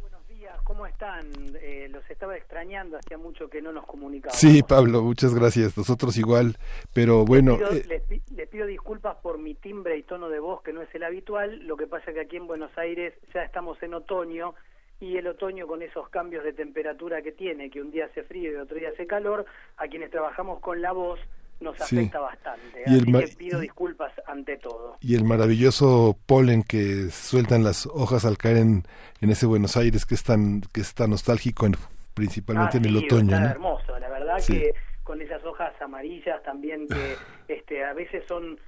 [0.02, 1.24] buenos días, ¿cómo están?
[1.62, 4.39] Eh, los estaba extrañando, hacía mucho que no nos comunicábamos.
[4.39, 6.59] Sí, Pablo, muchas gracias, nosotros igual,
[6.93, 7.56] pero bueno...
[7.56, 10.82] Les pido, eh, les pido disculpas por mi timbre y tono de voz que no
[10.82, 13.94] es el habitual, lo que pasa es que aquí en Buenos Aires ya estamos en
[13.94, 14.55] otoño
[15.01, 18.53] y el otoño con esos cambios de temperatura que tiene, que un día hace frío
[18.53, 19.47] y otro día hace calor,
[19.77, 21.20] a quienes trabajamos con la voz
[21.61, 22.85] nos afecta bastante.
[22.87, 24.97] Y Así que pido disculpas ante todo.
[25.01, 28.85] Y el maravilloso polen que sueltan las hojas al caer en,
[29.20, 31.66] en ese Buenos Aires que es tan, que es nostálgico,
[32.15, 33.37] principalmente en el otoño.
[33.37, 37.16] Está hermoso, la verdad que con esas hojas amarillas también que
[37.55, 38.59] este, a veces son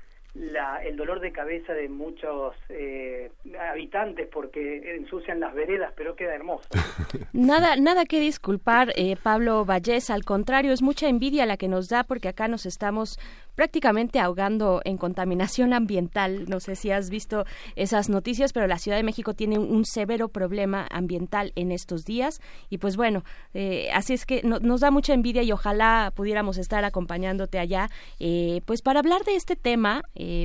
[0.40, 3.30] la, el dolor de cabeza de muchos eh,
[3.70, 6.68] habitantes porque ensucian las veredas, pero queda hermoso.
[7.32, 11.88] Nada, nada que disculpar, eh, Pablo Vallés, al contrario, es mucha envidia la que nos
[11.88, 13.18] da porque acá nos estamos
[13.54, 16.48] prácticamente ahogando en contaminación ambiental.
[16.48, 17.44] No sé si has visto
[17.76, 22.40] esas noticias, pero la Ciudad de México tiene un, severo problema ambiental en estos días.
[22.68, 23.22] Y pues bueno,
[23.54, 27.90] eh, así es que nos da mucha envidia y ojalá pudiéramos estar acompañándote allá.
[28.18, 30.02] Eh, pues para hablar de este tema,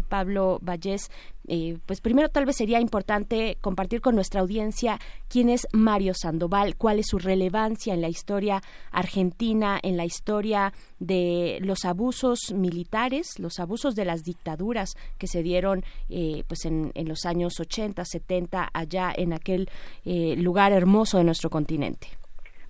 [0.07, 1.09] Pablo Vallés,
[1.47, 4.97] eh, pues primero tal vez sería importante compartir con nuestra audiencia
[5.29, 10.73] quién es Mario Sandoval, cuál es su relevancia en la historia argentina, en la historia
[10.99, 16.91] de los abusos militares, los abusos de las dictaduras que se dieron eh, pues en,
[17.05, 19.69] los años 80, 70 allá en aquel
[20.03, 22.07] eh, lugar hermoso de nuestro continente.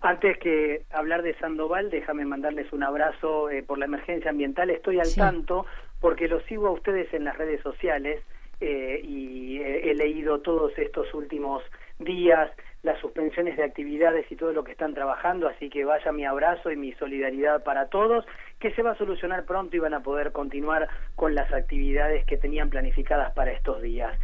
[0.01, 4.69] Antes que hablar de Sandoval, déjame mandarles un abrazo por la emergencia ambiental.
[4.69, 5.65] Estoy al tanto
[6.05, 8.21] porque lo sigo a ustedes en las redes sociales
[8.61, 11.63] eh, y he, leído todos estos últimos
[11.97, 12.51] días
[12.83, 16.71] las suspensiones de actividades y todo lo que están trabajando, así que vaya mi abrazo
[16.71, 18.23] y mi solidaridad para todos,
[18.59, 22.37] que se va a solucionar pronto y van a poder continuar con las actividades que
[22.37, 24.15] tenían planificadas para estos días.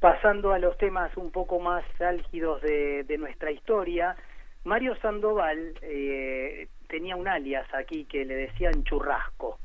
[0.00, 4.16] Pasando a los temas un poco más álgidos de, nuestra historia,
[4.64, 9.60] Mario Sandoval eh, tenía un alias aquí que le decían churrasco.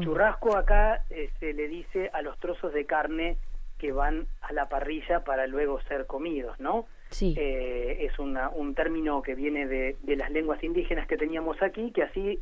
[0.00, 3.36] Churrasco acá eh, se le dice a los trozos de carne
[3.78, 6.86] que van a la parrilla para luego ser comidos, ¿no?
[7.10, 7.34] Sí.
[7.38, 11.92] Eh, es una, un término que viene de, de, las lenguas indígenas que teníamos aquí,
[11.92, 12.40] que así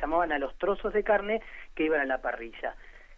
[0.00, 1.40] llamaban a los trozos de carne
[1.74, 2.74] que iban a la parrilla.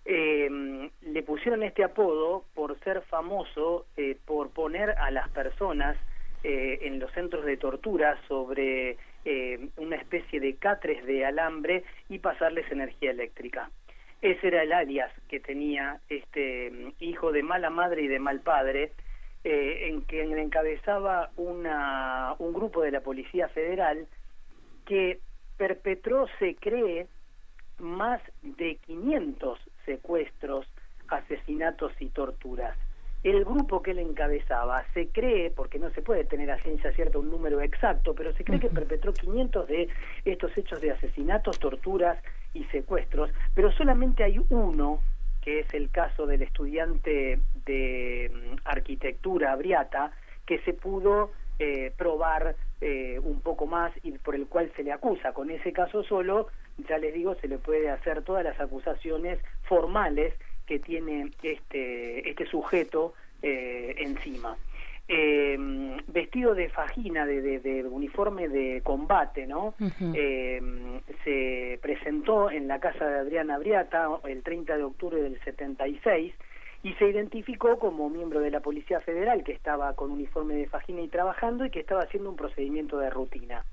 [0.06, 5.96] Eh, le pusieron este apodo por ser famoso, eh, por poner a las personas
[6.42, 12.18] eh, en los centros de tortura sobre eh, una especie de catres de alambre y
[12.18, 13.70] pasarles energía eléctrica.
[14.20, 18.40] Ese era el alias que tenía este mm, hijo de mala madre y de mal
[18.40, 18.92] padre,
[19.44, 24.06] eh, en que encabezaba una, un grupo de la Policía Federal
[24.86, 25.20] que
[25.56, 27.06] perpetró, se cree,
[27.78, 30.66] más de 500 secuestros,
[31.08, 32.76] asesinatos y torturas.
[33.24, 37.18] El grupo que él encabezaba se cree, porque no se puede tener a ciencia cierta
[37.18, 39.88] un número exacto, pero se cree que perpetró 500 de
[40.26, 42.22] estos hechos de asesinatos, torturas
[42.52, 45.00] y secuestros, pero solamente hay uno,
[45.40, 50.12] que es el caso del estudiante de mm, arquitectura Abriata,
[50.44, 54.92] que se pudo eh, probar eh, un poco más y por el cual se le
[54.92, 55.32] acusa.
[55.32, 56.48] Con ese caso solo,
[56.88, 60.34] ya les digo, se le puede hacer todas las acusaciones formales
[60.66, 64.56] que tiene este, este sujeto eh, encima.
[65.06, 65.58] Eh,
[66.06, 69.74] vestido de fajina, de, de, uniforme de combate, ¿no?
[70.14, 70.62] eh,
[71.24, 76.32] se presentó en la casa de Adriana Briata el 30 de octubre del 76
[76.84, 81.02] y se identificó como miembro de la Policía Federal que estaba con uniforme de fajina
[81.02, 83.64] y trabajando y que estaba haciendo un procedimiento de rutina.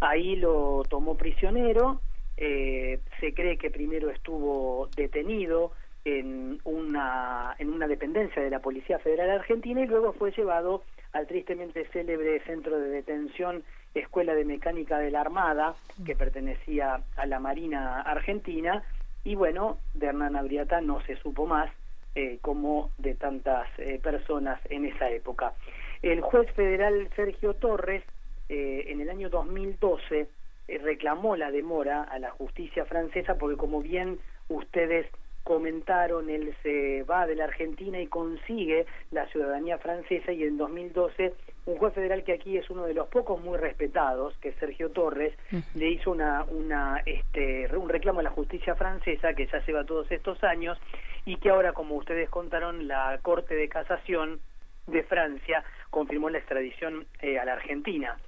[0.00, 2.00] Ahí lo tomó prisionero,
[2.36, 5.72] eh, se cree que primero estuvo detenido,
[6.04, 10.82] en una, en una dependencia de la Policía Federal Argentina y luego fue llevado
[11.12, 13.62] al tristemente célebre centro de detención
[13.94, 18.82] Escuela de Mecánica de la Armada, que pertenecía a la Marina Argentina,
[19.22, 21.70] y bueno, de Hernán Abriata no se supo más
[22.16, 25.54] eh, como de tantas eh, personas en esa época.
[26.02, 28.04] El juez federal Sergio Torres,
[28.48, 30.28] eh, en el año 2012,
[30.66, 34.18] eh, reclamó la demora a la justicia francesa porque como bien
[34.48, 35.06] ustedes
[35.44, 41.34] comentaron, él se va de la Argentina y consigue la ciudadanía francesa y en 2012
[41.66, 44.90] un juez federal que aquí es uno de los pocos muy respetados, que es Sergio
[44.90, 45.34] Torres,
[45.74, 50.10] le hizo una, una, este, un reclamo a la justicia francesa que ya lleva todos
[50.10, 50.78] estos años
[51.24, 54.40] y que ahora, como ustedes contaron, la Corte de Casación
[54.86, 58.18] de Francia confirmó la extradición eh, a la Argentina.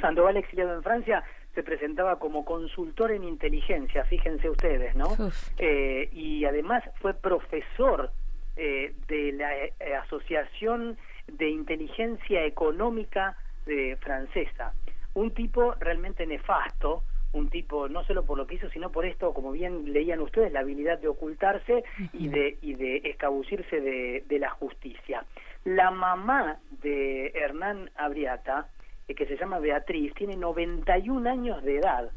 [0.00, 1.24] Sandoval, exiliado en Francia,
[1.56, 5.16] se presentaba como consultor en inteligencia, fíjense ustedes, ¿no?
[5.58, 8.12] Eh, y además fue profesor
[8.56, 9.72] eh, de la eh,
[10.04, 14.74] Asociación de Inteligencia Económica de francesa.
[15.14, 17.02] Un tipo realmente nefasto,
[17.32, 20.52] un tipo no solo por lo que hizo, sino por esto, como bien leían ustedes,
[20.52, 25.24] la habilidad de ocultarse y de, y de escabucirse de, de la justicia.
[25.64, 28.74] La mamá de Hernán Abriata, eh,
[29.14, 32.10] que se llama Beatriz, tiene 91 años de edad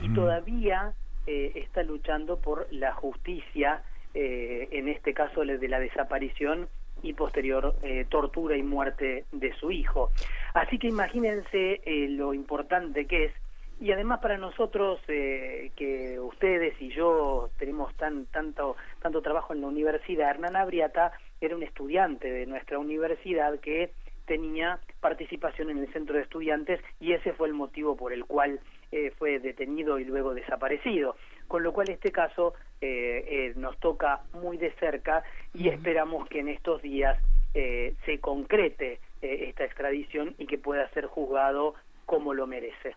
[0.00, 0.94] y todavía
[1.26, 3.82] eh, está luchando por la justicia,
[4.14, 6.68] eh, en este caso de la desaparición
[7.02, 10.10] y posterior eh, tortura y muerte de su hijo.
[10.54, 13.32] Así que imagínense eh, lo importante que es
[13.80, 19.60] y además para nosotros eh, que ustedes y yo tenemos tan tanto tanto trabajo en
[19.60, 21.10] la universidad Hernán Abriata
[21.40, 23.90] era un estudiante de nuestra universidad que
[24.32, 28.60] tenía participación en el centro de estudiantes y ese fue el motivo por el cual
[28.90, 31.16] eh, fue detenido y luego desaparecido.
[31.48, 35.22] Con lo cual este caso eh, eh, nos toca muy de cerca
[35.52, 37.18] y esperamos que en estos días
[37.52, 41.74] eh, se concrete eh, esta extradición y que pueda ser juzgado
[42.06, 42.96] como lo merece.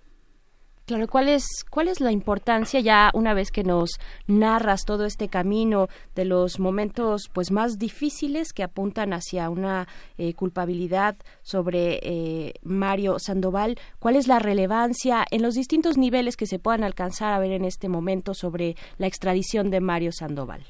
[0.85, 3.89] Claro, ¿cuál es, ¿cuál es la importancia ya una vez que nos
[4.27, 9.87] narras todo este camino de los momentos pues más difíciles que apuntan hacia una
[10.19, 13.77] eh, culpabilidad sobre eh, Mario Sandoval?
[13.97, 17.65] ¿Cuál es la relevancia en los distintos niveles que se puedan alcanzar a ver en
[17.65, 20.61] este momento sobre la extradición de Mario Sandoval?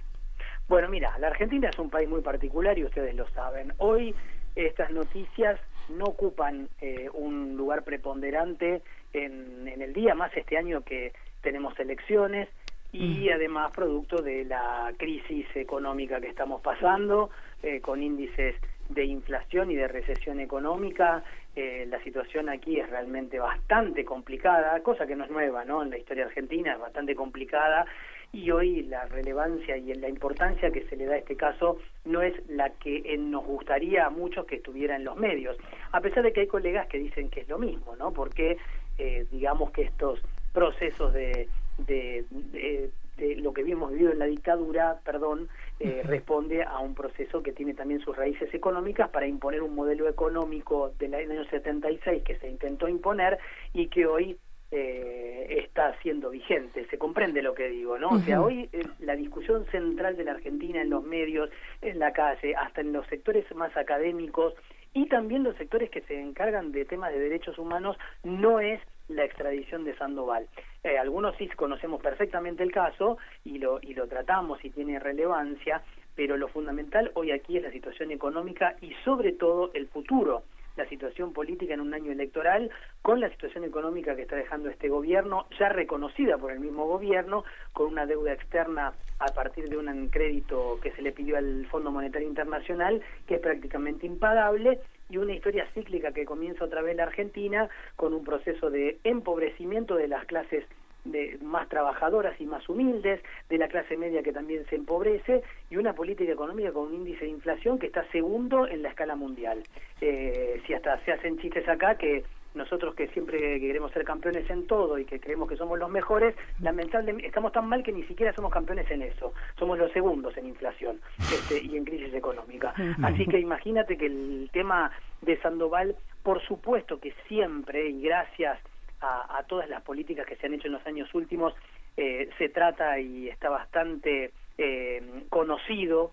[0.70, 3.74] Bueno, mira, la Argentina es un país muy particular y ustedes lo saben.
[3.80, 4.16] Hoy
[4.56, 5.60] estas noticias
[5.90, 8.82] no ocupan eh, un lugar preponderante
[9.24, 12.50] en, en, el día, más este año que tenemos elecciones
[12.92, 17.30] y además producto de la crisis económica que estamos pasando,
[17.62, 18.56] eh, con índices
[18.90, 21.24] de inflación y de recesión económica,
[21.56, 25.84] eh, la situación aquí es realmente bastante complicada, cosa que no es nueva, ¿no?
[25.84, 27.86] En la historia argentina es bastante complicada
[28.32, 32.22] y hoy la relevancia y la importancia que se le da a este caso no
[32.22, 35.58] es la que eh, nos gustaría a muchos que estuviera en los medios,
[35.92, 38.12] a pesar de que hay colegas que dicen que es lo mismo, ¿no?
[38.12, 38.58] Porque
[38.98, 40.20] eh, digamos que estos
[40.54, 41.48] procesos de,
[41.80, 45.50] de, de, de, lo que hemos vivido en la dictadura, perdón,
[45.80, 50.08] eh, responde a un proceso que tiene también sus raíces económicas para imponer un modelo
[50.08, 53.38] económico del año 76 que se intentó imponer
[53.74, 54.38] y que hoy
[54.72, 56.88] eh, está siendo vigente.
[56.90, 58.10] Se comprende lo que digo, ¿no?
[58.10, 61.50] O sea, hoy eh, la discusión central de la Argentina en los medios,
[61.82, 64.54] en la calle, hasta en los sectores más académicos
[64.96, 69.26] y también los sectores que se encargan de temas de derechos humanos no es la
[69.26, 70.48] extradición de Sandoval.
[70.84, 75.84] Eh, algunos sí conocemos perfectamente el caso y lo, y lo tratamos y tiene relevancia,
[76.16, 80.44] pero lo fundamental hoy aquí es la situación económica y sobre todo el futuro
[80.76, 82.70] la situación política en un año electoral
[83.02, 87.44] con la situación económica que está dejando este gobierno, ya reconocida por el mismo gobierno,
[87.74, 91.92] con una deuda externa a partir de un crédito que se le pidió al Fondo
[91.92, 94.80] Monetario Internacional, que es prácticamente impagable,
[95.10, 99.96] y una historia cíclica que comienza otra vez la Argentina con un proceso de empobrecimiento
[99.96, 100.66] de las clases
[101.06, 105.78] de más trabajadoras y más humildes, de la clase media que también se empobrece y
[105.78, 109.64] una política económica con un índice de inflación que está segundo en la escala mundial.
[110.02, 112.24] Eh, si hasta se hacen chistes acá que
[112.56, 116.36] nosotros que siempre queremos ser campeones en todo y que creemos que somos los mejores,
[116.62, 119.34] lamentablemente estamos tan mal que ni siquiera somos campeones en eso.
[119.60, 122.74] Somos los segundos en inflación este, y en crisis económica.
[123.04, 124.92] Así que imagínate que el tema
[125.22, 128.60] de Sandoval, por supuesto que siempre y gracias
[129.06, 131.54] a, todas las políticas que se han hecho en los años últimos,
[131.98, 136.12] eh, se trata y está bastante eh, conocido,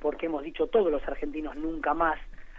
[0.00, 2.18] porque hemos dicho todos los argentinos nunca más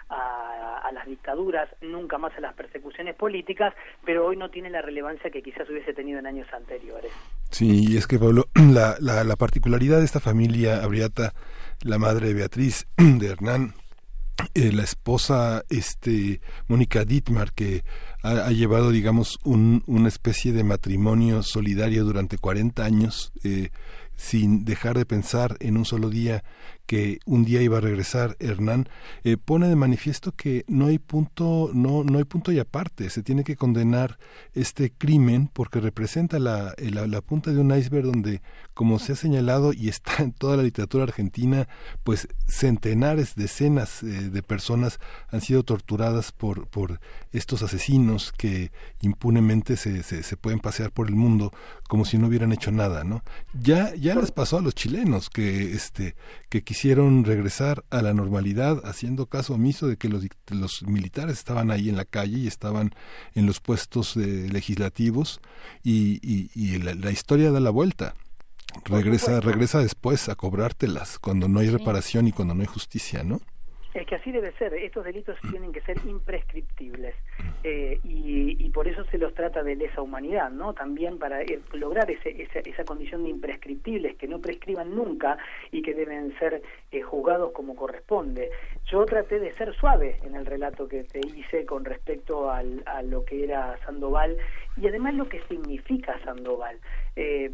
[0.10, 3.74] a, a, las dictaduras, nunca más a las persecuciones políticas,
[4.06, 7.12] pero hoy no tiene la relevancia que quizás hubiese tenido en años anteriores.
[7.50, 11.34] Sí, y es que Pablo, la, la, la particularidad de esta familia Abriata,
[11.84, 13.74] la madre de Beatriz, de Hernán,
[14.54, 17.84] eh, la esposa este Mónica Dittmar que
[18.26, 23.70] ha, llevado digamos un, una especie de matrimonio solidario durante 40 años eh,
[24.16, 26.44] sin dejar de pensar en un solo día
[26.86, 28.88] que un día iba a regresar Hernán,
[29.24, 33.24] eh, pone de manifiesto que no hay punto, no, no hay punto y aparte, se
[33.24, 34.18] tiene que condenar
[34.54, 38.42] este crimen porque representa la, la, la, punta de un iceberg donde,
[38.76, 41.68] como se ha señalado y está en toda la literatura argentina,
[42.04, 45.00] pues centenares, decenas eh, de personas
[45.30, 47.00] han sido torturadas por, por
[47.32, 48.72] estos asesinos que
[49.02, 51.52] impunemente se, se, se, pueden pasear por el mundo
[51.88, 53.24] como si no hubieran hecho nada, ¿no?
[53.54, 56.16] Ya, ya les pasó a los chilenos que, este,
[56.50, 61.72] que quisieron regresar a la normalidad haciendo caso omiso de que los, los militares estaban
[61.72, 62.94] ahí en la calle y estaban
[63.34, 65.40] en los puestos eh, legislativos
[65.84, 66.20] y,
[66.54, 68.16] y, la, la, historia da la vuelta.
[68.84, 73.40] Regresa, regresa después a cobrártelas cuando no hay reparación y cuando no hay justicia, ¿no?
[73.96, 77.16] Es que así debe ser, estos delitos tienen que ser imprescriptibles
[77.64, 80.74] eh, y, y, por eso se los trata de lesa humanidad, ¿no?
[80.74, 85.38] También para eh, lograr ese, esa, esa, condición de imprescriptibles, que no prescriban nunca
[85.72, 86.62] y que deben ser
[86.92, 88.52] eh, juzgados como corresponde.
[88.92, 93.02] Yo traté de ser suave en el relato que te hice con respecto al, a
[93.02, 94.36] lo que era Sandoval
[94.76, 96.78] y además lo que significa Sandoval.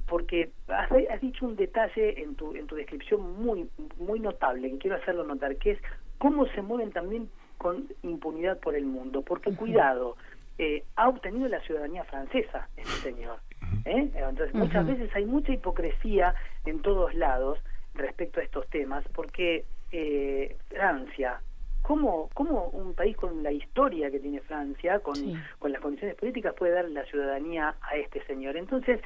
[0.07, 3.69] Porque has, has, dicho un detalle en tu, en tu descripción muy,
[3.99, 5.79] muy notable, que quiero hacerlo notar, que es
[6.21, 10.17] cómo se mueven también con impunidad por el mundo, porque cuidado,
[10.59, 13.39] eh, ha obtenido la ciudadanía francesa este señor.
[13.85, 14.07] ¿eh?
[14.13, 16.35] Entonces muchas veces hay mucha hipocresía
[16.65, 17.57] en todos lados
[17.95, 21.41] respecto a estos temas, porque eh, Francia,
[21.81, 25.15] ¿cómo, ¿cómo un país con la historia que tiene Francia, con,
[25.57, 28.57] con las condiciones políticas, puede dar la ciudadanía a este señor?
[28.57, 29.01] Entonces,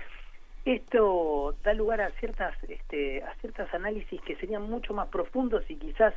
[0.66, 5.78] esto da lugar a ciertas este, a ciertas análisis que serían mucho más profundos y
[5.78, 6.14] quizás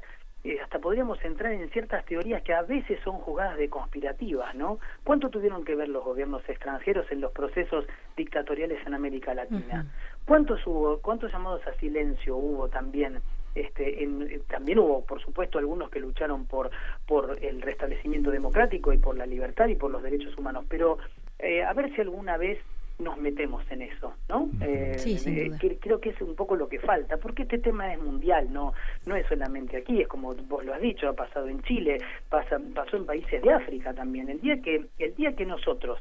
[0.48, 4.78] eh, hasta podríamos entrar en ciertas teorías que a veces son jugadas de conspirativas, ¿no?
[5.04, 7.84] ¿Cuánto tuvieron que ver los gobiernos extranjeros en los procesos
[8.16, 9.84] dictatoriales en América Latina?
[10.24, 13.20] ¿Cuántos hubo, cuántos llamados a silencio hubo también?
[13.54, 16.70] Este, en, eh, también hubo, por supuesto, algunos que lucharon por,
[17.06, 20.96] por el restablecimiento democrático y por la libertad y por los derechos humanos, pero
[21.38, 22.58] eh, a ver si alguna vez
[22.98, 24.50] nos metemos en eso, ¿no?
[24.60, 28.52] Eh, eh, creo que es un poco lo que falta, porque este tema es mundial,
[28.52, 28.72] no
[29.06, 31.98] no es solamente aquí, es como vos lo has dicho, ha pasado en Chile,
[32.28, 34.28] pasa, pasó en países de África también.
[34.28, 36.00] El día que el día que nosotros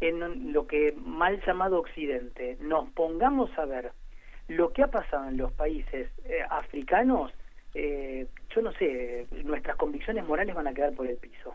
[0.00, 3.92] en lo que mal llamado Occidente nos pongamos a ver
[4.48, 7.32] lo que ha pasado en los países eh, africanos,
[7.72, 11.54] yo no sé, nuestras convicciones morales van a quedar por el piso.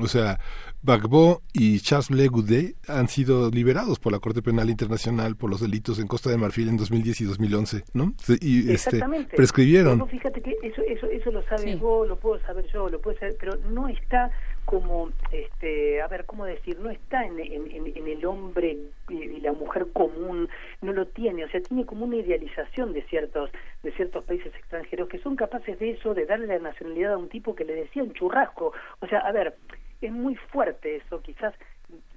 [0.00, 0.38] O sea,
[0.82, 5.60] Bagbo y Charles Ble Goudet han sido liberados por la Corte Penal Internacional por los
[5.60, 8.14] delitos en Costa de Marfil en 2010 y 2011, ¿no?
[8.40, 9.02] Y este,
[9.34, 10.06] prescribieron.
[10.08, 13.36] fíjate que eso, eso, eso lo sabes vos, lo puedo saber yo, lo puedo saber,
[13.38, 14.30] pero no está
[14.72, 16.78] como, este, a ver, ¿cómo decir?
[16.78, 18.78] No está en, en, el hombre
[19.10, 20.48] y la mujer común,
[20.80, 23.50] no lo tiene, o sea, tiene como una idealización de ciertos,
[23.82, 27.28] de ciertos países extranjeros que son capaces de eso, de darle la nacionalidad a un
[27.28, 28.72] tipo que le decían churrasco.
[29.00, 29.56] O sea, a ver,
[30.00, 31.52] es muy fuerte eso, quizás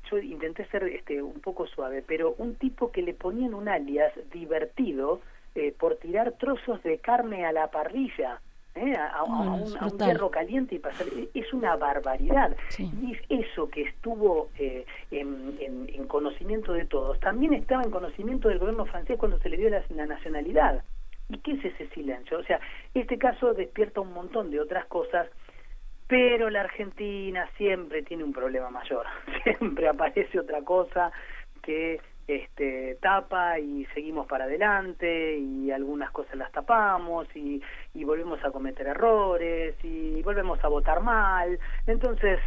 [0.10, 4.14] yo intenté ser este, un poco suave, pero un tipo que le ponían un alias
[4.32, 5.20] divertido
[5.56, 8.40] eh, por tirar trozos de carne a la parrilla
[8.76, 8.96] ¿eh?
[8.98, 11.08] a, No, un, a un hierro caliente y pasar.
[11.08, 12.56] e, Es una barbaridad.
[12.78, 17.92] Y es eso que estuvo eh, en, en- en conocimiento de todos, también estaba en
[17.92, 20.84] conocimiento del gobierno francés cuando se le dio la, la nacionalidad.
[21.30, 22.38] ¿Y qué es ese silencio?
[22.38, 22.60] O sea,
[22.94, 25.28] este caso despierta un montón de otras cosas,
[26.08, 29.08] pero la Argentina siempre tiene un problema mayor.
[29.44, 31.12] Siempre aparece otra cosa
[31.64, 37.62] que este tapa y seguimos para adelante y algunas cosas las tapamos y,
[37.94, 41.60] y volvemos a cometer errores y volvemos a votar mal.
[41.86, 42.40] Entonces,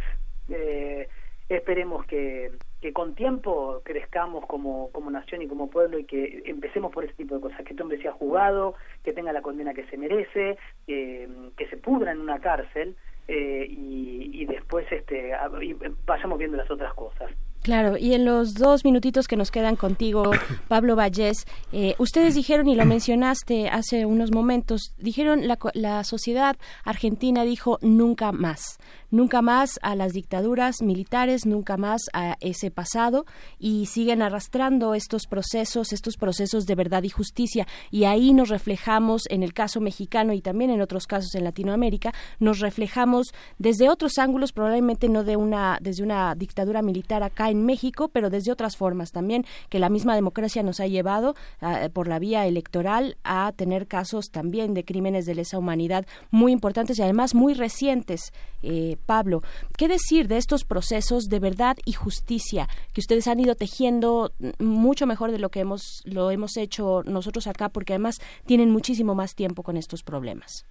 [0.49, 1.07] eh,
[1.47, 2.51] esperemos que,
[2.81, 7.13] que con tiempo crezcamos como, como nación y como pueblo y que empecemos por ese
[7.13, 10.57] tipo de cosas, que este hombre sea juzgado, que tenga la condena que se merece,
[10.87, 11.27] eh,
[11.57, 12.95] que se pudra en una cárcel
[13.27, 15.31] eh, y, y después este
[15.61, 15.75] y
[16.05, 17.31] vayamos viendo las otras cosas.
[17.61, 20.31] Claro, y en los dos minutitos que nos quedan contigo,
[20.67, 26.55] Pablo Vallés, eh, ustedes dijeron, y lo mencionaste hace unos momentos, dijeron, la, la sociedad
[26.85, 28.79] argentina dijo nunca más,
[29.11, 33.25] nunca más a las dictaduras militares, nunca más a ese pasado,
[33.59, 39.23] y siguen arrastrando estos procesos, estos procesos de verdad y justicia, y ahí nos reflejamos
[39.29, 44.17] en el caso mexicano y también en otros casos en Latinoamérica, nos reflejamos desde otros
[44.17, 48.77] ángulos, probablemente no de una, desde una dictadura militar acá en México, pero desde otras
[48.77, 53.51] formas también, que la misma democracia nos ha llevado ah, por la vía electoral a
[53.55, 58.33] tener casos también de crímenes de lesa humanidad muy importantes y además muy recientes.
[58.61, 59.41] Eh, Pablo,
[59.77, 65.07] ¿qué decir de estos procesos de verdad y justicia que ustedes han ido tejiendo mucho
[65.07, 69.35] mejor de lo que hemos, lo hemos hecho nosotros acá, porque además tienen muchísimo más
[69.35, 70.65] tiempo con estos problemas?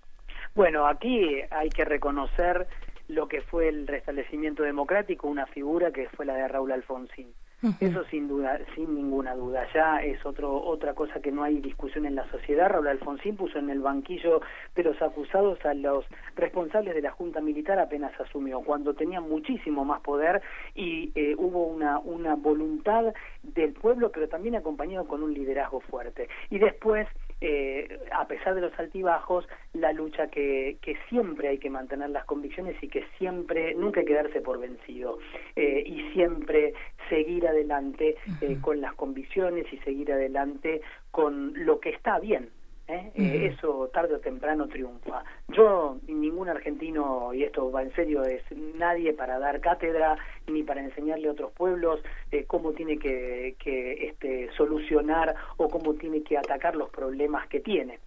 [0.55, 2.67] Bueno, aquí hay que reconocer
[3.09, 7.33] lo que fue el restablecimiento democrático, una figura que fue la de Raúl Alfonsín.
[7.81, 9.67] Eso sin duda, sin ninguna duda.
[9.75, 12.69] Ya es otro, otra cosa que no hay discusión en la sociedad.
[12.69, 14.41] Raúl Alfonsín puso en el banquillo
[14.77, 16.05] de los acusados a los
[16.37, 20.41] responsables de la Junta Militar apenas asumió, cuando tenía muchísimo más poder
[20.77, 23.13] y eh, hubo una, una voluntad
[23.43, 26.29] del pueblo, pero también acompañado con un liderazgo fuerte.
[26.51, 27.09] Y después,
[27.41, 32.25] eh, a pesar de los altibajos, la lucha que, que siempre hay que mantener las
[32.25, 35.19] convicciones y que siempre, nunca hay que darse por vencido.
[35.57, 36.75] Eh, y siempre
[37.09, 42.51] seguir adelante eh, con las convicciones y seguir adelante con lo que está bien.
[42.89, 43.13] ¿Eh?
[43.15, 45.23] Eh, eso tarde o temprano triunfa.
[45.49, 48.43] Yo, ningún argentino, y esto va en serio, es
[48.77, 50.17] nadie para dar cátedra
[50.47, 52.01] ni para enseñarle a otros pueblos
[52.33, 57.61] eh, cómo tiene que, que este, solucionar o cómo tiene que atacar los problemas que
[57.61, 57.99] tiene.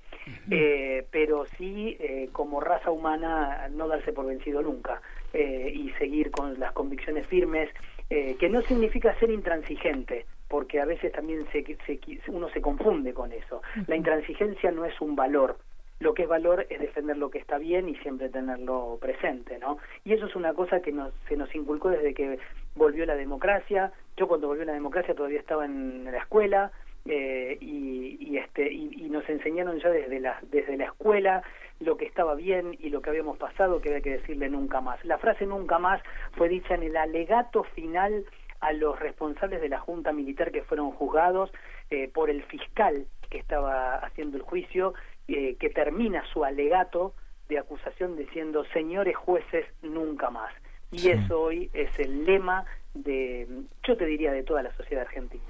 [0.49, 5.01] Eh, pero sí, eh, como raza humana, no darse por vencido nunca
[5.33, 7.69] eh, y seguir con las convicciones firmes,
[8.11, 13.13] eh, que no significa ser intransigente, porque a veces también se, se- uno se confunde
[13.13, 13.61] con eso.
[13.87, 15.57] La intransigencia no es un valor.
[15.99, 19.77] Lo que es valor es defender lo que está bien y siempre tenerlo presente, ¿no?
[20.03, 22.37] Y eso es una cosa que nos, se nos inculcó desde que
[22.75, 23.91] volvió la democracia.
[24.17, 26.71] Yo cuando volvió la democracia todavía estaba en la escuela,
[27.05, 31.43] eh, y, y este y, y nos enseñaron ya desde la desde la escuela
[31.79, 35.03] lo que estaba bien y lo que habíamos pasado que había que decirle nunca más.
[35.03, 36.01] La frase nunca más
[36.33, 38.25] fue dicha en el alegato final
[38.59, 41.51] a los responsables de la junta militar que fueron juzgados
[41.89, 44.93] eh, por el fiscal que estaba haciendo el juicio
[45.27, 47.13] eh, que termina su alegato
[47.49, 50.53] de acusación diciendo señores jueces nunca más
[50.91, 53.47] y eso hoy es el lema de
[53.87, 55.41] yo te diría de toda la sociedad argentina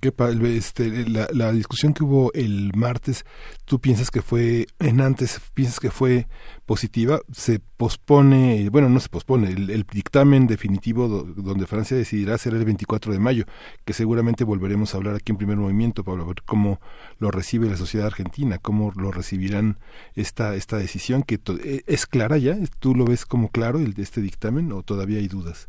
[0.00, 3.24] qué pa- este, la, la discusión que hubo el martes,
[3.64, 6.28] ¿tú piensas que fue, en antes, piensas que fue
[6.66, 7.20] positiva?
[7.32, 12.56] Se pospone, bueno, no se pospone, el, el dictamen definitivo do- donde Francia decidirá será
[12.56, 13.44] el 24 de mayo,
[13.84, 16.80] que seguramente volveremos a hablar aquí en primer movimiento, Pablo, a ver cómo
[17.18, 19.78] lo recibe la sociedad argentina, cómo lo recibirán
[20.14, 24.02] esta, esta decisión, que eh, es clara ya, ¿tú lo ves como claro el de
[24.02, 25.68] este dictamen o todavía hay dudas?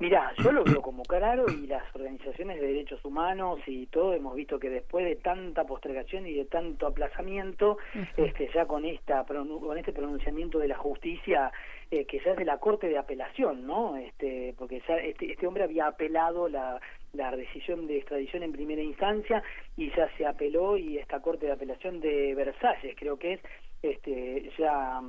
[0.00, 4.34] Mira, yo lo veo como claro y las organizaciones de derechos humanos y todo hemos
[4.34, 7.76] visto que después de tanta postergación y de tanto aplazamiento,
[8.16, 11.52] este, ya con esta con este pronunciamiento de la justicia
[11.90, 13.96] eh, que ya es de la corte de apelación, ¿no?
[13.96, 16.80] Este, porque ya este, este hombre había apelado la
[17.12, 19.42] la decisión de extradición en primera instancia
[19.76, 23.40] y ya se apeló y esta corte de apelación de Versalles creo que es
[23.82, 25.00] este ya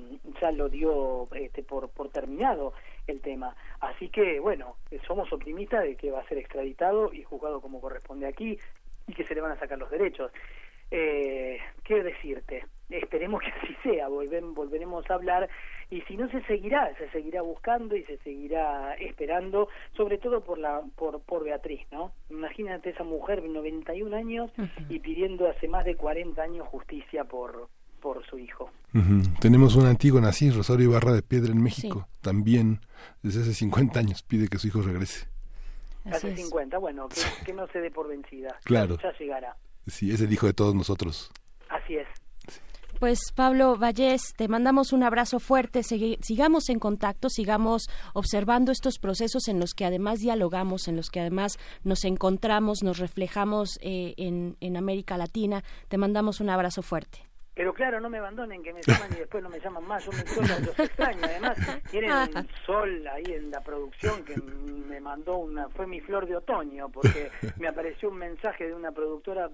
[0.41, 2.73] ya lo dio este por por terminado
[3.07, 3.55] el tema.
[3.79, 8.27] Así que bueno somos optimistas de que va a ser extraditado y juzgado como corresponde
[8.27, 8.57] aquí
[9.07, 10.31] y que se le van a sacar los derechos.
[10.89, 12.65] Eh, qué decirte
[12.97, 14.07] esperemos que así sea.
[14.07, 15.49] Volven, volveremos a hablar
[15.91, 20.57] y si no se seguirá se seguirá buscando y se seguirá esperando sobre todo por
[20.57, 24.51] la por por Beatriz no imagínate esa mujer de 91 años
[24.89, 27.69] y pidiendo hace más de 40 años justicia por
[28.01, 28.71] por su hijo.
[29.39, 32.07] Tenemos una antigua así, Rosario Ibarra de Piedra en México.
[32.21, 32.81] También,
[33.21, 35.27] desde hace 50 años, pide que su hijo regrese.
[36.05, 38.57] Hace 50, bueno, que, que no se dé por vencida.
[38.63, 38.97] Claro.
[39.01, 39.55] Ya llegará.
[39.87, 41.31] Sí, es el hijo de todos nosotros.
[43.01, 49.47] Pues Pablo Vallés, te mandamos un abrazo fuerte, sigamos en contacto, sigamos observando estos procesos
[49.47, 54.55] en los que además dialogamos, en los que además nos encontramos, nos reflejamos eh, en,
[54.59, 55.63] en América Latina.
[55.87, 57.25] Te mandamos un abrazo fuerte.
[57.55, 60.05] Pero claro, no me abandonen, que me llaman y después no me llaman más.
[60.05, 61.21] Yo me solo los extraño.
[61.23, 61.57] Además,
[61.89, 65.67] tienen un sol ahí en la producción que me mandó una.
[65.69, 69.49] Fue mi flor de otoño, porque me apareció un mensaje de una productora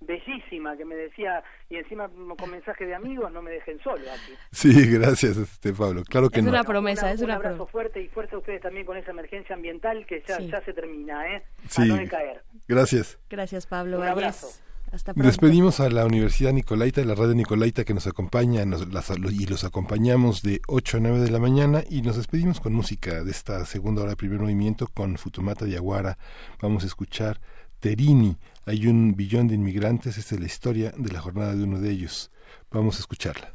[0.00, 2.08] bellísima que me decía, y encima
[2.38, 4.32] con mensaje de amigos, no me dejen solo aquí.
[4.52, 6.02] Sí, gracias, este Pablo.
[6.04, 6.50] Claro que Es no.
[6.50, 7.72] una promesa, Una- es un una abrazo promesa.
[7.72, 10.48] fuerte y fuerza a ustedes también con esa emergencia ambiental que ya, Sí.
[10.48, 11.42] ya se termina, ¿eh?
[11.68, 11.82] Sí.
[11.82, 12.42] A no decaer.
[12.68, 13.18] Gracias.
[13.28, 14.48] Gracias Pablo Un abrazo.
[14.90, 15.28] Hasta pronto.
[15.28, 19.62] Despedimos a la Universidad Nicolaita, la radio Nicolaita que nos acompaña nos- las- y los
[19.64, 23.66] acompañamos de 8 a 9 de la mañana y nos despedimos con música de esta
[23.66, 26.16] segunda hora de primer movimiento con Futumata Yaguara.
[26.62, 27.38] Vamos a escuchar
[27.80, 28.36] Terini.
[28.66, 31.90] Hay un billón de inmigrantes, esta es la historia de la jornada de uno de
[31.90, 32.30] ellos.
[32.70, 33.54] Vamos a escucharla.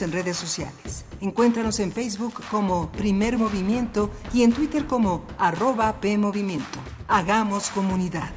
[0.00, 1.04] En redes sociales.
[1.20, 6.80] Encuéntranos en Facebook como Primer Movimiento y en Twitter como arroba PMovimiento.
[7.06, 8.30] Hagamos comunidad.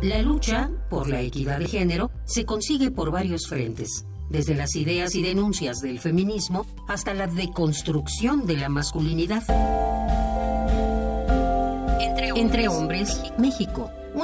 [0.00, 5.14] La lucha por la equidad de género se consigue por varios frentes, desde las ideas
[5.14, 9.42] y denuncias del feminismo hasta la deconstrucción de la masculinidad.
[12.36, 13.90] Entre hombres, México,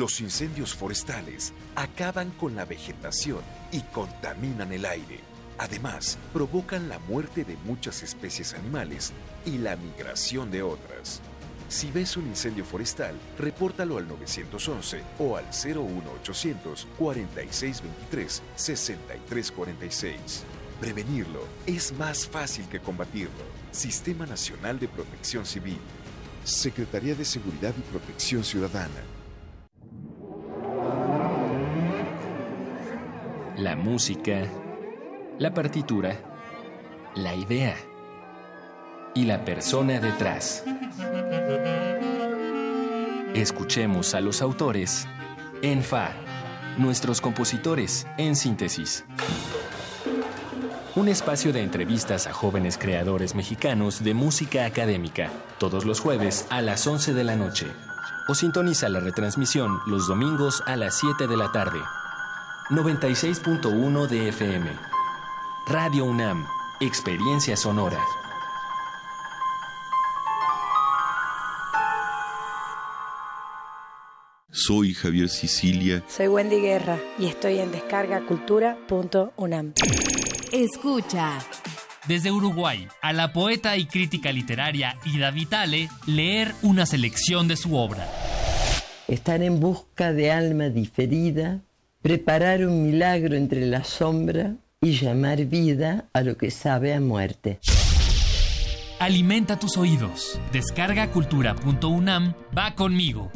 [0.00, 3.40] Los incendios forestales acaban con la vegetación
[3.70, 5.20] y contaminan el aire.
[5.58, 9.12] Además, provocan la muerte de muchas especies animales
[9.44, 11.20] y la migración de otras.
[11.68, 20.44] Si ves un incendio forestal, repórtalo al 911 o al 01800 4623 6346.
[20.80, 23.44] Prevenirlo es más fácil que combatirlo.
[23.70, 25.78] Sistema Nacional de Protección Civil.
[26.42, 29.19] Secretaría de Seguridad y Protección Ciudadana.
[33.56, 34.42] La música,
[35.38, 36.16] la partitura,
[37.14, 37.76] la idea
[39.14, 40.64] y la persona detrás.
[43.34, 45.06] Escuchemos a los autores
[45.62, 46.12] en Fa,
[46.78, 49.04] nuestros compositores en síntesis.
[50.96, 56.60] Un espacio de entrevistas a jóvenes creadores mexicanos de música académica, todos los jueves a
[56.62, 57.66] las 11 de la noche.
[58.30, 61.80] O sintoniza la retransmisión los domingos a las 7 de la tarde.
[62.68, 64.70] 96.1 de FM.
[65.66, 66.46] Radio UNAM,
[66.78, 67.98] Experiencia Sonora.
[74.52, 76.04] Soy Javier Sicilia.
[76.06, 79.72] Soy Wendy Guerra y estoy en descargacultura.unam.
[80.52, 81.40] Escucha.
[82.08, 87.76] Desde Uruguay, a la poeta y crítica literaria Ida Vitale, leer una selección de su
[87.76, 88.08] obra.
[89.06, 91.60] Estar en busca de alma diferida,
[92.00, 97.60] preparar un milagro entre la sombra y llamar vida a lo que sabe a muerte.
[98.98, 100.40] Alimenta tus oídos.
[100.52, 102.34] Descarga cultura.unam.
[102.56, 103.30] Va conmigo.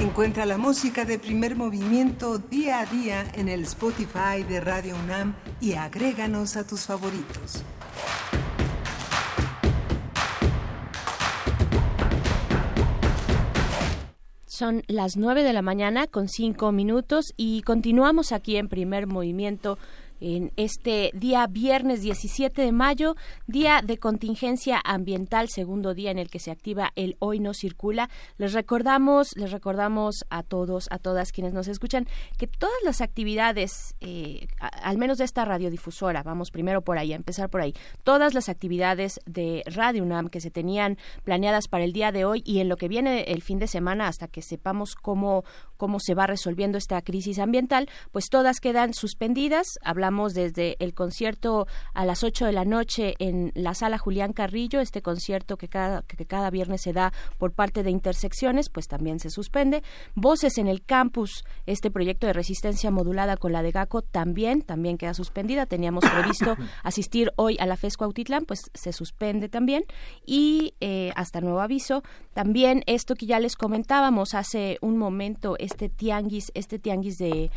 [0.00, 5.34] Encuentra la música de primer movimiento día a día en el Spotify de Radio UNAM
[5.60, 7.62] y agréganos a tus favoritos.
[14.46, 19.78] Son las 9 de la mañana con 5 minutos y continuamos aquí en primer movimiento
[20.20, 23.16] en este día viernes 17 de mayo,
[23.46, 28.10] día de contingencia ambiental, segundo día en el que se activa el Hoy no circula.
[28.38, 32.06] Les recordamos, les recordamos a todos, a todas quienes nos escuchan,
[32.38, 37.16] que todas las actividades, eh, al menos de esta radiodifusora, vamos primero por ahí, a
[37.16, 37.74] empezar por ahí,
[38.04, 42.42] todas las actividades de Radio UNAM que se tenían planeadas para el día de hoy
[42.44, 45.44] y en lo que viene el fin de semana hasta que sepamos cómo,
[45.76, 49.78] cómo se va resolviendo esta crisis ambiental, pues todas quedan suspendidas.
[49.82, 54.80] Hablamos desde el concierto a las 8 de la noche en la sala Julián Carrillo,
[54.80, 59.20] este concierto que cada, que cada viernes se da por parte de Intersecciones, pues también
[59.20, 59.82] se suspende.
[60.14, 64.98] Voces en el campus, este proyecto de resistencia modulada con la de GACO también, también
[64.98, 65.66] queda suspendida.
[65.66, 69.84] Teníamos previsto asistir hoy a la FESCO Autitlán, pues se suspende también.
[70.26, 72.02] Y eh, hasta nuevo aviso,
[72.34, 77.50] también esto que ya les comentábamos hace un momento, este tianguis, este tianguis de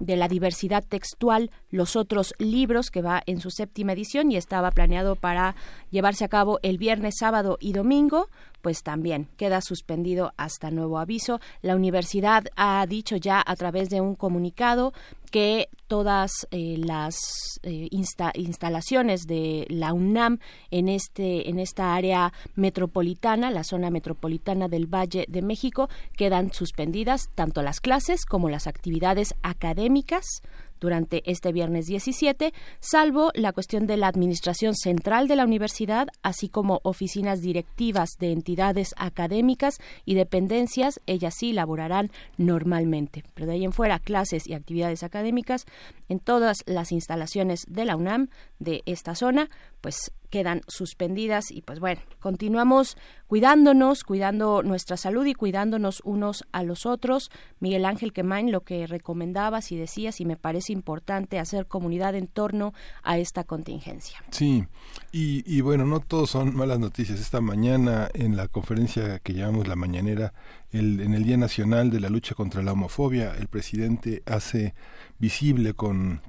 [0.00, 4.72] de la diversidad textual, los otros libros, que va en su séptima edición y estaba
[4.72, 5.54] planeado para
[5.90, 8.28] llevarse a cabo el viernes, sábado y domingo,
[8.62, 11.40] pues también queda suspendido hasta nuevo aviso.
[11.62, 14.92] La universidad ha dicho ya a través de un comunicado
[15.30, 20.38] que todas eh, las eh, instalaciones de la UNAM
[20.70, 27.28] en este en esta área metropolitana, la zona metropolitana del Valle de México, quedan suspendidas
[27.34, 30.42] tanto las clases como las actividades académicas
[30.80, 36.48] durante este viernes 17, salvo la cuestión de la administración central de la universidad, así
[36.48, 43.24] como oficinas directivas de entidades académicas y dependencias, ellas sí laborarán normalmente.
[43.34, 45.66] Pero de ahí en fuera, clases y actividades académicas
[46.08, 48.28] en todas las instalaciones de la UNAM
[48.58, 49.50] de esta zona,
[49.80, 52.96] pues quedan suspendidas y pues bueno, continuamos
[53.26, 57.30] cuidándonos, cuidando nuestra salud y cuidándonos unos a los otros.
[57.58, 62.28] Miguel Ángel Quemain, lo que recomendabas y decías y me parece importante hacer comunidad en
[62.28, 64.22] torno a esta contingencia.
[64.30, 64.64] Sí,
[65.12, 67.20] y, y bueno, no todos son malas noticias.
[67.20, 70.32] Esta mañana en la conferencia que llamamos la mañanera,
[70.70, 74.74] el, en el Día Nacional de la Lucha contra la Homofobia, el presidente hace
[75.18, 76.22] visible con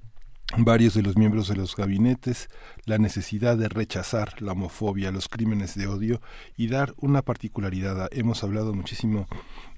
[0.57, 2.49] varios de los miembros de los gabinetes
[2.86, 6.22] la necesidad de rechazar la homofobia, los crímenes de odio
[6.57, 8.10] y dar una particularidad.
[8.11, 9.28] Hemos hablado muchísimo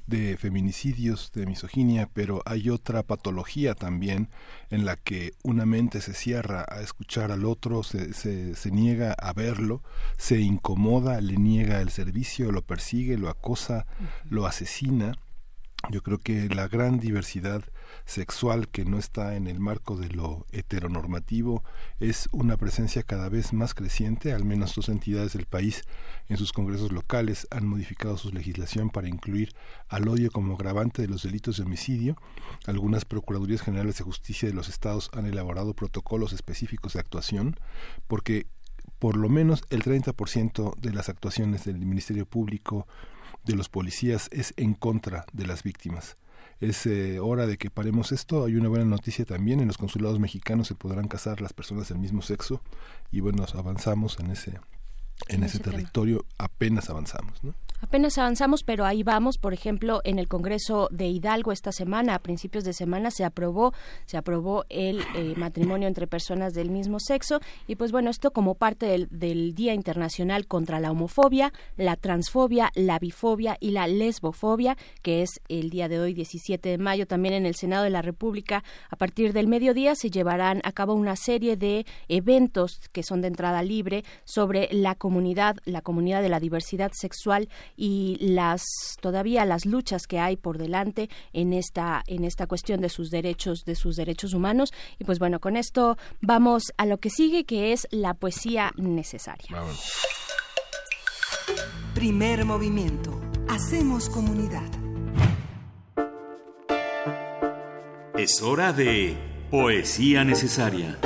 [0.07, 4.29] de feminicidios, de misoginia, pero hay otra patología también
[4.69, 9.13] en la que una mente se cierra a escuchar al otro, se, se, se, niega
[9.13, 9.81] a verlo,
[10.17, 13.85] se incomoda, le niega el servicio, lo persigue, lo acosa,
[14.29, 15.13] lo asesina.
[15.89, 17.63] Yo creo que la gran diversidad
[18.05, 21.63] sexual que no está en el marco de lo heteronormativo
[21.99, 24.33] es una presencia cada vez más creciente.
[24.33, 25.83] Al menos dos entidades del país
[26.29, 29.53] en sus congresos locales han modificado su legislación para incluir
[29.87, 32.17] al odio como agravante de los delitos de homicidio.
[32.65, 37.55] Algunas Procuradurías Generales de Justicia de los estados han elaborado protocolos específicos de actuación
[38.07, 38.47] porque
[38.99, 42.87] por lo menos el 30% de las actuaciones del Ministerio Público
[43.43, 46.17] de los policías es en contra de las víctimas
[46.69, 48.45] es eh, hora de que paremos esto.
[48.45, 51.99] Hay una buena noticia también, en los consulados mexicanos se podrán casar las personas del
[51.99, 52.61] mismo sexo
[53.11, 54.59] y bueno, avanzamos en ese
[55.27, 57.53] en, ese, territorio apenas avanzamos, ¿no?
[57.83, 59.37] Apenas avanzamos, pero ahí vamos.
[59.37, 63.73] Por ejemplo, en el Congreso de Hidalgo esta semana, a principios de semana, se aprobó,
[64.05, 67.41] se aprobó el eh, matrimonio entre personas del mismo sexo.
[67.67, 72.71] Y pues bueno, esto como parte del, del, Día Internacional contra la Homofobia, la Transfobia,
[72.73, 77.05] la Bifobia y la Lesbofobia, que es el día de hoy, 17 de mayo.
[77.05, 80.93] También en el Senado de la República, a partir del mediodía, se llevarán a cabo
[80.93, 86.29] una serie de eventos que son de entrada libre sobre la comunidad, la comunidad de
[86.29, 88.63] la diversidad sexual y las
[89.01, 93.65] todavía las luchas que hay por delante en esta en esta cuestión de sus derechos
[93.65, 97.73] de sus derechos humanos y pues bueno con esto vamos a lo que sigue que
[97.73, 99.61] es la poesía necesaria.
[101.93, 103.19] Primer movimiento.
[103.49, 104.69] Hacemos comunidad.
[108.17, 109.17] Es hora de
[109.51, 110.97] poesía necesaria.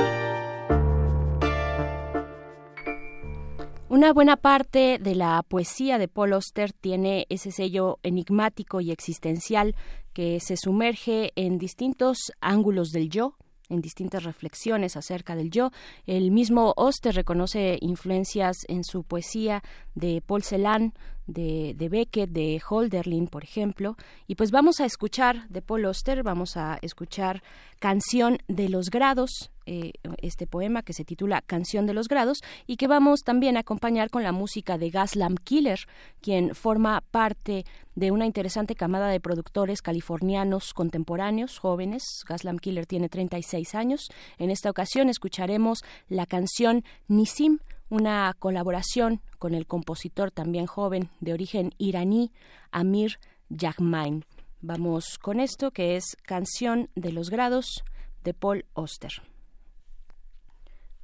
[3.90, 9.78] Una buena parte de la poesía de Paul Auster tiene ese sello enigmático y existencial
[10.12, 13.38] que se sumerge en distintos ángulos del yo,
[13.70, 15.72] en distintas reflexiones acerca del yo.
[16.06, 19.64] El mismo Oster reconoce influencias en su poesía
[19.96, 20.94] de Paul Celan,
[21.28, 23.96] de, Beckett, de Holderlin, por ejemplo.
[24.28, 27.44] Y pues vamos a escuchar de Paul Oster, vamos a escuchar
[27.80, 29.92] Canción de los Grados, eh,
[30.22, 34.10] este poema que se titula Canción de los Grados y que vamos también a acompañar
[34.10, 35.80] con la música de Gaslam Killer,
[36.22, 42.04] quien forma parte de una interesante camada de productores californianos contemporáneos, jóvenes.
[42.28, 44.10] Gaslam Killer tiene 36 años.
[44.38, 51.34] En esta ocasión escucharemos la canción Nisim, una colaboración con el compositor también joven de
[51.34, 52.32] origen iraní,
[52.72, 53.20] Amir
[53.50, 54.26] Jagmain.
[54.62, 57.84] Vamos con esto que es Canción de los Grados
[58.24, 59.12] de Paul Oster.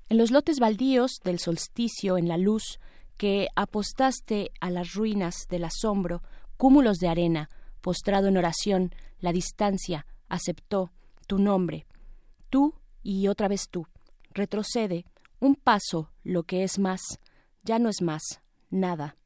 [0.10, 2.80] En los lotes baldíos del solsticio en la luz
[3.18, 6.22] que apostaste a las ruinas del asombro,
[6.58, 7.50] cúmulos de arena,
[7.82, 10.92] postrado en oración, la distancia aceptó
[11.28, 11.86] tu nombre.
[12.50, 13.88] Tú y otra vez tú.
[14.32, 15.06] Retrocede,
[15.44, 17.02] un paso, lo que es más,
[17.64, 19.18] ya no es más, nada.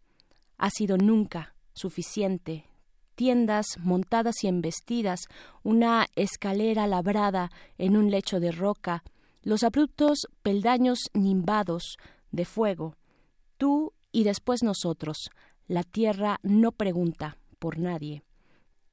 [0.57, 2.65] Ha sido nunca suficiente.
[3.13, 5.27] Tiendas montadas y embestidas,
[5.61, 9.03] una escalera labrada en un lecho de roca,
[9.43, 11.97] los abruptos peldaños nimbados
[12.31, 12.95] de fuego.
[13.57, 15.29] Tú y después nosotros.
[15.67, 18.23] La tierra no pregunta por nadie.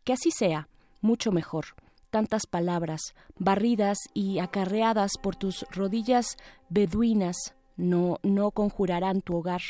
[0.05, 0.69] Que así sea,
[1.01, 1.67] mucho mejor.
[2.15, 6.37] Tantas palabras, barridas y acarreadas por tus rodillas
[6.69, 9.63] beduinas, no, no conjurarán tu hogar.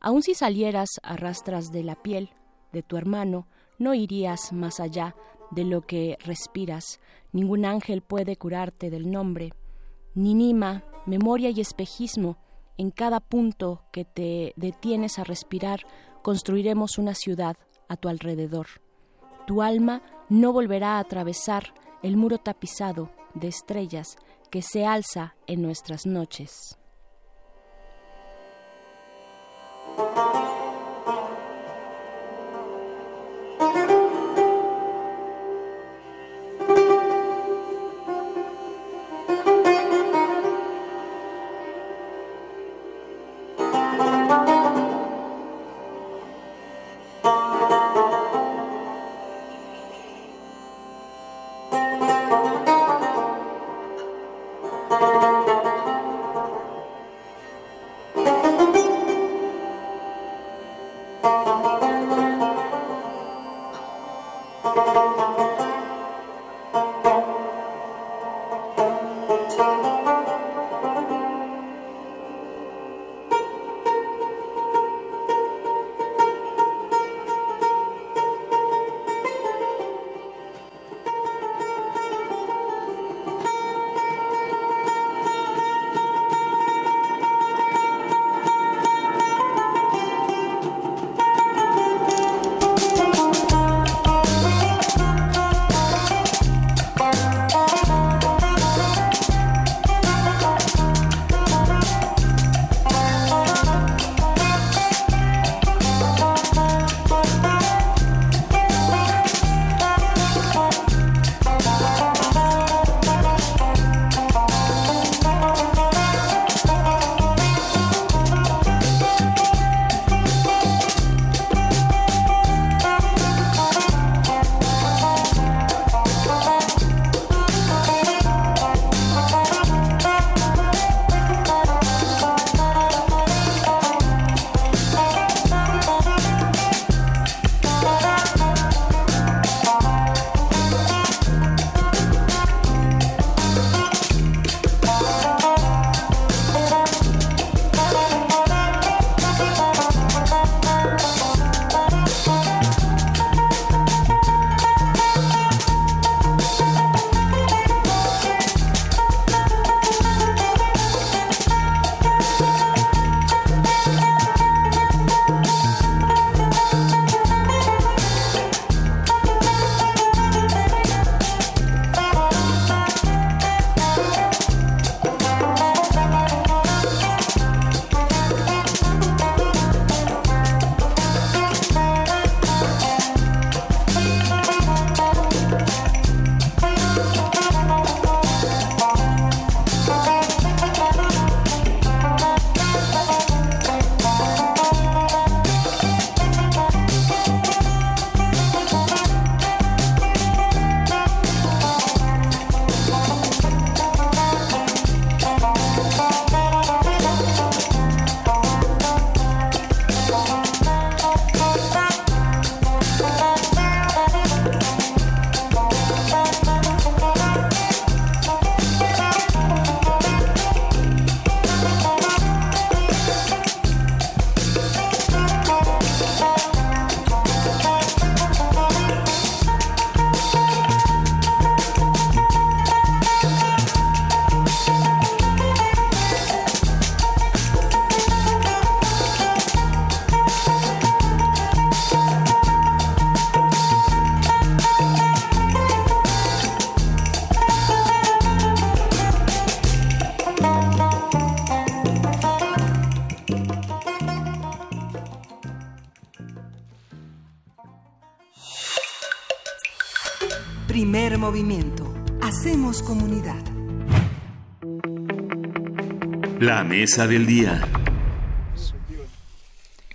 [0.00, 2.30] Aun si salieras a rastras de la piel
[2.72, 3.46] de tu hermano,
[3.78, 5.14] no irías más allá
[5.50, 6.98] de lo que respiras.
[7.30, 9.52] Ningún ángel puede curarte del nombre.
[10.14, 12.38] Ni nima, memoria y espejismo,
[12.78, 15.80] en cada punto que te detienes a respirar,
[16.22, 18.66] construiremos una ciudad a tu alrededor.
[19.46, 20.00] Tu alma
[20.30, 24.16] no volverá a atravesar el muro tapizado de estrellas
[24.50, 26.76] que se alza en nuestras noches.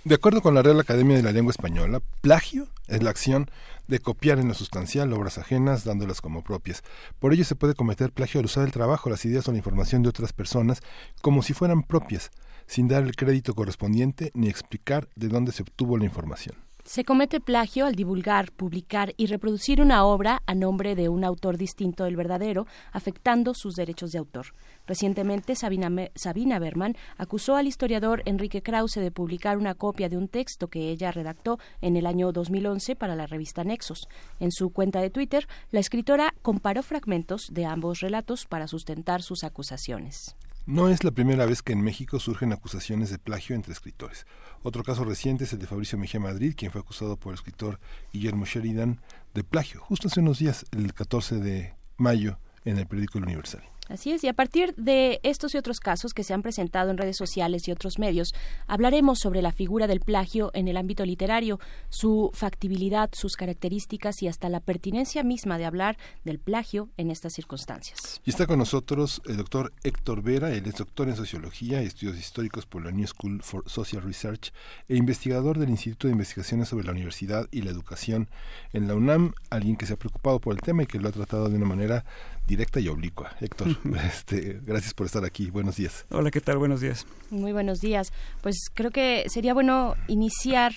[0.04, 3.50] De acuerdo con la Real Academia de la Lengua Española, plagio es la acción
[3.88, 6.82] de copiar en lo sustancial obras ajenas dándolas como propias.
[7.18, 10.02] Por ello se puede cometer plagio al usar el trabajo, las ideas o la información
[10.02, 10.80] de otras personas
[11.20, 12.30] como si fueran propias,
[12.66, 16.67] sin dar el crédito correspondiente ni explicar de dónde se obtuvo la información.
[16.98, 21.56] Se comete plagio al divulgar, publicar y reproducir una obra a nombre de un autor
[21.56, 24.46] distinto del verdadero, afectando sus derechos de autor.
[24.84, 30.66] Recientemente, Sabina, Berman acusó al historiador Enrique Krause de publicar una copia de un texto
[30.66, 34.08] que ella redactó en el año 2011 para la revista Nexos.
[34.40, 39.44] En su cuenta de Twitter, la escritora comparó fragmentos de ambos relatos para sustentar sus
[39.44, 40.34] acusaciones.
[40.68, 44.26] No es la primera vez que en México surgen acusaciones de plagio entre escritores.
[44.62, 47.80] Otro caso reciente es el de Fabricio Mejía Madrid, quien fue acusado por el escritor
[48.12, 49.00] Guillermo Sheridan
[49.32, 53.62] de plagio, justo hace unos días, el 14 de mayo, en el periódico El Universal.
[53.88, 56.98] Así es, y a partir de estos y otros casos que se han presentado en
[56.98, 58.34] redes sociales y otros medios,
[58.66, 61.58] hablaremos sobre la figura del plagio en el ámbito literario,
[61.88, 67.32] su factibilidad, sus características y hasta la pertinencia misma de hablar del plagio en estas
[67.32, 68.20] circunstancias.
[68.24, 72.18] Y está con nosotros el doctor Héctor Vera, él es doctor en Sociología y Estudios
[72.18, 74.52] Históricos por la New School for Social Research
[74.88, 78.28] e investigador del Instituto de Investigaciones sobre la Universidad y la Educación
[78.72, 81.12] en la UNAM, alguien que se ha preocupado por el tema y que lo ha
[81.12, 82.04] tratado de una manera
[82.48, 83.30] directa y oblicua.
[83.40, 83.68] Héctor,
[84.06, 85.50] este, gracias por estar aquí.
[85.50, 86.06] Buenos días.
[86.10, 86.58] Hola, ¿qué tal?
[86.58, 87.06] Buenos días.
[87.30, 88.12] Muy buenos días.
[88.40, 90.72] Pues creo que sería bueno iniciar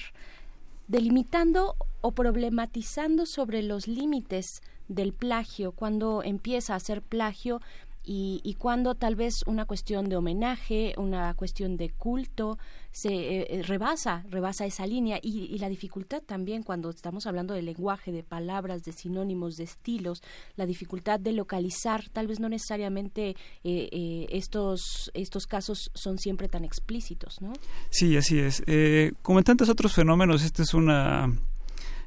[0.87, 7.61] delimitando o problematizando sobre los límites del plagio, cuando empieza a ser plagio
[8.03, 12.57] y, y cuando tal vez una cuestión de homenaje, una cuestión de culto,
[12.91, 17.65] se eh, eh, rebasa, rebasa esa línea y, la dificultad también cuando estamos hablando del
[17.65, 20.21] lenguaje, de palabras, de sinónimos, de estilos,
[20.55, 26.65] la dificultad de localizar, tal vez no necesariamente eh, estos, estos casos son siempre tan
[26.65, 27.53] explícitos, ¿no?
[27.89, 28.63] Sí, así es.
[29.21, 31.31] como en tantos otros fenómenos, este es una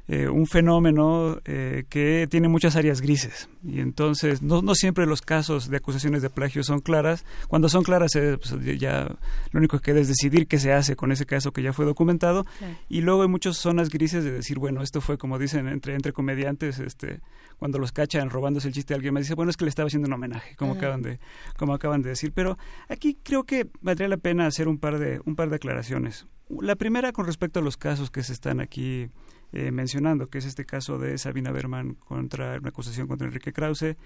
[0.06, 3.48] eh, un fenómeno eh, que tiene muchas áreas grises.
[3.62, 7.24] Y entonces no, no, siempre los casos de acusaciones de plagio son claras.
[7.48, 9.16] Cuando son claras eh, pues, ya
[9.50, 11.86] lo único que queda es decidir qué se hace con ese caso que ya fue
[11.86, 12.44] documentado.
[12.90, 16.12] Y luego hay muchas zonas grises de decir bueno esto fue como dicen entre entre
[16.12, 17.20] comediantes este
[17.58, 19.86] cuando los cachan robándose el chiste a alguien me dice bueno es que le estaba
[19.86, 21.18] haciendo un homenaje como acaban de
[21.56, 22.32] como acaban de decir.
[22.34, 22.58] Pero
[22.90, 26.26] aquí creo que valdría la pena hacer un par de un par de aclaraciones.
[26.50, 29.08] La primera con respecto a los casos que se están aquí
[29.56, 33.96] eh, mencionando, que es este caso de Sabina Berman contra una acusación contra Enrique Krause,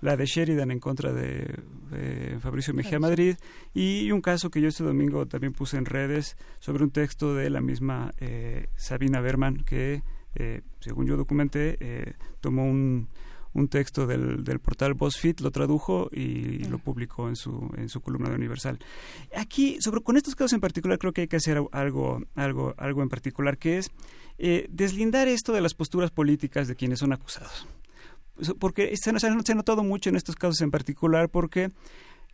[0.00, 1.46] la de Sheridan en contra de,
[2.40, 3.36] Fabricio Mejía Madrid
[3.72, 7.50] y un caso que yo este domingo también puse en redes sobre un texto de
[7.50, 10.02] la misma eh, Sabina Berman que,
[10.34, 13.08] eh, según yo documenté, tomó un,
[13.56, 18.02] un texto del, del portal BuzzFeed, lo tradujo y lo publicó en su, en su
[18.02, 18.78] columna de Universal.
[19.34, 23.02] Aquí, sobre, con estos casos en particular, creo que hay que hacer algo, algo, algo
[23.02, 23.90] en particular, que es
[24.38, 27.66] eh, deslindar esto de las posturas políticas de quienes son acusados.
[28.58, 31.70] Porque se, se ha notado mucho en estos casos en particular porque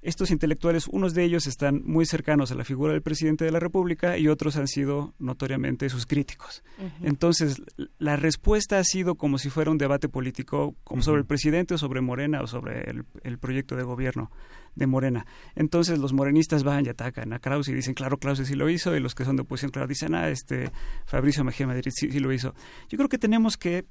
[0.03, 3.61] estos intelectuales, unos de ellos están muy cercanos a la figura del presidente de la
[3.61, 6.65] República y otros han sido notoriamente sus críticos.
[7.03, 7.63] Entonces,
[7.99, 11.79] la respuesta ha sido como si fuera un debate político como sobre el presidente o
[11.79, 12.91] sobre Morena o sobre
[13.23, 14.33] el, proyecto de gobierno
[14.75, 15.25] de Morena.
[15.55, 18.97] Entonces, los morenistas van y atacan a Krause y dicen, claro, Krause sí lo hizo,
[18.97, 20.73] y los que son de oposición, claro, dicen, ah, este
[21.05, 22.55] Fabricio Mejía Madrid sí lo hizo.
[22.89, 23.85] Yo creo que tenemos que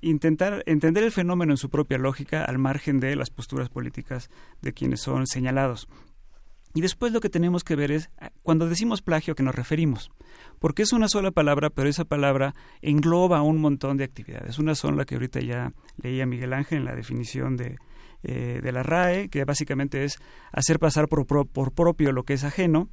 [0.00, 4.30] intentar entender el fenómeno en su propia lógica al margen de las posturas políticas
[4.62, 5.88] de quienes son señalados.
[6.76, 8.10] Y después lo que tenemos que ver es
[8.42, 10.10] cuando decimos plagio a qué nos referimos,
[10.58, 14.58] porque es una sola palabra, pero esa palabra engloba un montón de actividades.
[14.58, 15.72] Una son la que ahorita ya
[16.02, 17.76] leía Miguel Ángel en la definición de,
[18.26, 20.18] eh, de la RAE, que básicamente es
[20.50, 22.88] hacer pasar por, por, propio lo que es ajeno,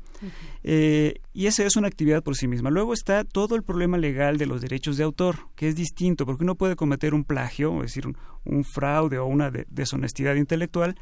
[0.63, 2.69] eh, y esa es una actividad por sí misma.
[2.69, 6.43] Luego está todo el problema legal de los derechos de autor, que es distinto, porque
[6.43, 8.07] uno puede cometer un plagio, es decir,
[8.43, 10.95] un, fraude o una deshonestidad intelectual,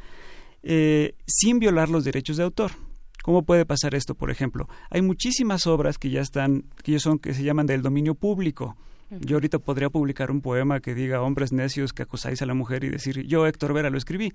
[0.62, 2.72] eh, sin violar los derechos de autor.
[3.24, 4.70] ¿Cómo puede pasar esto, por ejemplo?
[4.90, 8.78] Hay muchísimas obras que ya están, que ya son, que se llaman del dominio público,
[9.10, 12.84] yo ahorita podría publicar un poema que diga hombres necios que acusáis a la mujer
[12.84, 14.34] y decir yo, Héctor Vera, lo escribí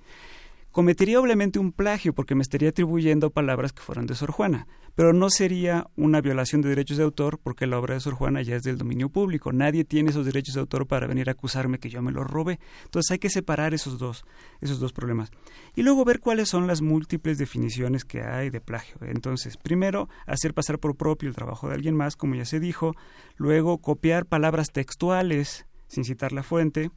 [0.75, 5.13] cometería obviamente un plagio porque me estaría atribuyendo palabras que fueran de Sor Juana, pero
[5.13, 8.57] no sería una violación de derechos de autor porque la obra de Sor Juana ya
[8.57, 9.53] es del dominio público.
[9.53, 12.59] Nadie tiene esos derechos de autor para venir a acusarme que yo me los robé.
[12.83, 14.25] Entonces hay que separar esos dos,
[14.59, 15.31] esos dos problemas.
[15.77, 18.97] Y luego ver cuáles son las múltiples definiciones que hay de plagio.
[18.99, 22.95] Entonces, primero, hacer pasar por propio el trabajo de alguien más, como ya se dijo.
[23.37, 26.91] Luego, copiar palabras textuales sin citar la fuente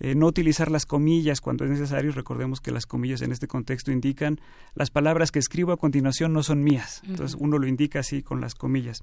[0.00, 2.12] eh, no utilizar las comillas cuando es necesario.
[2.12, 4.40] Recordemos que las comillas en este contexto indican
[4.74, 7.02] las palabras que escribo a continuación no son mías.
[7.06, 9.02] Entonces uno lo indica así con las comillas.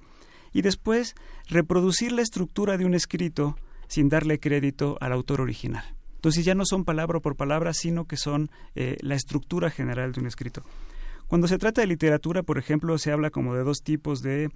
[0.52, 1.16] Y después,
[1.50, 3.58] reproducir la estructura de un escrito
[3.88, 5.84] sin darle crédito al autor original.
[6.16, 10.22] Entonces ya no son palabra por palabra, sino que son eh, la estructura general de
[10.22, 10.64] un escrito.
[11.28, 14.50] Cuando se trata de literatura, por ejemplo, se habla como de dos tipos de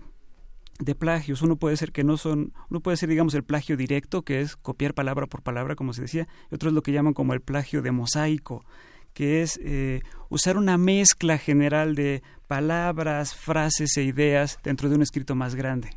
[0.79, 1.41] de plagios.
[1.41, 4.55] Uno puede ser que no son, uno puede ser, digamos, el plagio directo, que es
[4.55, 7.41] copiar palabra por palabra, como se decía, y otro es lo que llaman como el
[7.41, 8.65] plagio de mosaico,
[9.13, 15.01] que es eh, usar una mezcla general de palabras, frases e ideas dentro de un
[15.01, 15.89] escrito más grande.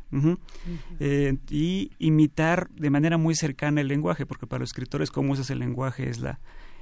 [0.99, 5.49] Eh, y imitar de manera muy cercana el lenguaje, porque para los escritores cómo usas
[5.49, 6.39] el lenguaje es la,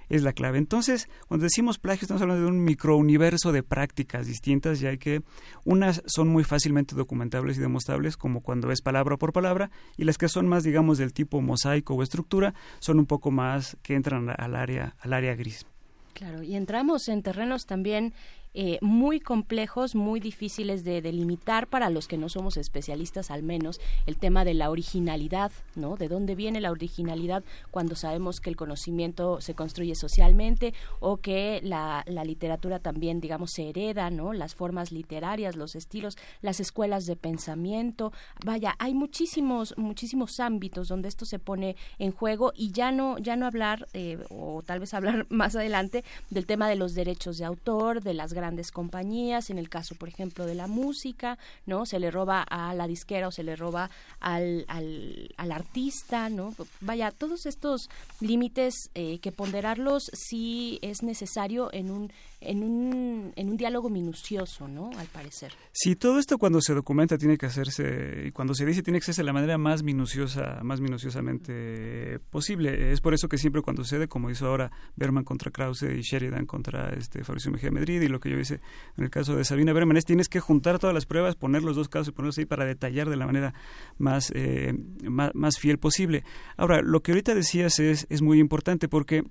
[0.10, 0.58] es la clave.
[0.58, 5.22] Entonces, cuando decimos plagio, estamos hablando de un microuniverso de prácticas distintas, ya que
[5.66, 10.18] unas son muy fácilmente documentables y demostrables, como cuando es palabra por palabra, y las
[10.18, 14.30] que son más, digamos, del tipo mosaico o estructura, son un poco más que entran
[14.30, 15.66] al área, al área gris.
[16.14, 18.14] Claro, y entramos en terrenos también
[18.54, 23.80] eh, muy complejos, muy difíciles de delimitar para los que no somos especialistas, al menos
[24.06, 25.98] el tema de la originalidad, ¿no?
[25.98, 31.60] De dónde viene la originalidad cuando sabemos que el conocimiento se construye socialmente o que
[31.64, 34.34] la, la literatura también, digamos, se hereda, ¿no?
[34.34, 38.12] Las formas literarias, los estilos, las escuelas de pensamiento.
[38.46, 43.36] Vaya, hay muchísimos, muchísimos ámbitos donde esto se pone en juego y ya no, ya
[43.36, 47.46] no hablar, eh, o tal vez hablar más adelante, del tema de los derechos de
[47.46, 51.86] autor, de las grandes compañías, en el caso, por ejemplo, de la música, ¿no?
[51.86, 56.54] Se le roba a la disquera o se le roba al, al, artista, ¿no?
[56.82, 57.90] Vaya, todos estos
[58.22, 62.12] límites eh, que ponderarlos sí es necesario en un,
[62.42, 64.90] en un, en un diálogo minucioso, ¿no?
[64.98, 65.52] Al parecer.
[65.72, 69.04] Sí, todo esto cuando se documenta tiene que hacerse, y cuando se dice tiene que
[69.04, 72.92] hacerse de la manera más minuciosa, más minuciosamente posible.
[72.92, 76.46] Es por eso que siempre cuando sucede, como hizo ahora Berman contra Krause y Sheridan
[76.46, 78.60] contra este Fabricio Mejía Madrid, y lo que yo hice
[78.98, 81.76] en el caso de Sabina Berman, es tienes que juntar todas las pruebas, poner los
[81.76, 83.54] dos casos y ponerlos ahí para detallar de la manera
[83.98, 86.24] más, eh, más, más fiel posible.
[86.58, 89.24] Ahora, lo que ahorita decías es, es muy importante porque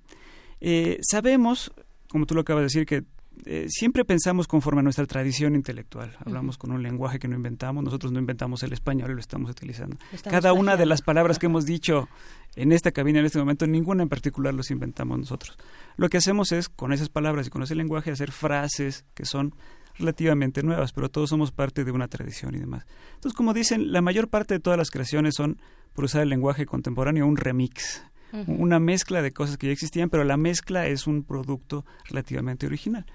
[0.60, 1.72] eh, sabemos,
[2.10, 3.04] como tú lo acabas de decir, que
[3.44, 6.16] eh, siempre pensamos conforme a nuestra tradición intelectual.
[6.24, 9.50] Hablamos con un lenguaje que no inventamos, nosotros no inventamos el español y lo estamos
[9.50, 9.96] utilizando.
[10.12, 12.08] estamos Cada una de las palabras que hemos dicho
[12.56, 15.56] en esta cabina en este momento, ninguna en particular los inventamos nosotros.
[15.96, 19.54] Lo que hacemos es, con esas palabras y con ese lenguaje, hacer frases que son
[19.98, 22.86] relativamente nuevas, pero todos somos parte de una tradición y demás.
[23.14, 25.60] Entonces, como dicen, la mayor parte de todas las creaciones son,
[25.94, 28.02] por usar el lenguaje contemporáneo, un remix.
[28.46, 33.06] Una mezcla de cosas que ya existían, pero la mezcla es un producto relativamente original.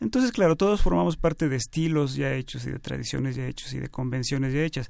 [0.00, 3.78] Entonces, claro, todos formamos parte de estilos ya hechos y de tradiciones ya hechos y
[3.78, 4.88] de convenciones ya hechas.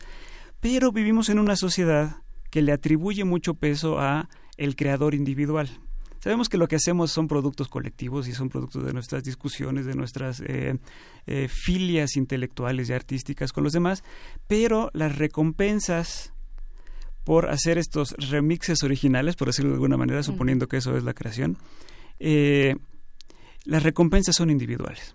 [0.61, 5.69] Pero vivimos en una sociedad que le atribuye mucho peso a el creador individual.
[6.23, 9.97] Sabemos que lo que hacemos son productos colectivos y son productos de nuestras discusiones, de
[9.97, 10.79] nuestras eh,
[11.27, 14.05] eh, filias intelectuales y artísticas con los demás,
[14.47, 16.32] pero las recompensas
[17.25, 21.15] por hacer estos remixes originales, por decirlo de alguna manera, suponiendo que eso es la
[21.15, 21.59] creación,
[22.19, 22.77] eh,
[23.65, 25.15] las recompensas son individuales.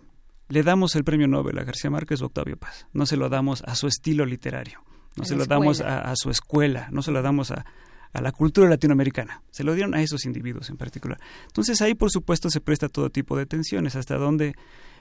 [0.50, 2.88] Le damos el premio Nobel a García Márquez o Octavio Paz.
[2.94, 4.82] No se lo damos a su estilo literario,
[5.18, 7.66] no se lo damos a, a su escuela, no se lo damos a,
[8.14, 9.42] a la cultura latinoamericana.
[9.52, 11.20] Se lo dieron a esos individuos en particular.
[11.48, 13.96] Entonces ahí, por supuesto, se presta todo tipo de tensiones.
[13.96, 14.56] Hasta dónde,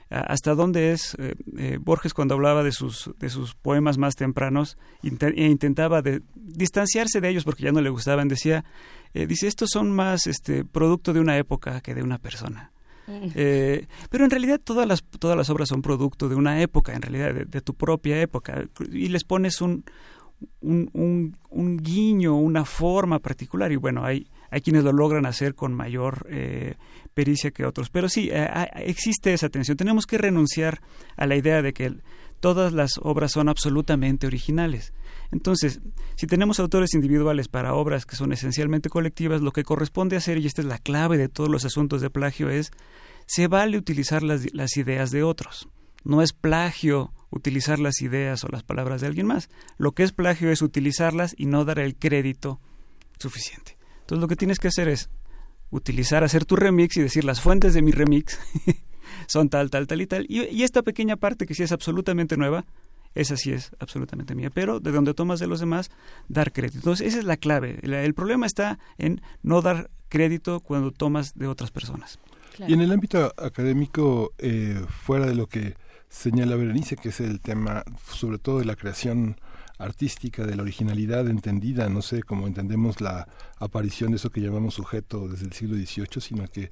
[0.09, 4.77] hasta dónde es eh, eh, Borges cuando hablaba de sus, de sus poemas más tempranos
[5.03, 8.27] e intentaba de, distanciarse de ellos porque ya no le gustaban.
[8.27, 8.63] Decía,
[9.13, 12.71] eh, dice, estos son más este, producto de una época que de una persona.
[13.09, 17.01] Eh, pero en realidad todas las, todas las obras son producto de una época, en
[17.01, 18.65] realidad, de, de tu propia época.
[18.91, 19.85] Y les pones un,
[20.61, 23.71] un, un, un guiño, una forma particular.
[23.71, 26.75] Y bueno, hay, hay quienes lo logran hacer con mayor eh,
[27.17, 27.89] pericia que otros.
[27.89, 29.75] Pero sí, eh, ah, existe esa tensión.
[29.75, 30.81] Tenemos que renunciar
[31.15, 31.91] a la idea de que
[32.39, 34.93] todas las obras son absolutamente originales.
[35.31, 35.81] Entonces,
[36.15, 40.45] si tenemos autores individuales para obras que son esencialmente colectivas, lo que corresponde hacer, y
[40.45, 42.71] esta es la clave de todos los asuntos de plagio, es
[43.25, 45.69] se vale utilizar las, las ideas de otros.
[46.03, 49.49] No es plagio utilizar las ideas o las palabras de alguien más.
[49.79, 52.61] Lo que es plagio es utilizarlas y no dar el crédito
[53.17, 53.75] suficiente.
[54.01, 55.09] Entonces lo que tienes que hacer es
[55.69, 58.39] utilizar, hacer tu remix y decir las fuentes de mi remix
[59.27, 60.25] son tal, tal, tal y tal.
[60.29, 62.65] Y, y esta pequeña parte que sí es absolutamente nueva,
[63.15, 64.49] esa sí es absolutamente mía.
[64.53, 65.89] Pero de donde tomas de los demás,
[66.27, 66.77] dar crédito.
[66.77, 67.79] Entonces esa es la clave.
[67.81, 72.19] El, el problema está en no dar crédito cuando tomas de otras personas.
[72.67, 75.75] Y en el ámbito académico, eh, fuera de lo que
[76.09, 79.39] señala Berenice, que es el tema sobre todo de la creación
[79.77, 84.73] artística, de la originalidad entendida, no sé cómo entendemos la aparición de eso que llamamos
[84.73, 86.69] sujeto desde el siglo XVIII, sino que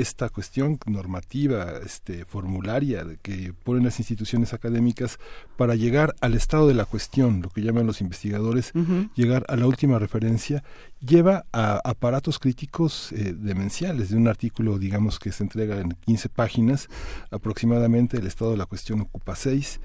[0.00, 5.18] esta cuestión normativa, este, formularia, que ponen las instituciones académicas
[5.56, 8.72] para llegar al estado de la cuestión, lo que llaman los investigadores,
[9.14, 10.62] llegar a la última referencia,
[11.00, 14.10] lleva a aparatos críticos eh, demenciales.
[14.10, 16.88] De un artículo, digamos, que se entrega en 15 páginas,
[17.30, 19.80] aproximadamente el estado de la cuestión ocupa 6,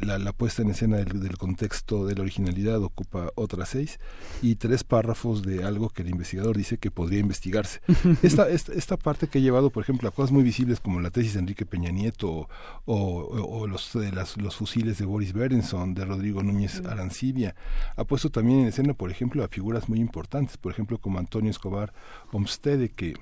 [0.00, 3.98] la, la puesta en escena del, del contexto de la originalidad ocupa otras seis
[4.42, 7.80] y tres párrafos de algo que el investigador dice que podría investigarse.
[8.22, 11.10] esta, esta, esta parte que ha llevado, por ejemplo, a cosas muy visibles como la
[11.10, 12.48] tesis de Enrique Peña Nieto o,
[12.86, 17.56] o- o los, de las- los fusiles de Boris Berenson, de Rodrigo Núñez Arancibia,
[17.96, 21.50] ha puesto también en escena, por ejemplo, a figuras muy importantes, por ejemplo, como Antonio
[21.50, 21.92] Escobar
[22.30, 23.14] Olmstede, que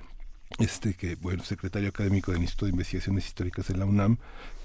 [0.59, 4.17] este que bueno secretario académico del Instituto de Investigaciones Históricas de la UNAM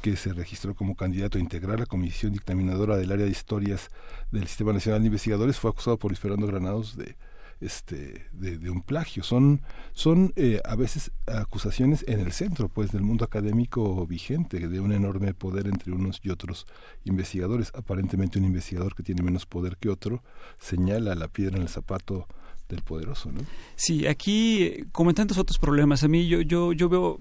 [0.02, 3.88] que se registró como candidato a integrar la comisión dictaminadora del área de historias
[4.30, 7.16] del Sistema Nacional de Investigadores fue acusado por Luis Fernando Granados de
[7.60, 9.22] este de, un plagio.
[9.22, 9.62] Son
[9.92, 14.92] son eh, a veces acusaciones en el centro pues del mundo académico vigente de un
[14.92, 16.66] enorme poder entre unos y otros
[17.04, 17.72] investigadores.
[17.74, 20.22] Aparentemente un investigador que tiene menos poder que otro
[20.58, 22.26] señala la piedra en el zapato
[22.68, 23.30] del poderoso
[23.76, 27.20] Sí, aquí, como en tantos otros problemas, a mí yo, yo, yo veo,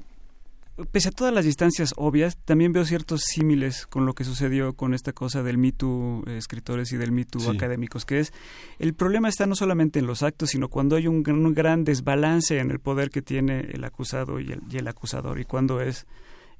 [0.91, 4.93] pese a todas las distancias obvias, también veo ciertos símiles con lo que sucedió con
[4.93, 7.49] esta cosa del Me Too eh, escritores y del Me Too Sí.
[7.49, 8.31] académicos, que es,
[8.79, 11.83] el problema está no solamente en los actos, sino cuando hay un, gran- un gran
[11.83, 15.81] desbalance en el poder que tiene el acusado y el, y el acusador, y cuando
[15.81, 16.05] es...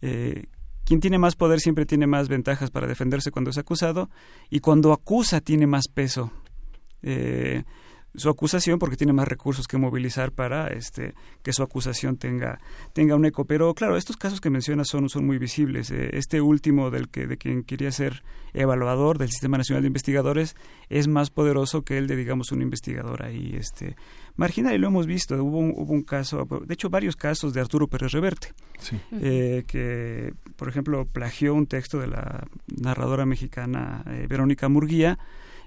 [0.02, 0.46] eh,
[0.84, 4.10] quien tiene más poder siempre tiene más ventajas para defenderse cuando es acusado
[4.50, 6.32] y cuando acusa tiene más peso.
[7.02, 7.64] Eh,
[8.18, 11.14] su acusación porque tiene más recursos que movilizar para este
[11.44, 12.60] que su acusación tenga
[12.94, 13.46] tenga un eco.
[13.46, 15.90] Pero claro estos casos que mencionas son son muy visibles.
[15.92, 18.24] Eh, este último del que de quien quería ser
[18.54, 20.56] evaluador del sistema nacional de investigadores
[20.90, 23.96] es más poderoso que el de digamos un investigador ahí este
[24.36, 25.36] marginal y lo hemos visto.
[25.44, 29.00] Hubo un, hubo un caso de hecho varios casos de Arturo Pérez Reverte Sí.
[29.22, 35.18] eh, que por ejemplo plagió un texto de la narradora mexicana eh, Verónica Murguía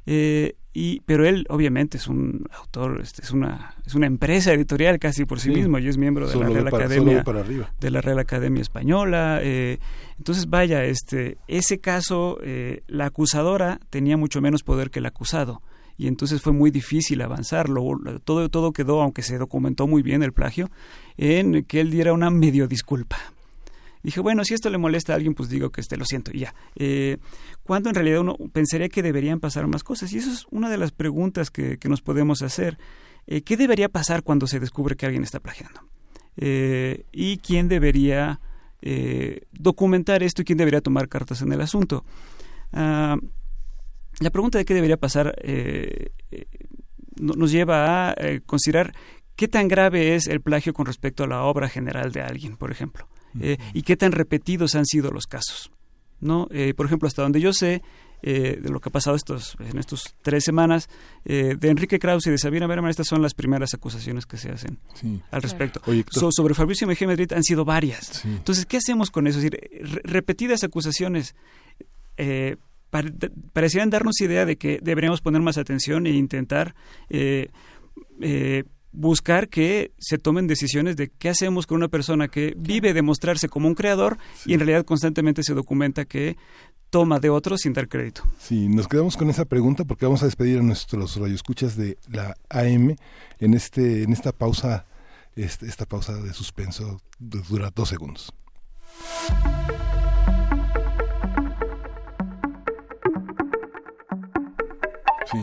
[0.06, 4.98] eh, y pero él obviamente es un autor este, es una es una empresa editorial
[5.00, 5.56] casi por sí, Sí.
[5.56, 7.72] mismo y es miembro de Solo la Real para- Academia para arriba.
[7.80, 9.78] de la Real Academia Española eh,
[10.16, 15.60] entonces vaya este ese caso eh, la acusadora tenía mucho menos poder que el acusado
[15.96, 17.82] y entonces fue muy difícil avanzarlo
[18.22, 20.70] todo todo quedó aunque se documentó muy bien el plagio
[21.16, 23.18] en que él diera una medio disculpa
[24.02, 26.40] Dije, bueno, si esto le molesta a alguien, pues digo que este, lo siento y
[26.40, 26.54] ya.
[26.76, 27.18] Eh,
[27.62, 30.12] cuando en realidad uno pensaría que deberían pasar más cosas.
[30.12, 32.78] Y eso es una de las preguntas que, que nos podemos hacer.
[33.26, 35.80] Eh, ¿Qué debería pasar cuando se descubre que alguien está plagiando?
[36.36, 38.40] Eh, ¿Y quién debería
[38.82, 42.04] eh, documentar esto y quién debería tomar cartas en el asunto?
[42.72, 43.16] Ah,
[44.20, 45.34] la pregunta de qué debería pasar
[47.20, 48.14] no- nos lleva a
[48.46, 48.92] considerar
[49.36, 52.70] qué tan grave es el plagio con respecto a la obra general de alguien, por
[52.70, 53.08] ejemplo,
[53.40, 55.70] eh, y qué tan repetidos han sido los casos.
[56.20, 56.48] ¿no?
[56.50, 57.82] Eh, por ejemplo, hasta donde yo sé
[58.22, 60.90] eh, de lo que ha pasado estos, en estas tres semanas,
[61.24, 64.50] eh, de Enrique Krause y de Sabina Berman, estas son las primeras acusaciones que se
[64.50, 65.22] hacen Sí.
[65.30, 65.80] al respecto.
[65.86, 68.22] Oye, So- sobre Fabricio Mejía Madrid han sido varias.
[68.26, 69.38] Entonces, ¿qué hacemos con eso?
[69.38, 71.34] Es decir, re- repetidas acusaciones
[72.18, 72.56] eh,
[72.90, 73.12] pare-
[73.54, 76.74] parecieran darnos idea de que deberíamos poner más atención e intentar
[77.08, 77.48] eh,
[78.20, 83.02] eh, buscar que se tomen decisiones de qué hacemos con una persona que vive de
[83.02, 86.36] mostrarse como un creador y en realidad constantemente se documenta que
[86.90, 88.22] toma de otros sin dar crédito.
[88.38, 92.36] Sí, nos quedamos con esa pregunta porque vamos a despedir a nuestros radioescuchas de la
[92.48, 92.96] AM
[93.38, 94.86] en este en esta pausa
[95.36, 98.32] este- esta pausa de suspenso du- dura dos segundos.
[105.30, 105.38] Sí.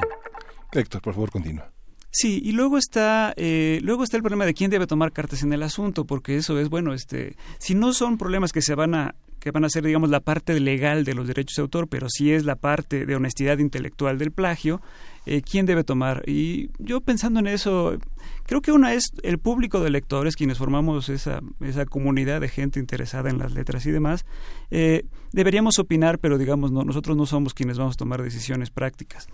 [0.73, 1.71] Héctor, por favor, continúa.
[2.09, 5.53] Sí, y luego está, eh, luego está el problema de quién debe tomar cartas en
[5.53, 9.15] el asunto, porque eso es, bueno, este, si no son problemas que se van a,
[9.39, 12.31] que van a ser, digamos, la parte legal de los derechos de autor, pero sí
[12.31, 14.81] es la parte de honestidad intelectual del plagio,
[15.25, 16.23] eh, quién debe tomar.
[16.27, 17.97] Y yo pensando en eso,
[18.45, 22.79] creo que una es el público de lectores, quienes formamos esa, esa comunidad de gente
[22.79, 24.25] interesada en las letras y demás,
[24.71, 29.27] eh, deberíamos opinar, pero digamos, no, nosotros no somos quienes vamos a tomar decisiones prácticas.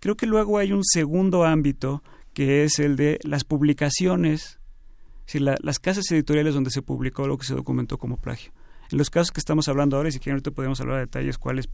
[0.00, 2.02] Creo que luego hay un segundo ámbito
[2.34, 4.58] que es el de las publicaciones,
[5.34, 8.52] la- las casas editoriales donde se publicó lo que se documentó como plagio.
[8.90, 11.38] En los casos que estamos hablando ahora, y si quieren ahorita podemos hablar de detalles
[11.38, 11.68] cuáles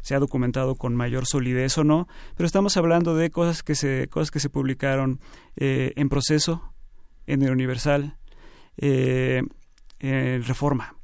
[0.00, 4.06] se ha documentado con mayor solidez o no, pero estamos hablando de cosas que se,
[4.08, 5.20] cosas que se publicaron
[5.56, 6.72] eh, en proceso,
[7.26, 8.16] en el Universal,
[8.76, 9.42] eh,
[9.98, 10.94] en Reforma.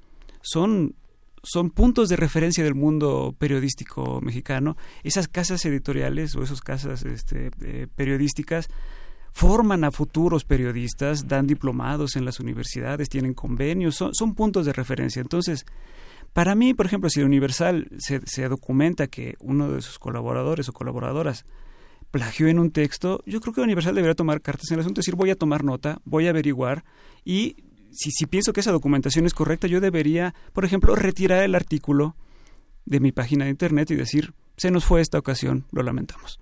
[0.40, 0.94] Son
[1.42, 4.76] son puntos de referencia del mundo periodístico mexicano.
[5.02, 8.68] Esas casas editoriales o esas casas este, eh, periodísticas
[9.32, 14.72] forman a futuros periodistas, dan diplomados en las universidades, tienen convenios, son, son puntos de
[14.72, 15.20] referencia.
[15.20, 15.64] Entonces,
[16.32, 20.72] para mí, por ejemplo, si Universal se, se documenta que uno de sus colaboradores o
[20.72, 21.44] colaboradoras
[22.10, 25.16] plagió en un texto, yo creo que Universal debería tomar cartas en el asunto, decir,
[25.16, 26.84] voy a tomar nota, voy a averiguar
[27.24, 27.56] y
[27.92, 32.16] si, si pienso que esa documentación es correcta, yo debería, por ejemplo, retirar el artículo
[32.84, 36.40] de mi página de internet y decir, se nos fue esta ocasión, lo lamentamos.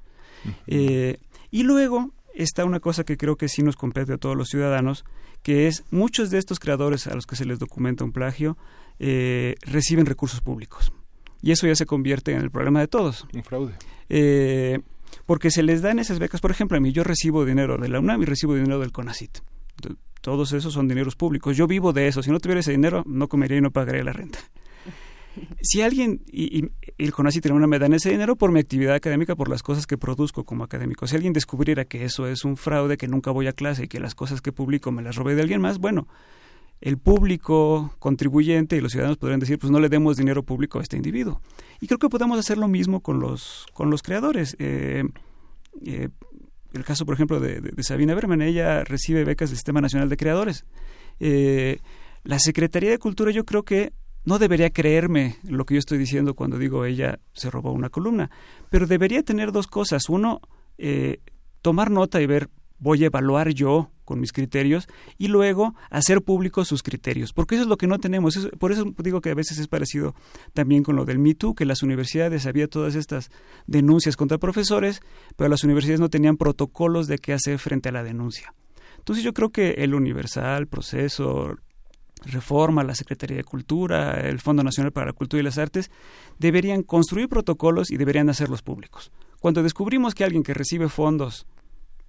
[0.67, 1.19] Eh,
[1.51, 5.05] y luego está una cosa que creo que sí nos compete a todos los ciudadanos,
[5.43, 8.57] que es muchos de estos creadores a los que se les documenta un plagio
[8.99, 10.93] eh, reciben recursos públicos.
[11.43, 13.27] Y eso ya se convierte en el problema de todos.
[13.33, 13.75] Un fraude.
[14.09, 14.81] Eh,
[15.27, 18.01] porque se les dan esas becas, por ejemplo, a mí yo recibo dinero de la
[18.01, 19.39] UNAM y recibo dinero del CONACIT.
[20.21, 21.57] Todos esos son dineros públicos.
[21.57, 22.23] Yo vivo de eso.
[22.23, 24.39] Si no tuviera ese dinero, no comería y no pagaría la renta.
[25.63, 28.95] Si alguien, y, y, el CONACYT tiene una me dan ese dinero por mi actividad
[28.95, 31.07] académica, por las cosas que produzco como académico.
[31.07, 34.01] Si alguien descubriera que eso es un fraude, que nunca voy a clase y que
[34.01, 36.09] las cosas que publico me las robé de alguien más, bueno,
[36.81, 40.83] el público contribuyente y los ciudadanos podrían decir, pues no le demos dinero público a
[40.83, 41.41] este individuo.
[41.81, 44.57] Y creo que podemos hacer lo mismo con los, con los creadores.
[44.59, 45.05] Eh,
[45.85, 46.09] eh,
[46.73, 50.17] el caso, por ejemplo, de, de, Sabina Berman, ella recibe becas del Sistema Nacional de
[50.17, 50.65] Creadores.
[51.19, 51.79] Eh,
[52.23, 53.93] la Secretaría de Cultura yo creo que
[54.25, 58.31] no debería creerme lo que yo estoy diciendo cuando digo ella se robó una columna,
[58.71, 60.09] pero debería tener dos cosas.
[60.09, 60.41] Uno,
[60.79, 61.21] eh,
[61.63, 62.49] tomar nota y ver,
[62.81, 67.63] voy a evaluar yo con mis criterios y luego hacer públicos sus criterios, porque eso
[67.63, 68.49] es lo que no tenemos.
[68.59, 70.15] Por eso digo que a veces es parecido
[70.53, 73.31] también con lo del Me Too, que las universidades había todas estas
[73.67, 75.01] denuncias contra profesores,
[75.37, 78.53] pero las universidades no tenían protocolos de qué hacer frente a la denuncia.
[78.99, 81.55] Entonces yo creo que el universal, proceso,
[82.25, 85.91] Reforma, la Secretaría de Cultura, el Fondo Nacional para la Cultura y las Artes,
[86.39, 89.11] deberían construir protocolos y deberían hacerlos públicos.
[89.41, 91.47] Cuando descubrimos que alguien que recibe fondos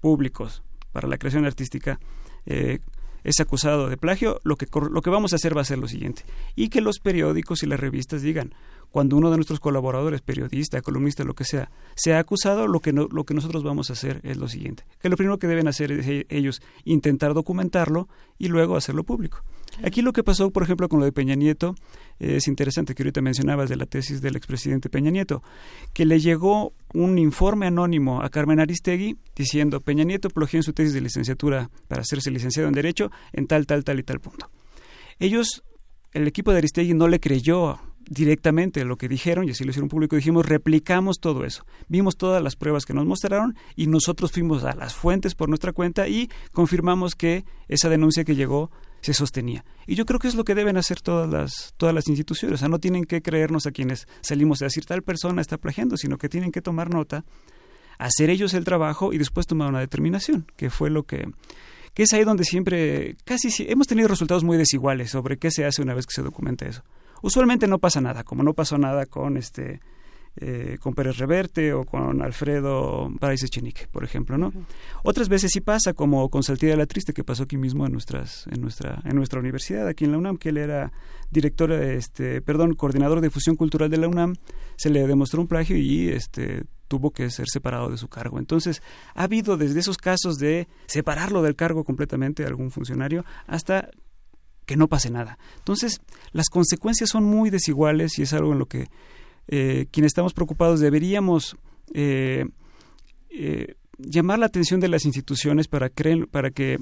[0.02, 2.00] públicos para la creación artística
[2.46, 2.80] eh,
[3.24, 5.88] es acusado de plagio, lo que, lo que vamos a hacer va a ser lo
[5.88, 6.24] siguiente.
[6.56, 8.54] Y que los periódicos y las revistas digan,
[8.90, 13.08] cuando uno de nuestros colaboradores, periodista, columnista, lo que sea, sea acusado, lo que, no,
[13.12, 14.84] lo que nosotros vamos a hacer es lo siguiente.
[15.00, 19.44] Que lo primero que deben hacer es ellos intentar documentarlo y luego hacerlo público.
[19.84, 21.76] Aquí lo que pasó, por ejemplo, con lo de Peña Nieto,
[22.20, 25.44] es interesante que ahorita mencionabas de la tesis del expresidente Peña Nieto,
[25.94, 30.74] que le llegó un informe anónimo a Carmen Aristegui diciendo Peña Nieto plagió en su
[30.74, 34.50] tesis de licenciatura para hacerse licenciado en Derecho en tal, tal, tal y tal punto.
[35.20, 35.64] Ellos,
[36.14, 37.80] el equipo de Aristegui no le creyó
[38.12, 41.66] directamente lo que dijeron y así lo hicieron público, dijimos, replicamos todo eso.
[41.88, 45.72] Vimos todas las pruebas que nos mostraron y nosotros fuimos a las fuentes por nuestra
[45.72, 48.70] cuenta y confirmamos que esa denuncia que llegó
[49.02, 49.66] se sostenía.
[49.88, 52.56] Y yo creo que es lo que deben hacer todas las, todas las instituciones.
[52.56, 55.98] O sea, no tienen que creernos a quienes salimos a decir tal persona está plagiando,
[55.98, 57.26] sino que tienen que tomar nota,
[57.98, 61.26] hacer ellos el trabajo y después tomar una determinación, que fue lo que
[61.94, 65.82] que es ahí donde siempre, casi hemos tenido resultados muy desiguales sobre qué se hace
[65.82, 66.84] una vez que se documenta eso.
[67.22, 69.82] Usualmente no pasa nada, como no pasó nada con este
[70.38, 74.48] eh, con Pérez Reverte o con Alfredo Paraíso Chenique, por ejemplo, ¿no?
[74.48, 74.66] Uh -huh.
[75.04, 78.48] Otras veces sí pasa, como con Saltida la Triste, que pasó aquí mismo en nuestras,
[78.50, 80.92] en nuestra, en nuestra universidad, aquí en la UNAM, que él era
[81.32, 84.36] director, este, perdón, coordinador de difusión cultural de la UNAM,
[84.78, 88.38] se le demostró un plagio y este tuvo que ser separado de su cargo.
[88.38, 88.82] Entonces,
[89.16, 93.90] ha habido desde esos casos de separarlo del cargo completamente a algún funcionario hasta
[94.66, 95.38] que no pase nada.
[95.58, 96.02] Entonces,
[96.32, 98.88] las consecuencias son muy desiguales y es algo en lo que
[99.48, 101.58] eh, quienes estamos preocupados deberíamos
[101.94, 102.46] eh,
[103.30, 106.80] eh, llamar la atención de las instituciones para, creen, para que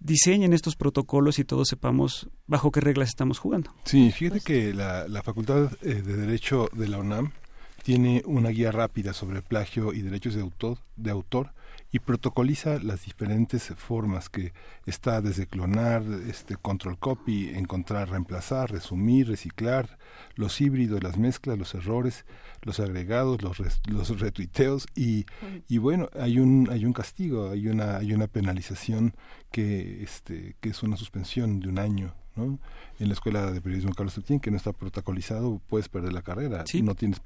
[0.00, 3.72] diseñen estos protocolos y todos sepamos bajo qué reglas estamos jugando.
[3.84, 7.32] Sí, fíjate que la, la Facultad de Derecho de la UNAM
[7.82, 11.50] tiene una guía rápida sobre plagio y derechos de autor, de autor
[11.94, 14.52] y protocoliza las diferentes formas que
[14.84, 19.96] está desde clonar, este control copy, encontrar, reemplazar, resumir, reciclar,
[20.34, 22.24] los híbridos, las mezclas, los errores,
[22.62, 25.24] los agregados, los, res, los retuiteos y,
[25.68, 29.14] y bueno, hay un hay un castigo, hay una hay una penalización
[29.52, 32.58] que este que es una suspensión de un año, ¿no?
[32.98, 36.66] En la escuela de periodismo Carlos Septién que no está protocolizado, puedes perder la carrera,
[36.66, 36.82] sí.
[36.82, 37.22] no tienes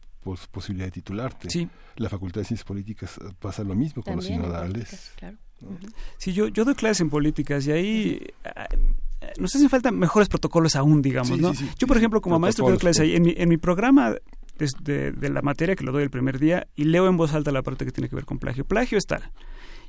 [0.51, 1.51] posibilidad de titularte.
[1.51, 1.69] Sí.
[1.97, 5.13] La Facultad de Ciencias Políticas pasa lo mismo con También los sinodales.
[5.17, 5.37] Claro.
[5.61, 5.69] ¿no?
[5.69, 5.93] Uh -huh.
[6.19, 9.41] Sí, yo, yo doy clases en políticas y ahí uh -huh.
[9.41, 11.55] nos hacen falta mejores protocolos aún, digamos, sí, ¿no?
[11.55, 14.15] Sí, sí, yo, por ejemplo, como maestro doy clases ahí, en mi, en mi programa
[14.59, 17.35] de, de, de, la materia que lo doy el primer día y leo en voz
[17.35, 18.65] alta la parte que tiene que ver con plagio.
[18.65, 19.31] Plagio es tal.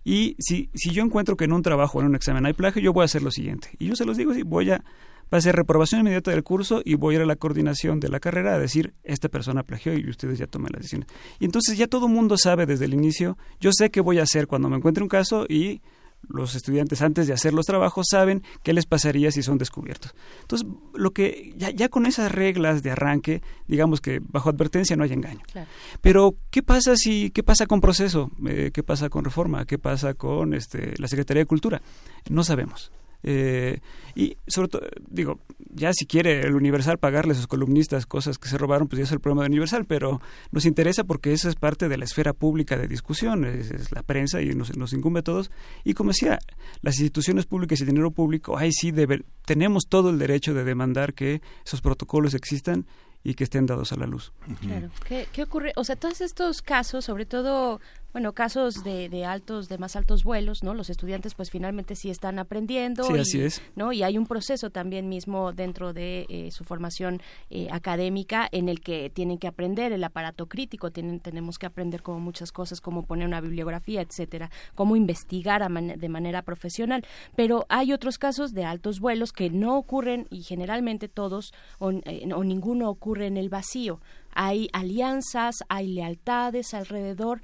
[0.04, 2.82] Y si, si yo encuentro que en un trabajo o en un examen hay plagio,
[2.82, 3.70] yo voy a hacer lo siguiente.
[3.80, 4.84] Y yo se los digo, sí, voy a
[5.34, 8.10] va a ser reprobación inmediata del curso y voy a ir a la coordinación de
[8.10, 11.08] la carrera a decir, esta persona plagió y ustedes ya tomen las decisiones.
[11.40, 14.24] Y entonces ya todo el mundo sabe desde el inicio, yo sé qué voy a
[14.24, 15.82] hacer cuando me encuentre un caso y
[16.28, 20.14] los estudiantes antes de hacer los trabajos saben qué les pasaría si son descubiertos.
[20.42, 25.04] Entonces, lo que ya, ya con esas reglas de arranque, digamos que bajo advertencia no
[25.04, 25.42] hay engaño.
[25.52, 25.70] Claro.
[26.02, 28.32] Pero ¿qué pasa si qué pasa con proceso?
[28.46, 29.66] Eh, ¿Qué pasa con reforma?
[29.66, 31.82] ¿Qué pasa con este la Secretaría de Cultura?
[32.30, 32.92] No sabemos
[33.24, 33.80] Eh,
[34.16, 35.40] y sobre todo, digo,
[35.74, 39.04] ya si quiere el Universal pagarle a sus columnistas cosas que se robaron, pues ya
[39.04, 42.34] es el problema del Universal, pero nos interesa porque esa es parte de la esfera
[42.34, 45.52] pública de discusión, es, es la prensa y nos, nos, incumbe a todos.
[45.84, 46.40] Y como decía,
[46.82, 50.64] las instituciones públicas y el dinero público, ahí sí debe, tenemos todo el derecho de
[50.64, 52.86] demandar que esos protocolos existan
[53.24, 54.32] y que estén dados a la luz.
[54.62, 54.90] Claro.
[55.06, 55.74] ¿Qué, ¿Qué, ocurre?
[55.76, 57.82] O sea, todos estos casos, sobre todo
[58.12, 60.74] bueno, casos de, de, altos, de más altos vuelos, ¿no?
[60.74, 63.04] Los estudiantes, pues finalmente sí están aprendiendo.
[63.04, 63.62] Sí, y, así es.
[63.76, 63.94] ¿no?
[63.94, 68.82] Y hay un proceso también mismo dentro de eh, su formación eh, académica en el
[68.82, 73.04] que tienen que aprender el aparato crítico, tienen, tenemos que aprender como muchas cosas, cómo
[73.04, 77.06] poner una bibliografía, etcétera, cómo investigar a man de manera profesional.
[77.36, 82.28] Pero hay otros casos de altos vuelos que no ocurren y generalmente todos o, eh,
[82.34, 84.00] o ninguno ocurre en el vacío.
[84.34, 87.42] Hay alianzas, hay lealtades alrededor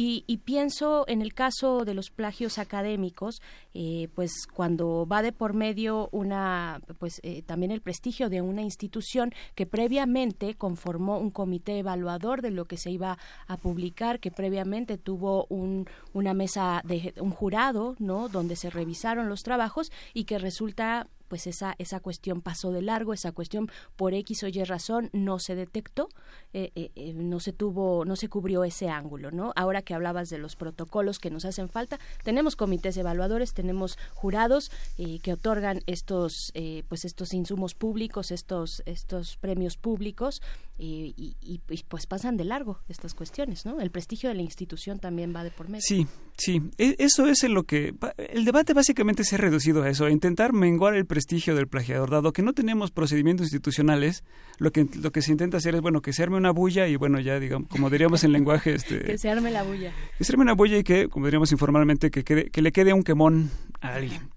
[0.00, 3.42] y, y, pienso en el caso de los plagios académicos,
[3.74, 8.62] eh, pues cuando va de por medio una, pues eh, también el prestigio de una
[8.62, 13.18] institución que previamente conformó un comité evaluador de lo que se iba
[13.48, 18.28] a publicar, que previamente tuvo un, una mesa de un jurado, ¿no?
[18.28, 23.12] Donde se revisaron los trabajos y que resulta pues esa, esa cuestión pasó de largo,
[23.12, 26.08] esa cuestión por X o Y razón no se detectó,
[26.52, 29.52] eh, eh, no se tuvo, no se cubrió ese ángulo, ¿no?
[29.54, 34.70] Ahora que hablabas de los protocolos que nos hacen falta, tenemos comités evaluadores, tenemos jurados
[34.96, 36.52] eh, que otorgan estos,
[36.88, 40.40] pues estos insumos públicos, estos, estos premios públicos,
[40.80, 43.80] y, pues pasan de largo estas cuestiones, ¿no?
[43.80, 45.82] El prestigio de la institución también va de por medio.
[45.84, 50.04] Sí, sí, eso es en lo que el debate básicamente se ha reducido a eso,
[50.04, 54.24] a intentar menguar el prestigio del plagiador, dado que no tenemos procedimientos institucionales,
[54.58, 56.96] lo que lo que se intenta hacer es bueno que se arme una bulla y
[56.96, 60.32] bueno ya digamos como diríamos en lenguaje este que se arme la bulla, que se
[60.32, 63.50] arme una bulla y que como diríamos informalmente que quede, que le quede un quemón
[63.80, 64.30] a alguien.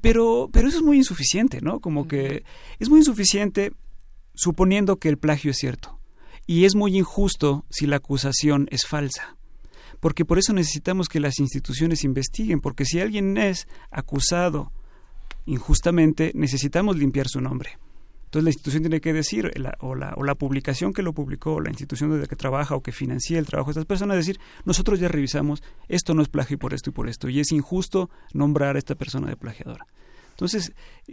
[0.00, 1.80] Pero pero eso es muy insuficiente, ¿no?
[1.80, 2.44] Como que
[2.78, 3.72] es muy insuficiente
[4.34, 5.98] suponiendo que el plagio es cierto.
[6.46, 9.36] Y es muy injusto si la acusación es falsa.
[10.00, 14.72] Porque por eso necesitamos que las instituciones investiguen, porque si alguien es acusado
[15.46, 17.78] injustamente, necesitamos limpiar su nombre.
[18.24, 21.54] Entonces la institución tiene que decir, la, o, la, o la publicación que lo publicó,
[21.54, 24.16] o la institución desde la que trabaja o que financia el trabajo de estas personas,
[24.16, 27.52] decir, nosotros ya revisamos, esto no es plagio por esto y por esto, y es
[27.52, 29.86] injusto nombrar a esta persona de plagiadora.
[30.30, 30.72] Entonces,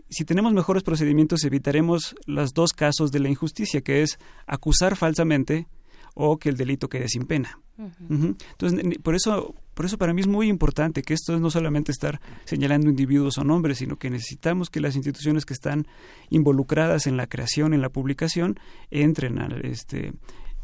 [0.09, 4.17] si tenemos mejores procedimientos, evitaremos los dos casos de la injusticia, que es
[4.48, 5.67] acusar falsamente
[6.14, 7.59] o que el delito quede sin pena.
[7.77, 8.35] Uh -huh.
[8.51, 11.93] Entonces, por eso, por eso para mí es muy importante que esto es no solamente
[11.93, 15.88] estar señalando individuos o nombres, sino que necesitamos que las instituciones que están
[16.30, 18.59] involucradas en la creación, en la publicación,
[18.91, 20.11] entren a este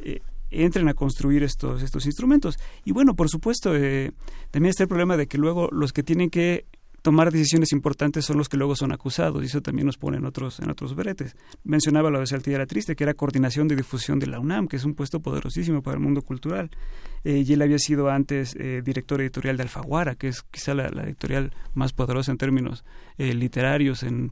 [0.02, 0.20] eh,
[0.50, 2.60] entren a construir estos estos instrumentos.
[2.84, 4.12] Y bueno, por supuesto, eh,
[4.52, 6.66] también está el problema de que luego los que tienen que
[7.06, 10.26] tomar decisiones importantes son los que luego son acusados y eso también nos pone en
[10.26, 11.36] otros en otros bretes.
[11.64, 14.86] Mencionaba lo de Saltilla Triste, que era coordinación de difusión de la UNAM, que es
[14.86, 16.72] un puesto poderosísimo para el mundo cultural.
[17.24, 20.90] Eh, y él había sido antes eh, director editorial de Alfaguara, que es quizá la,
[20.90, 22.84] la editorial más poderosa en términos
[23.20, 24.32] eh, literarios en,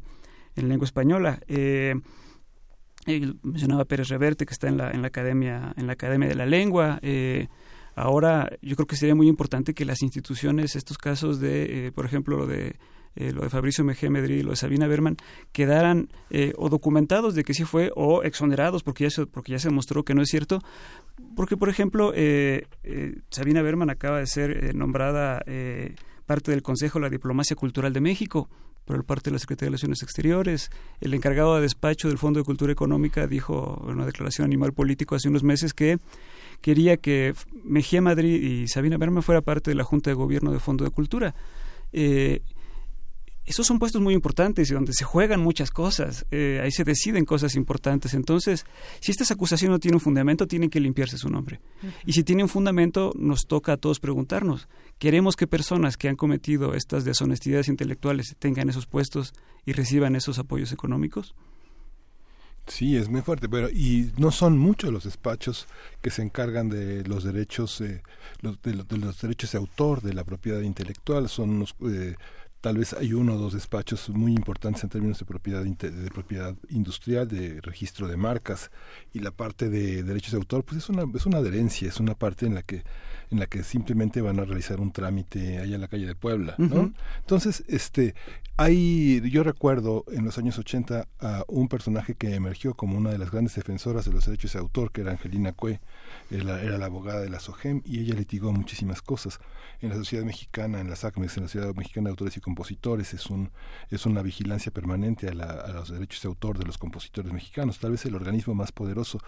[0.55, 1.41] en, lengua española.
[3.05, 6.47] mencionaba Pérez Reverte, que está en la, en la academia en la academia de la
[6.47, 6.99] lengua.
[7.95, 12.05] Ahora, yo creo que sería muy importante que las instituciones, estos casos de, eh, por
[12.05, 12.75] ejemplo, lo de
[13.15, 15.17] eh, lo de Fabricio Mejía Medri y lo de Sabina Berman,
[15.51, 19.59] quedaran eh, o documentados de que sí fue o exonerados porque ya se, porque ya
[19.59, 20.61] se demostró que no es cierto.
[21.35, 22.65] Porque, por ejemplo, eh,
[23.29, 25.43] Sabina Berman acaba de ser nombrada
[26.25, 28.49] parte del Consejo de la Diplomacia Cultural de México
[28.85, 30.69] por parte de la Secretaría de Relaciones Exteriores.
[30.99, 35.15] El encargado de despacho del Fondo de Cultura Económica dijo en una declaración animal político
[35.15, 35.99] hace unos meses que
[36.63, 40.59] quería que Mejía Madrid y Sabina Berman fuera parte de la Junta de Gobierno de
[40.59, 41.35] Fondo de Cultura.
[41.91, 42.41] Eh,
[43.45, 47.25] esos son puestos muy importantes y donde se juegan muchas cosas, eh, ahí se deciden
[47.25, 48.13] cosas importantes.
[48.13, 48.65] Entonces,
[49.01, 51.59] si estas acusaciones no tienen un fundamento, tienen que limpiarse su nombre.
[51.81, 51.91] Uh -huh.
[52.05, 54.69] Y si tienen un fundamento, nos toca a todos preguntarnos,
[54.99, 59.33] ¿queremos que personas que han cometido estas deshonestidades intelectuales tengan esos puestos
[59.65, 61.35] y reciban esos apoyos económicos?
[62.65, 65.67] Sí, es muy fuerte, pero y no son muchos los despachos
[66.01, 68.01] que se encargan de los derechos, eh,
[68.41, 72.15] los, de, de, los derechos de autor, de la propiedad intelectual, son unos eh,
[72.63, 76.55] tal vez hay uno o dos despachos muy importantes en términos de propiedad de propiedad
[76.69, 78.71] industrial, de registro de marcas
[79.11, 82.15] y la parte de derechos de autor, pues es una es una adherencia, es una
[82.15, 82.85] parte en la que
[83.31, 86.55] en la que simplemente van a realizar un trámite allá en la calle de Puebla,
[86.57, 86.65] ¿no?
[86.65, 86.93] Uh -huh.
[87.19, 88.15] Entonces, este
[88.55, 93.17] hay yo recuerdo en los años 80 a un personaje que emergió como una de
[93.17, 95.81] las grandes defensoras de los derechos de autor, que era Angelina Cue,
[96.37, 99.39] era, era la abogada de la SOGEM y ella litigó muchísimas cosas
[99.81, 103.13] en la sociedad mexicana, en las ACMES, en la Sociedad Mexicana de Autores y compositores,
[103.13, 103.51] es, un,
[103.89, 107.79] es una vigilancia permanente a, la, a los derechos de autor de los compositores mexicanos,
[107.79, 109.19] tal vez el organismo más poderoso.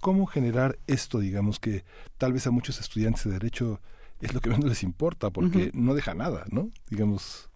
[0.00, 1.84] ¿Cómo generar esto, digamos, que
[2.18, 3.80] tal vez a muchos estudiantes de derecho
[4.20, 6.70] es lo que menos les importa, porque no deja nada, ¿no?
[6.88, 7.49] Digamos,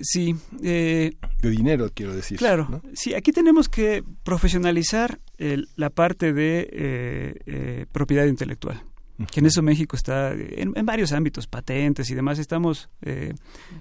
[0.00, 0.34] Sí.
[0.62, 2.38] eh, de dinero, quiero decir.
[2.38, 2.82] Claro, ¿no?
[2.94, 8.82] sí, aquí tenemos que profesionalizar el- la parte de eh, eh, propiedad intelectual,
[9.30, 13.34] que en eso México está en, en varios ámbitos, patentes y demás, estamos, eh,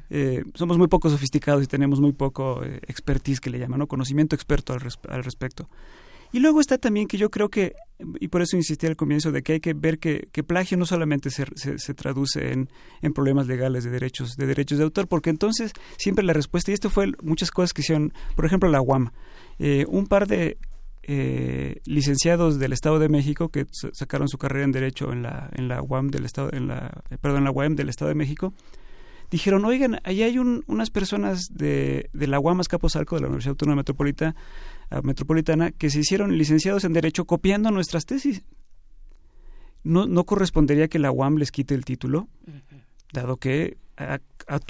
[0.10, 3.88] eh, somos muy poco sofisticados y tenemos muy poco eh, expertise que le llaman, ¿no?
[3.88, 5.70] conocimiento experto al, res- al respecto.
[6.34, 7.74] Y luego está también que yo creo que,
[8.20, 10.86] y por eso insistí al comienzo, de que hay que ver que, que plagio no
[10.86, 12.70] solamente se, se, traduce en,
[13.02, 16.74] en problemas legales de derechos, de derechos de autor, porque entonces siempre la respuesta, y
[16.74, 19.12] esto fue muchas cosas que hicieron, por ejemplo, la UAM,
[19.60, 20.58] eh, un par de
[21.10, 25.50] eh, licenciados del Estado de México que sa- sacaron su carrera en Derecho en la,
[25.56, 28.54] en la UAM del Estado, en la, eh, perdón, la UAM del Estado de México,
[29.32, 33.52] dijeron, oigan, ahí hay un- unas personas de, de la UAM Azcapotzalco, de la Universidad
[33.52, 38.44] Autónoma Metropolita, ah, Metropolitana, que se hicieron licenciados en Derecho copiando nuestras tesis.
[39.84, 42.28] No, no correspondería que la UAM les quite el título,
[43.14, 43.78] dado que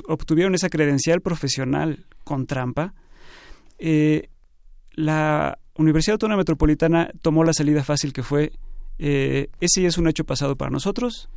[0.08, 2.94] obtuvieron esa credencial profesional con trampa.
[3.80, 4.30] Eh,
[4.92, 8.52] la Universidad Autónoma Metropolitana tomó la salida fácil que fue,
[8.98, 11.30] eh, ese ya es un hecho pasado para nosotros,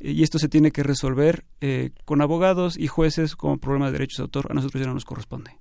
[0.00, 3.98] eh, y esto se tiene que resolver eh, con abogados y jueces con problemas de
[3.98, 4.48] derechos de autor.
[4.50, 5.58] A nosotros ya no nos corresponde.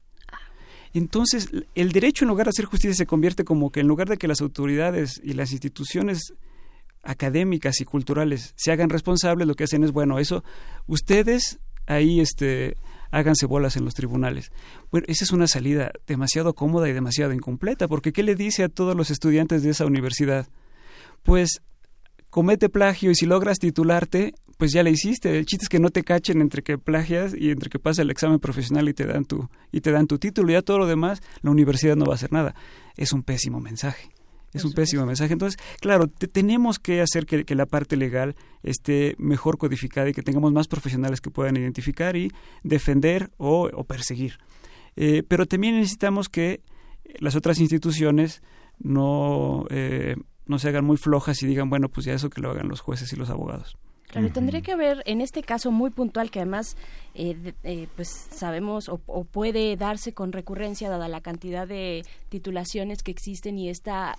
[0.93, 4.17] Entonces, el derecho en lugar de hacer justicia se convierte como que en lugar de
[4.17, 6.33] que las autoridades y las instituciones
[7.03, 10.43] académicas y culturales se hagan responsables, lo que hacen es, bueno, eso,
[10.87, 12.75] ustedes ahí este,
[13.11, 14.51] háganse bolas en los tribunales.
[14.91, 18.69] Bueno, esa es una salida demasiado cómoda y demasiado incompleta, porque ¿qué le dice a
[18.69, 20.47] todos los estudiantes de esa universidad?
[21.23, 21.61] Pues
[22.29, 25.37] comete plagio y si logras titularte, pues ya le hiciste.
[25.37, 28.09] El chiste es que no te cachen entre que plagias y entre que pasa el
[28.11, 30.51] examen profesional y te dan tu y te dan tu título.
[30.51, 32.55] Ya todo lo demás, la universidad no va a hacer nada.
[32.95, 34.09] Es un pésimo mensaje.
[34.53, 35.33] Es un pésimo mensaje.
[35.33, 40.13] Entonces, claro, te- tenemos que hacer que, que la parte legal esté mejor codificada y
[40.13, 42.31] que tengamos más profesionales que puedan identificar y
[42.63, 44.39] defender o, o perseguir.
[44.95, 46.61] Eh, pero también necesitamos que
[47.19, 48.41] las otras instituciones
[48.79, 50.15] no, eh,
[50.47, 52.81] no se hagan muy flojas y digan, bueno, pues ya eso que lo hagan los
[52.81, 53.77] jueces y los abogados.
[54.09, 56.77] Claro, tendría que haber en este caso muy puntual que además
[57.13, 62.05] eh, de- eh, pues sabemos o, o puede darse con recurrencia dada la cantidad de
[62.29, 64.15] titulaciones que existen y esta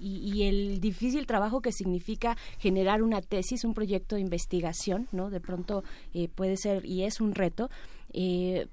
[0.00, 5.30] y, y el difícil trabajo que significa generar una tesis, un proyecto de investigación, ¿no?
[5.30, 5.84] De pronto
[6.14, 7.70] eh, puede ser y es un reto.
[8.12, 8.66] Eh,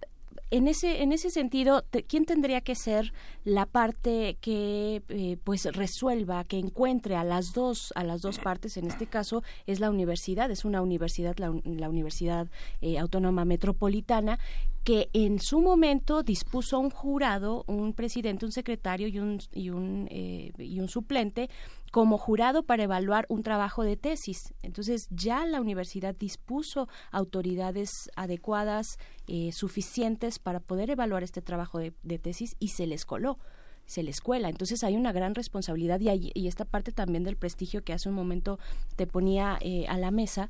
[0.51, 6.43] en ese en ese sentido quién tendría que ser la parte que eh, pues resuelva
[6.43, 10.51] que encuentre a las dos a las dos partes en este caso es la universidad
[10.51, 12.47] es una universidad la, la universidad
[12.81, 14.39] eh, autónoma metropolitana
[14.85, 20.07] que en su momento dispuso un jurado un presidente un secretario y un y un
[20.11, 21.49] eh, y un suplente
[21.91, 24.53] como jurado para evaluar un trabajo de tesis.
[24.61, 28.97] Entonces ya la universidad dispuso autoridades adecuadas,
[29.27, 33.37] eh, suficientes para poder evaluar este trabajo de, tesis y se les coló
[33.87, 34.49] se les cuela.
[34.49, 38.09] Entonces hay una gran responsabilidad y, hay- y esta parte también del prestigio que hace
[38.09, 38.59] un momento
[38.95, 40.49] te ponía eh, a la mesa,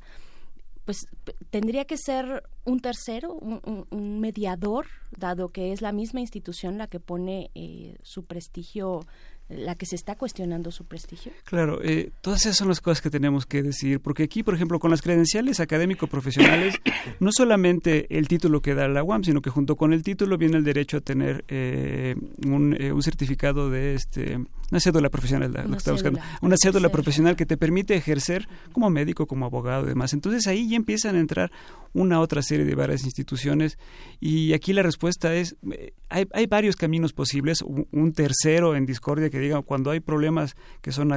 [0.86, 1.08] pues
[1.50, 7.00] tendría que ser un tercero, un mediador, dado que es la misma institución la que
[7.00, 9.00] pone eh, su prestigio,
[9.48, 11.30] la que se está cuestionando su prestigio.
[11.44, 14.78] Claro, eh, todas esas son las cosas que tenemos que decidir, porque aquí, por ejemplo,
[14.80, 16.74] con las credenciales académico-profesionales,
[17.20, 20.56] no solamente el título que da la UAM, sino que junto con el título viene
[20.56, 22.16] el derecho a tener eh,
[22.46, 24.36] un, eh, un certificado de este,
[24.70, 28.48] una cédula profesional, la- lo que estaba buscando, una cédula profesional que te permite ejercer
[28.72, 30.12] como médico, como abogado y demás.
[30.12, 31.52] Entonces ahí ya empiezan a entrar
[31.96, 33.78] una otra serie de varias instituciones.
[34.20, 38.86] Y aquí la respuesta es, eh, hay, hay varios caminos posibles, un, un tercero en
[38.86, 41.12] discordia que diga cuando hay problemas que son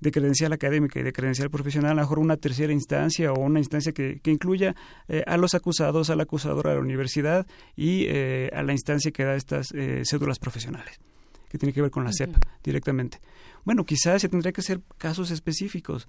[0.00, 3.58] de credencial académica y de credencial profesional, a lo mejor una tercera instancia o una
[3.58, 4.74] instancia que, que incluya
[5.08, 9.24] eh, a los acusados, al acusador, a la universidad y eh, a la instancia que
[9.24, 11.00] da estas eh, cédulas profesionales,
[11.48, 13.18] que tiene que ver con la SEP directamente.
[13.64, 16.08] Bueno, quizás se tendría que hacer casos específicos,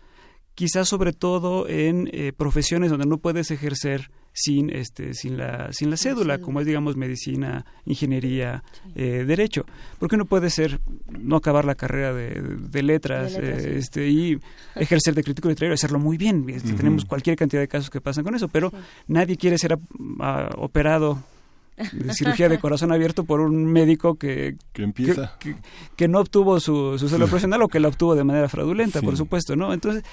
[0.60, 5.90] quizás sobre todo en eh, profesiones donde no puedes ejercer sin este sin la sin
[5.90, 8.62] la cédula, como es digamos medicina ingeniería
[8.94, 9.66] eh, derecho.
[10.00, 13.78] Porque no puede ser no acabar la carrera de, de letras, De letras, eh, sí.
[13.80, 14.38] este y
[14.76, 16.46] ejercer de crítico literario hacerlo muy bien.
[16.50, 18.74] Este, tenemos cualquier cantidad de casos que pasan con eso pero
[19.08, 19.82] nadie quiere ser ap-
[20.20, 21.24] ah, operado
[21.92, 25.36] de cirugía de corazón abierto por un médico que Que empieza.
[25.40, 25.62] que, que-
[25.96, 29.06] que no obtuvo su, su profesional o que la obtuvo de manera fraudulenta, Sí.
[29.06, 29.74] por supuesto, ¿no?
[29.74, 30.04] Entonces,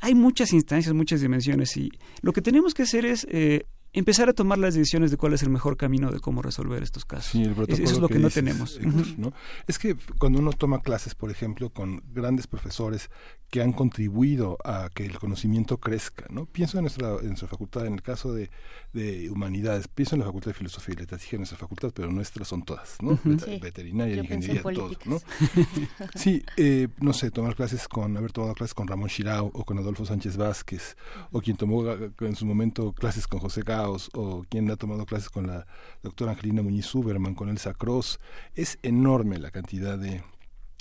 [0.00, 1.90] hay muchas instancias, muchas dimensiones y
[2.22, 5.42] lo que tenemos que hacer es, eh, empezar a tomar las decisiones de cuál es
[5.42, 7.32] el mejor camino de cómo resolver estos casos.
[7.32, 8.76] Sí, el Es- protocolo Eso es lo que, no dices, tenemos.
[8.76, 9.14] Héctor, Ujú.
[9.18, 9.32] ¿no?
[9.66, 13.10] Es que cuando uno toma clases, por ejemplo, con grandes profesores
[13.50, 16.46] que han contribuido a que el conocimiento crezca, ¿no?
[16.46, 18.48] Pienso en nuestra, en nuestra facultad, en el caso de,
[18.92, 22.46] de humanidades, pienso en la facultad de filosofía y letras, dije nuestra facultad, pero nuestras
[22.46, 23.18] son todas, ¿no?
[23.44, 23.58] Sí.
[23.60, 25.06] Veterinaria, Yo ingeniería, en todos, políticas.
[25.08, 25.20] ¿no?
[26.14, 29.78] Sí, eh, no sé, tomar clases con, haber tomado clases con Ramón Chirao o con
[29.78, 30.96] Adolfo Sánchez Vázquez,
[31.32, 35.30] o quien tomó eh, en su momento clases con José O quien ha tomado clases
[35.30, 35.66] con la
[36.02, 38.20] doctora Angelina Muñiz Suberman, con Elsa Cross.
[38.54, 40.22] Es enorme la cantidad de,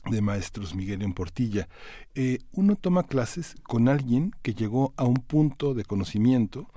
[0.06, 1.68] de maestros, Miguel en Portilla.
[2.16, 6.68] Eh, uno toma clases con alguien que llegó a un punto de conocimiento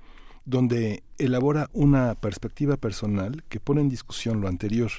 [0.45, 4.91] donde elabora una perspectiva personal que pone en discusión lo anterior,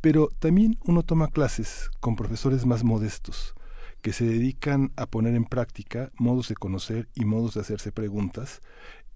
[0.00, 3.54] pero también uno toma clases con profesores más modestos,
[4.02, 8.60] que se dedican a poner en práctica modos de conocer y modos de hacerse preguntas,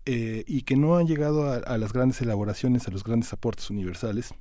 [0.07, 3.71] eh, y que no han llegado a, a las grandes elaboraciones, a los grandes aportes
[3.71, 4.35] universales,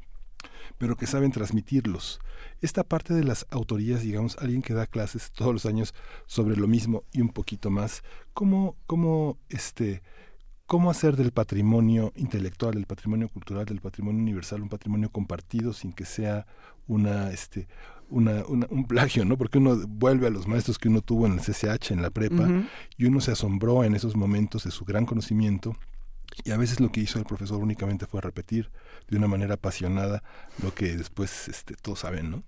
[0.77, 2.19] pero que saben transmitirlos.
[2.61, 5.94] Esta parte de las autorías, digamos, alguien que da clases todos los años
[6.26, 8.03] sobre lo mismo y un poquito más,
[8.34, 10.02] ¿cómo, cómo este,
[10.66, 15.94] cómo hacer del patrimonio intelectual, del patrimonio cultural, del patrimonio universal un patrimonio compartido sin
[15.94, 16.48] que sea
[16.88, 17.68] una este
[18.09, 19.38] una, una- un plagio, ¿no?
[19.38, 22.48] Porque uno vuelve a los maestros que uno tuvo en el CCH, en la prepa,
[22.98, 25.75] y uno se asombró en esos momentos de su gran conocimiento
[26.43, 28.69] y a veces lo que hizo el profesor únicamente fue repetir
[29.09, 30.22] de una manera apasionada
[30.61, 32.43] lo que después este, todos saben, ¿no?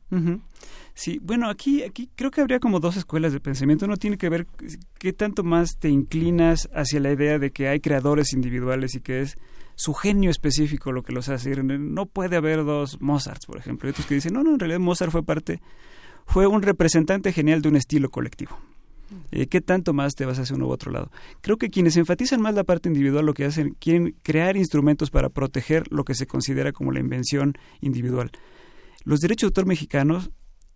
[0.94, 3.86] Sí, bueno, aquí, aquí creo que habría como dos escuelas de pensamiento.
[3.86, 4.48] Uno tiene que ver
[4.98, 9.22] qué tanto más te inclinas hacia la idea de que hay creadores individuales y que
[9.22, 9.38] es
[9.78, 11.52] su genio específico lo que los hace.
[11.52, 11.64] ir.
[11.64, 13.88] No puede haber dos Mozarts, por ejemplo.
[13.88, 15.62] Y otros que dicen, no, no, en realidad Mozart fue parte,
[16.26, 18.58] fue un representante genial de un estilo colectivo.
[19.32, 21.12] Eh, ¿Qué tanto más te vas hacia uno u otro lado?
[21.42, 25.30] Creo que quienes enfatizan más la parte individual lo que hacen, quieren crear instrumentos para
[25.30, 28.32] proteger lo que se considera como la invención individual.
[29.04, 30.32] Los derechos de autor mexicanos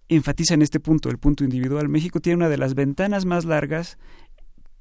[0.10, 1.90] enfatizan este punto, el punto individual.
[1.90, 3.98] México tiene una de las ventanas más largas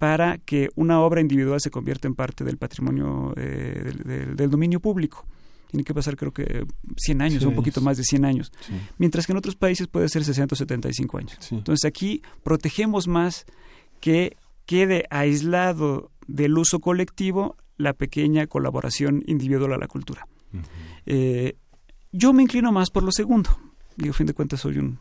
[0.00, 4.50] para que una obra individual se convierta en parte del patrimonio eh, del, del- del
[4.50, 5.26] dominio público.
[5.70, 6.64] Tiene que pasar creo que
[6.96, 8.50] 100 años, 100 un poquito más de 100 años.
[8.66, 8.72] Sí.
[8.96, 11.52] Mientras que en otros países puede ser 60 o 75 años.
[11.52, 13.44] Entonces aquí protegemos más
[14.00, 20.26] que quede aislado del uso colectivo la pequeña colaboración individual a la cultura.
[21.04, 21.56] Eh,
[22.10, 23.50] yo me inclino más por lo segundo.
[23.96, 24.98] Digo, a fin de cuentas soy un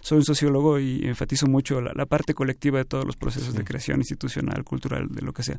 [0.00, 3.64] soy un sociólogo y enfatizo mucho la, la parte colectiva de todos los procesos de
[3.64, 5.58] creación institucional, cultural, de lo que sea.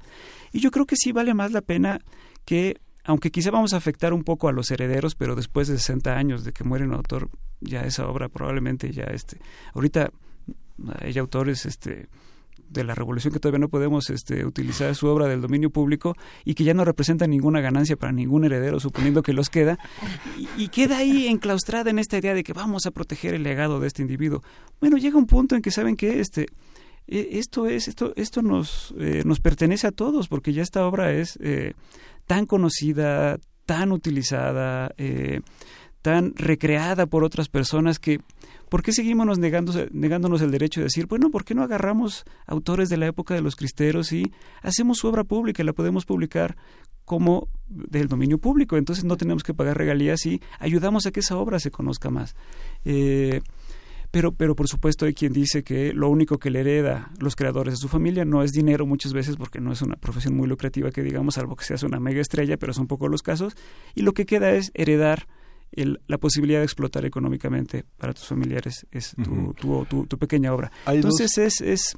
[0.52, 2.00] Y yo creo que sí vale más la pena
[2.46, 6.16] que, aunque quizá vamos a afectar un poco a los herederos, pero después de 60
[6.16, 7.30] años de que muere un autor,
[7.60, 9.40] ya esa obra probablemente ya este,
[9.74, 10.12] ahorita
[11.00, 12.08] hay autores este
[12.72, 16.54] de la revolución que todavía no podemos este, utilizar su obra del dominio público y
[16.54, 19.78] que ya no representa ninguna ganancia para ningún heredero, suponiendo que los queda,
[20.58, 23.88] y, queda ahí enclaustrada en esta idea de que vamos a proteger el legado de
[23.88, 24.42] este individuo.
[24.80, 26.48] Bueno, llega un punto en que saben que este
[27.08, 31.12] eh, esto es esto esto nos eh, nos pertenece a todos porque ya esta obra
[31.12, 31.74] es eh,
[32.26, 35.42] tan conocida, tan utilizada, eh,
[36.02, 38.20] tan recreada por otras personas que
[38.72, 42.96] ¿Por qué seguimos negándonos el derecho de decir, bueno, ¿por qué no agarramos autores de
[42.96, 44.32] la época de los cristeros y
[44.62, 46.56] hacemos su obra pública y la podemos publicar
[47.04, 48.78] como del dominio público?
[48.78, 52.34] Entonces no tenemos que pagar regalías y ayudamos a que esa obra se conozca más.
[52.86, 53.42] Eh,
[54.10, 57.74] pero, pero por supuesto hay quien dice que lo único que le hereda los creadores
[57.74, 60.92] de su familia no es dinero muchas veces porque no es una profesión muy lucrativa
[60.92, 63.58] que digamos, salvo que seas una mega estrella, pero son pocos los casos,
[63.96, 65.28] y lo que queda es heredar
[65.72, 70.54] el- la posibilidad de explotar económicamente para tus familiares es tu, tu, tu- tu pequeña
[70.54, 70.72] obra.
[70.88, 71.98] Entonces dos- es, es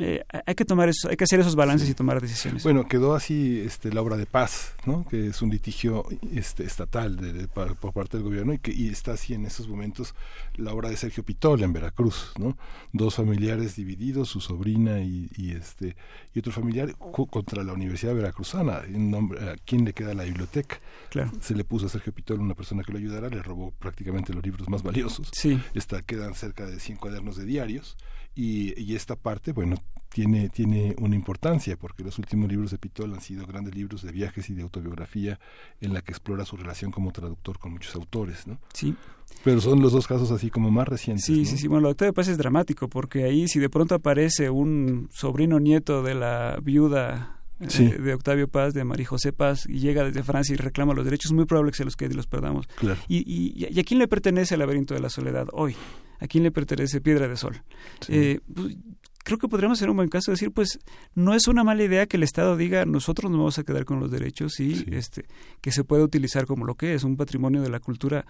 [0.00, 2.62] eh, hay que tomar eso, hay que hacer esos balances y tomar decisiones.
[2.64, 5.06] Bueno, quedó así este, la obra de paz, ¿no?
[5.08, 9.12] que es un litigio este, estatal de- por parte del gobierno y que y está
[9.12, 10.14] así en estos momentos
[10.56, 12.56] la obra de Sergio Pitol en Veracruz, ¿no?
[12.92, 15.96] dos familiares divididos, su sobrina y, y este
[16.34, 16.94] y otro familiar
[17.30, 18.82] contra la Universidad Veracruzana.
[18.86, 20.80] En nombre, ¿A quién le queda la biblioteca?
[21.10, 21.30] Claro.
[21.40, 24.44] Se le puso a Sergio Pitol una persona que lo ayudara, le robó prácticamente los
[24.44, 25.28] libros más valiosos.
[25.32, 25.60] Sí.
[25.74, 27.96] Está, quedan cerca de 100 cuadernos de diarios
[28.34, 29.76] y, y esta parte, bueno,
[30.10, 34.12] tiene, tiene una importancia porque los últimos libros de Pitol han sido grandes libros de
[34.12, 35.40] viajes y de autobiografía
[35.80, 38.58] en la que explora su relación como traductor con muchos autores, ¿no?
[38.72, 38.94] Sí.
[39.42, 41.24] Pero son los dos casos así como más recientes.
[41.24, 41.44] Sí, ¿no?
[41.44, 41.66] sí, sí.
[41.66, 45.58] Bueno, lo de Octavio Paz es dramático porque ahí si de pronto aparece un sobrino
[45.58, 47.86] nieto de la viuda eh, Sí.
[47.88, 51.32] de Octavio Paz, de María José Paz, y llega desde Francia y reclama los derechos,
[51.32, 52.66] muy probable que se los quede y los perdamos.
[52.76, 53.00] Claro.
[53.08, 55.74] Y, y, y a quién le pertenece el laberinto de la soledad hoy?
[56.20, 57.62] ¿A quién le pertenece Piedra de Sol?
[58.08, 58.76] Eh, pues,
[59.24, 60.78] creo que podríamos ser un buen caso de decir, pues
[61.14, 63.98] no es una mala idea que el Estado diga nosotros nos vamos a quedar con
[63.98, 65.24] los derechos y este
[65.60, 68.26] que se puede utilizar como lo que es un patrimonio de la cultura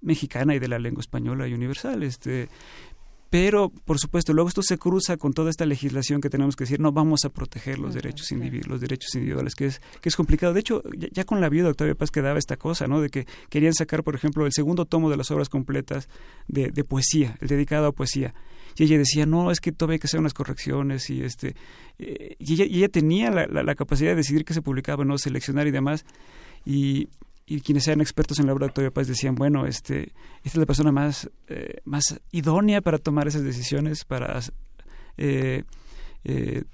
[0.00, 2.02] mexicana y de la lengua española y universal.
[2.02, 2.48] Este,
[3.30, 6.80] pero, por supuesto, luego esto se cruza con toda esta legislación que tenemos que decir,
[6.80, 10.54] no vamos a proteger los derechos individuales, los derechos individuales, que es, que es complicado.
[10.54, 13.00] De hecho, ya, ya con la vida de Octavio Paz quedaba esta cosa, ¿no?
[13.00, 16.08] De que querían sacar, por ejemplo, el segundo tomo de las obras completas
[16.46, 18.34] de, de poesía, el dedicado a poesía.
[18.76, 21.56] Y ella decía, no, es que todavía hay que hacer unas correcciones y este...
[21.98, 25.04] eh, y, ella, y ella tenía la, la, la capacidad de decidir qué se publicaba,
[25.04, 26.04] no seleccionar y demás.
[26.64, 27.08] Y,
[27.48, 30.12] y quienes eran expertos en la obra de Octavio Paz decían, bueno, este,
[30.44, 34.38] esta es la persona más, eh, más idónea para tomar esas decisiones, para
[35.16, 35.64] eh,
[36.24, 36.64] eh,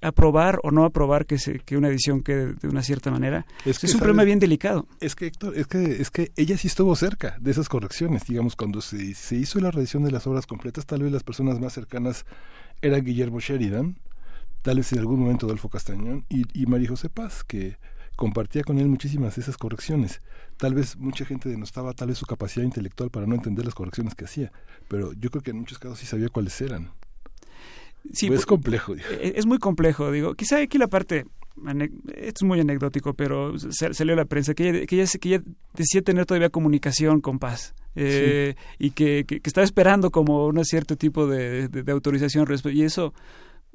[0.00, 3.44] aprobar o no aprobar que, se, que una edición quede de una cierta manera.
[3.66, 4.00] Es, que, un ¿sabes?
[4.00, 4.88] problema bien delicado.
[5.00, 8.24] Es que, Héctor, es que, es que ella sí estuvo cerca de esas correcciones.
[8.24, 11.60] Digamos, cuando se, se hizo la reedición de las obras completas, tal vez las personas
[11.60, 12.24] más cercanas
[12.80, 13.98] eran Guillermo Sheridan,
[14.62, 17.76] tal vez en algún momento Adolfo Castañón y, y María José Paz, que
[18.20, 20.20] compartía con él muchísimas de esas correcciones.
[20.58, 24.14] Tal vez mucha gente denostaba tal vez su capacidad intelectual para no entender las correcciones
[24.14, 24.52] que hacía,
[24.88, 26.90] pero yo creo que en muchos casos sí sabía cuáles eran.
[28.12, 28.94] Sí, pues es complejo.
[28.94, 29.08] digo.
[29.10, 30.34] Eh, Es muy complejo, digo.
[30.34, 31.24] Quizá aquí la parte,
[32.14, 35.28] esto es muy anecdótico, pero sa- salió a la prensa, que ella, que ella, que
[35.30, 35.42] ella
[35.74, 37.74] decía tener todavía comunicación con Paz.
[37.96, 42.46] eh, Y que, que- que estaba esperando como un cierto tipo de, de- de autorización.
[42.72, 43.14] Y eso,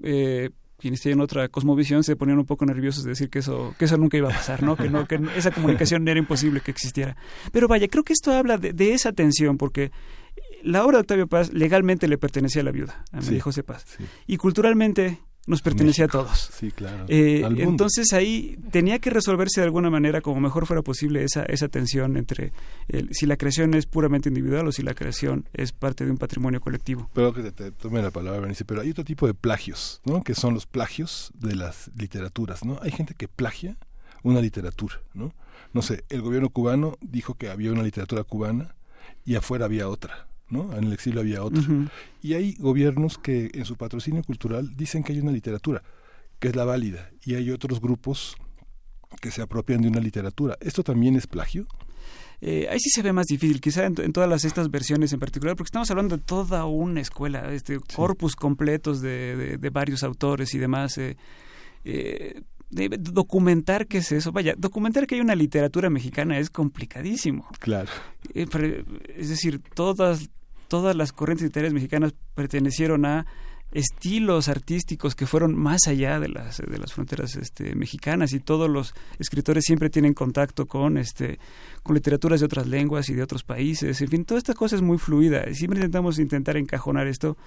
[0.03, 3.85] eh, quienes tienen otra cosmovisión se ponían un poco nerviosos de decir que eso, que
[3.85, 4.75] eso nunca iba a pasar, ¿no?
[4.75, 7.15] Que, no, que esa comunicación era imposible que existiera.
[7.51, 9.91] Pero vaya, creo que esto habla de, de esa tensión, porque
[10.63, 13.63] la obra de Octavio Paz legalmente le pertenecía a la viuda, a María Sí, José
[13.63, 13.85] Paz.
[14.27, 16.49] Y culturalmente nos pertenecía a todos.
[16.57, 17.05] Sí, claro.
[17.07, 21.67] Eh, entonces ahí tenía que resolverse de alguna manera como mejor fuera posible esa, esa
[21.67, 22.51] tensión entre
[22.87, 26.17] el- si la creación es puramente individual o si la creación es parte de un
[26.17, 27.09] patrimonio colectivo.
[27.13, 30.23] Pero que te, te tome la palabra, Berenice, pero hay otro tipo de plagios, ¿no?
[30.23, 32.79] Que son los plagios de las literaturas, ¿no?
[32.81, 33.77] Hay gente que plagia
[34.23, 35.33] una literatura, ¿no?
[35.73, 38.75] No sé, el gobierno cubano dijo que había una literatura cubana
[39.25, 40.75] y afuera había otra, ¿no?
[40.77, 41.43] En el exilio había.
[41.43, 41.87] Ujú.
[42.21, 45.81] Y hay gobiernos que en su patrocinio cultural dicen que hay una literatura,
[46.39, 48.35] que es la válida, y hay otros grupos
[49.21, 50.57] que se apropian de una literatura.
[50.59, 51.65] ¿Esto también es plagio?
[52.41, 55.19] Eh, ahí sí se ve más difícil, quizá en, en todas las, estas versiones en
[55.19, 60.03] particular, porque estamos hablando de toda una escuela, este corpus completos de, de- de varios
[60.03, 60.97] autores y demás.
[60.97, 61.15] eh,
[61.85, 67.47] eh, de- documentar qué es eso, vaya, documentar que hay una literatura mexicana es complicadísimo.
[67.59, 67.89] Claro.
[68.33, 68.83] Eh,
[69.15, 70.29] es decir, todas,
[70.67, 73.25] todas las corrientes literarias mexicanas pertenecieron a
[73.71, 78.69] estilos artísticos que fueron más allá de las de las fronteras este, mexicanas y todos
[78.69, 81.39] los escritores siempre tienen contacto con este
[81.83, 84.81] con literaturas de otras lenguas y de otros países en fin toda esta cosa es
[84.81, 87.37] muy fluida siempre intentamos intentar encajonar esto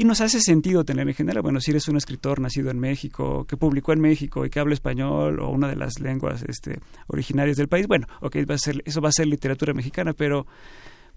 [0.00, 3.44] y nos hace sentido tener en general, bueno, si eres un escritor nacido en México,
[3.46, 7.58] que publicó en México y que habla español o una de las lenguas este, originarias
[7.58, 10.46] del país, bueno, ok, va a ser, eso va a ser literatura mexicana, pero,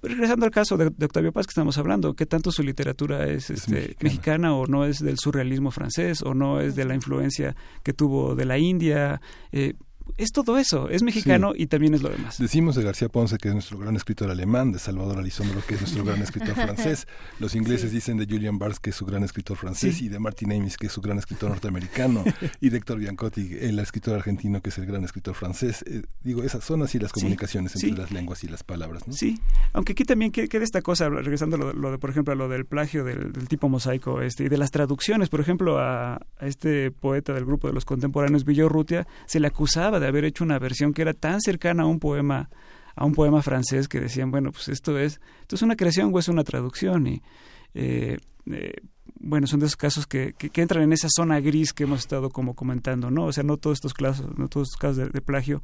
[0.01, 3.51] regresando al caso de, de Octavio Paz que estamos hablando, ¿qué tanto su literatura es,
[3.51, 3.97] este, mexicana.
[4.01, 4.53] mexicana.
[4.53, 8.43] o no es del surrealismo francés o no es de la influencia que tuvo de
[8.43, 9.21] la India?
[9.53, 9.75] Eh,
[10.17, 12.37] es todo eso, es mexicano y también es lo demás.
[12.37, 15.81] Decimos de García Ponce que es nuestro gran escritor alemán, de Salvador Alisondro que es
[15.81, 17.07] nuestro gran escritor francés.
[17.39, 20.05] Los ingleses dicen de Julian Barnes que es su gran escritor francés Sí.
[20.05, 22.23] y de Martin Amis que es su gran escritor norteamericano
[22.61, 25.83] y de Héctor Biancotti, el escritor argentino que es el gran escritor francés.
[25.87, 27.95] Eh, digo, esas son así las Sí, comunicaciones entre sí.
[27.95, 29.13] las lenguas y las palabras, ¿no?
[29.13, 29.39] Sí,
[29.73, 32.35] aunque aquí también que- queda esta cosa, regresando a lo, lo de, por ejemplo, a
[32.35, 36.15] lo del plagio del, del tipo mosaico este, y de las traducciones, por ejemplo, a,
[36.15, 40.43] a este poeta del grupo de los contemporáneos, Villorrutia, se le acusaba de haber hecho
[40.43, 42.49] una versión que era tan cercana a un poema
[42.95, 46.19] a un poema francés que decían, bueno, pues esto es, esto es una creación o
[46.19, 47.23] es una traducción y
[47.73, 48.17] eh,
[48.51, 48.73] eh,
[49.19, 51.99] bueno, son de esos casos que, que, que entran en esa zona gris que hemos
[51.99, 53.25] estado como comentando, ¿no?
[53.25, 55.63] O sea, no todos estos casos, no todos estos casos de, plagio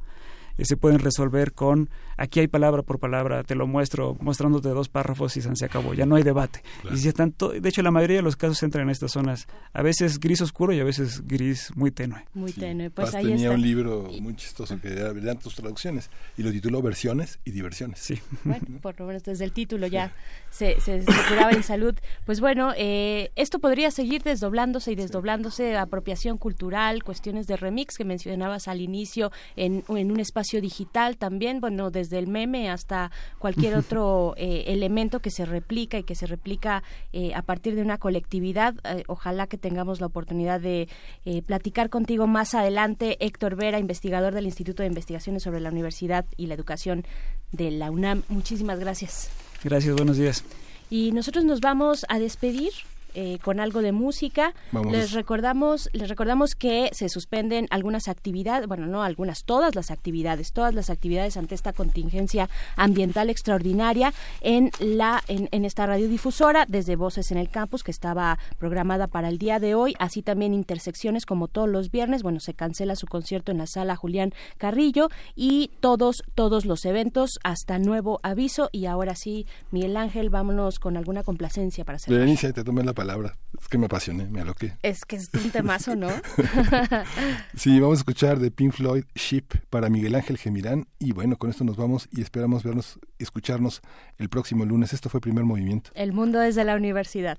[0.58, 5.36] se pueden resolver con aquí hay palabra por palabra, te lo muestro, mostrándote dos párrafos
[5.38, 6.62] y se acabó, ya no hay debate.
[6.92, 9.82] Y ya están de hecho, la mayoría de los casos entran en estas zonas, a
[9.82, 12.24] veces gris oscuro y a veces gris muy tenue.
[12.34, 12.90] Muy tenue.
[12.90, 13.54] Pues Paz ahí tenía está.
[13.54, 17.98] un libro muy chistoso que era de tantas traducciones y lo tituló Versiones y Diversiones.
[18.00, 18.20] Sí.
[18.44, 20.12] Bueno, por lo menos desde el título ya
[20.50, 21.94] se, se, se curaba en salud.
[22.26, 28.04] Pues bueno, eh, esto podría seguir desdoblándose y desdoblándose, apropiación cultural, cuestiones de remix que
[28.04, 33.74] mencionabas al inicio, en, en un espacio digital también, bueno, desde el meme hasta cualquier
[33.76, 37.98] otro eh, elemento que se replica y que se replica eh, a partir de una
[37.98, 38.74] colectividad.
[38.84, 40.88] Eh, ojalá que tengamos la oportunidad de
[41.24, 46.24] eh, platicar contigo más adelante, Héctor Vera, investigador del Instituto de Investigaciones sobre la Universidad
[46.36, 47.04] y la Educación
[47.52, 48.22] de la UNAM.
[48.28, 49.30] Muchísimas gracias.
[49.62, 50.44] Gracias, buenos días.
[50.88, 52.72] Y nosotros nos vamos a despedir
[53.14, 54.54] eh, con algo de música.
[54.72, 54.92] Vamos.
[54.92, 60.52] Les recordamos, les recordamos que se suspenden algunas actividades, bueno, no algunas, todas las actividades,
[60.52, 66.96] todas las actividades ante esta contingencia ambiental extraordinaria en la en, en esta radiodifusora desde
[66.96, 71.26] Voces en el Campus que estaba programada para el día de hoy, así también intersecciones
[71.26, 75.70] como todos los viernes, bueno, se cancela su concierto en la sala Julián Carrillo y
[75.80, 81.22] todos todos los eventos hasta nuevo aviso y ahora sí, Miguel Ángel, vámonos con alguna
[81.22, 82.12] complacencia para hacer.
[82.12, 83.38] Berenice, te tomé la palabra.
[83.58, 84.74] Es que me apasioné, me aloqué.
[84.82, 86.08] Es que es un temazo, ¿no?
[87.56, 91.48] Sí, vamos a escuchar de Pink Floyd Ship para Miguel Ángel Gemirán y bueno, con
[91.48, 93.80] esto nos vamos y esperamos vernos, escucharnos
[94.18, 94.92] el próximo lunes.
[94.92, 95.90] Esto fue Primer Movimiento.
[95.94, 97.38] El mundo desde la universidad.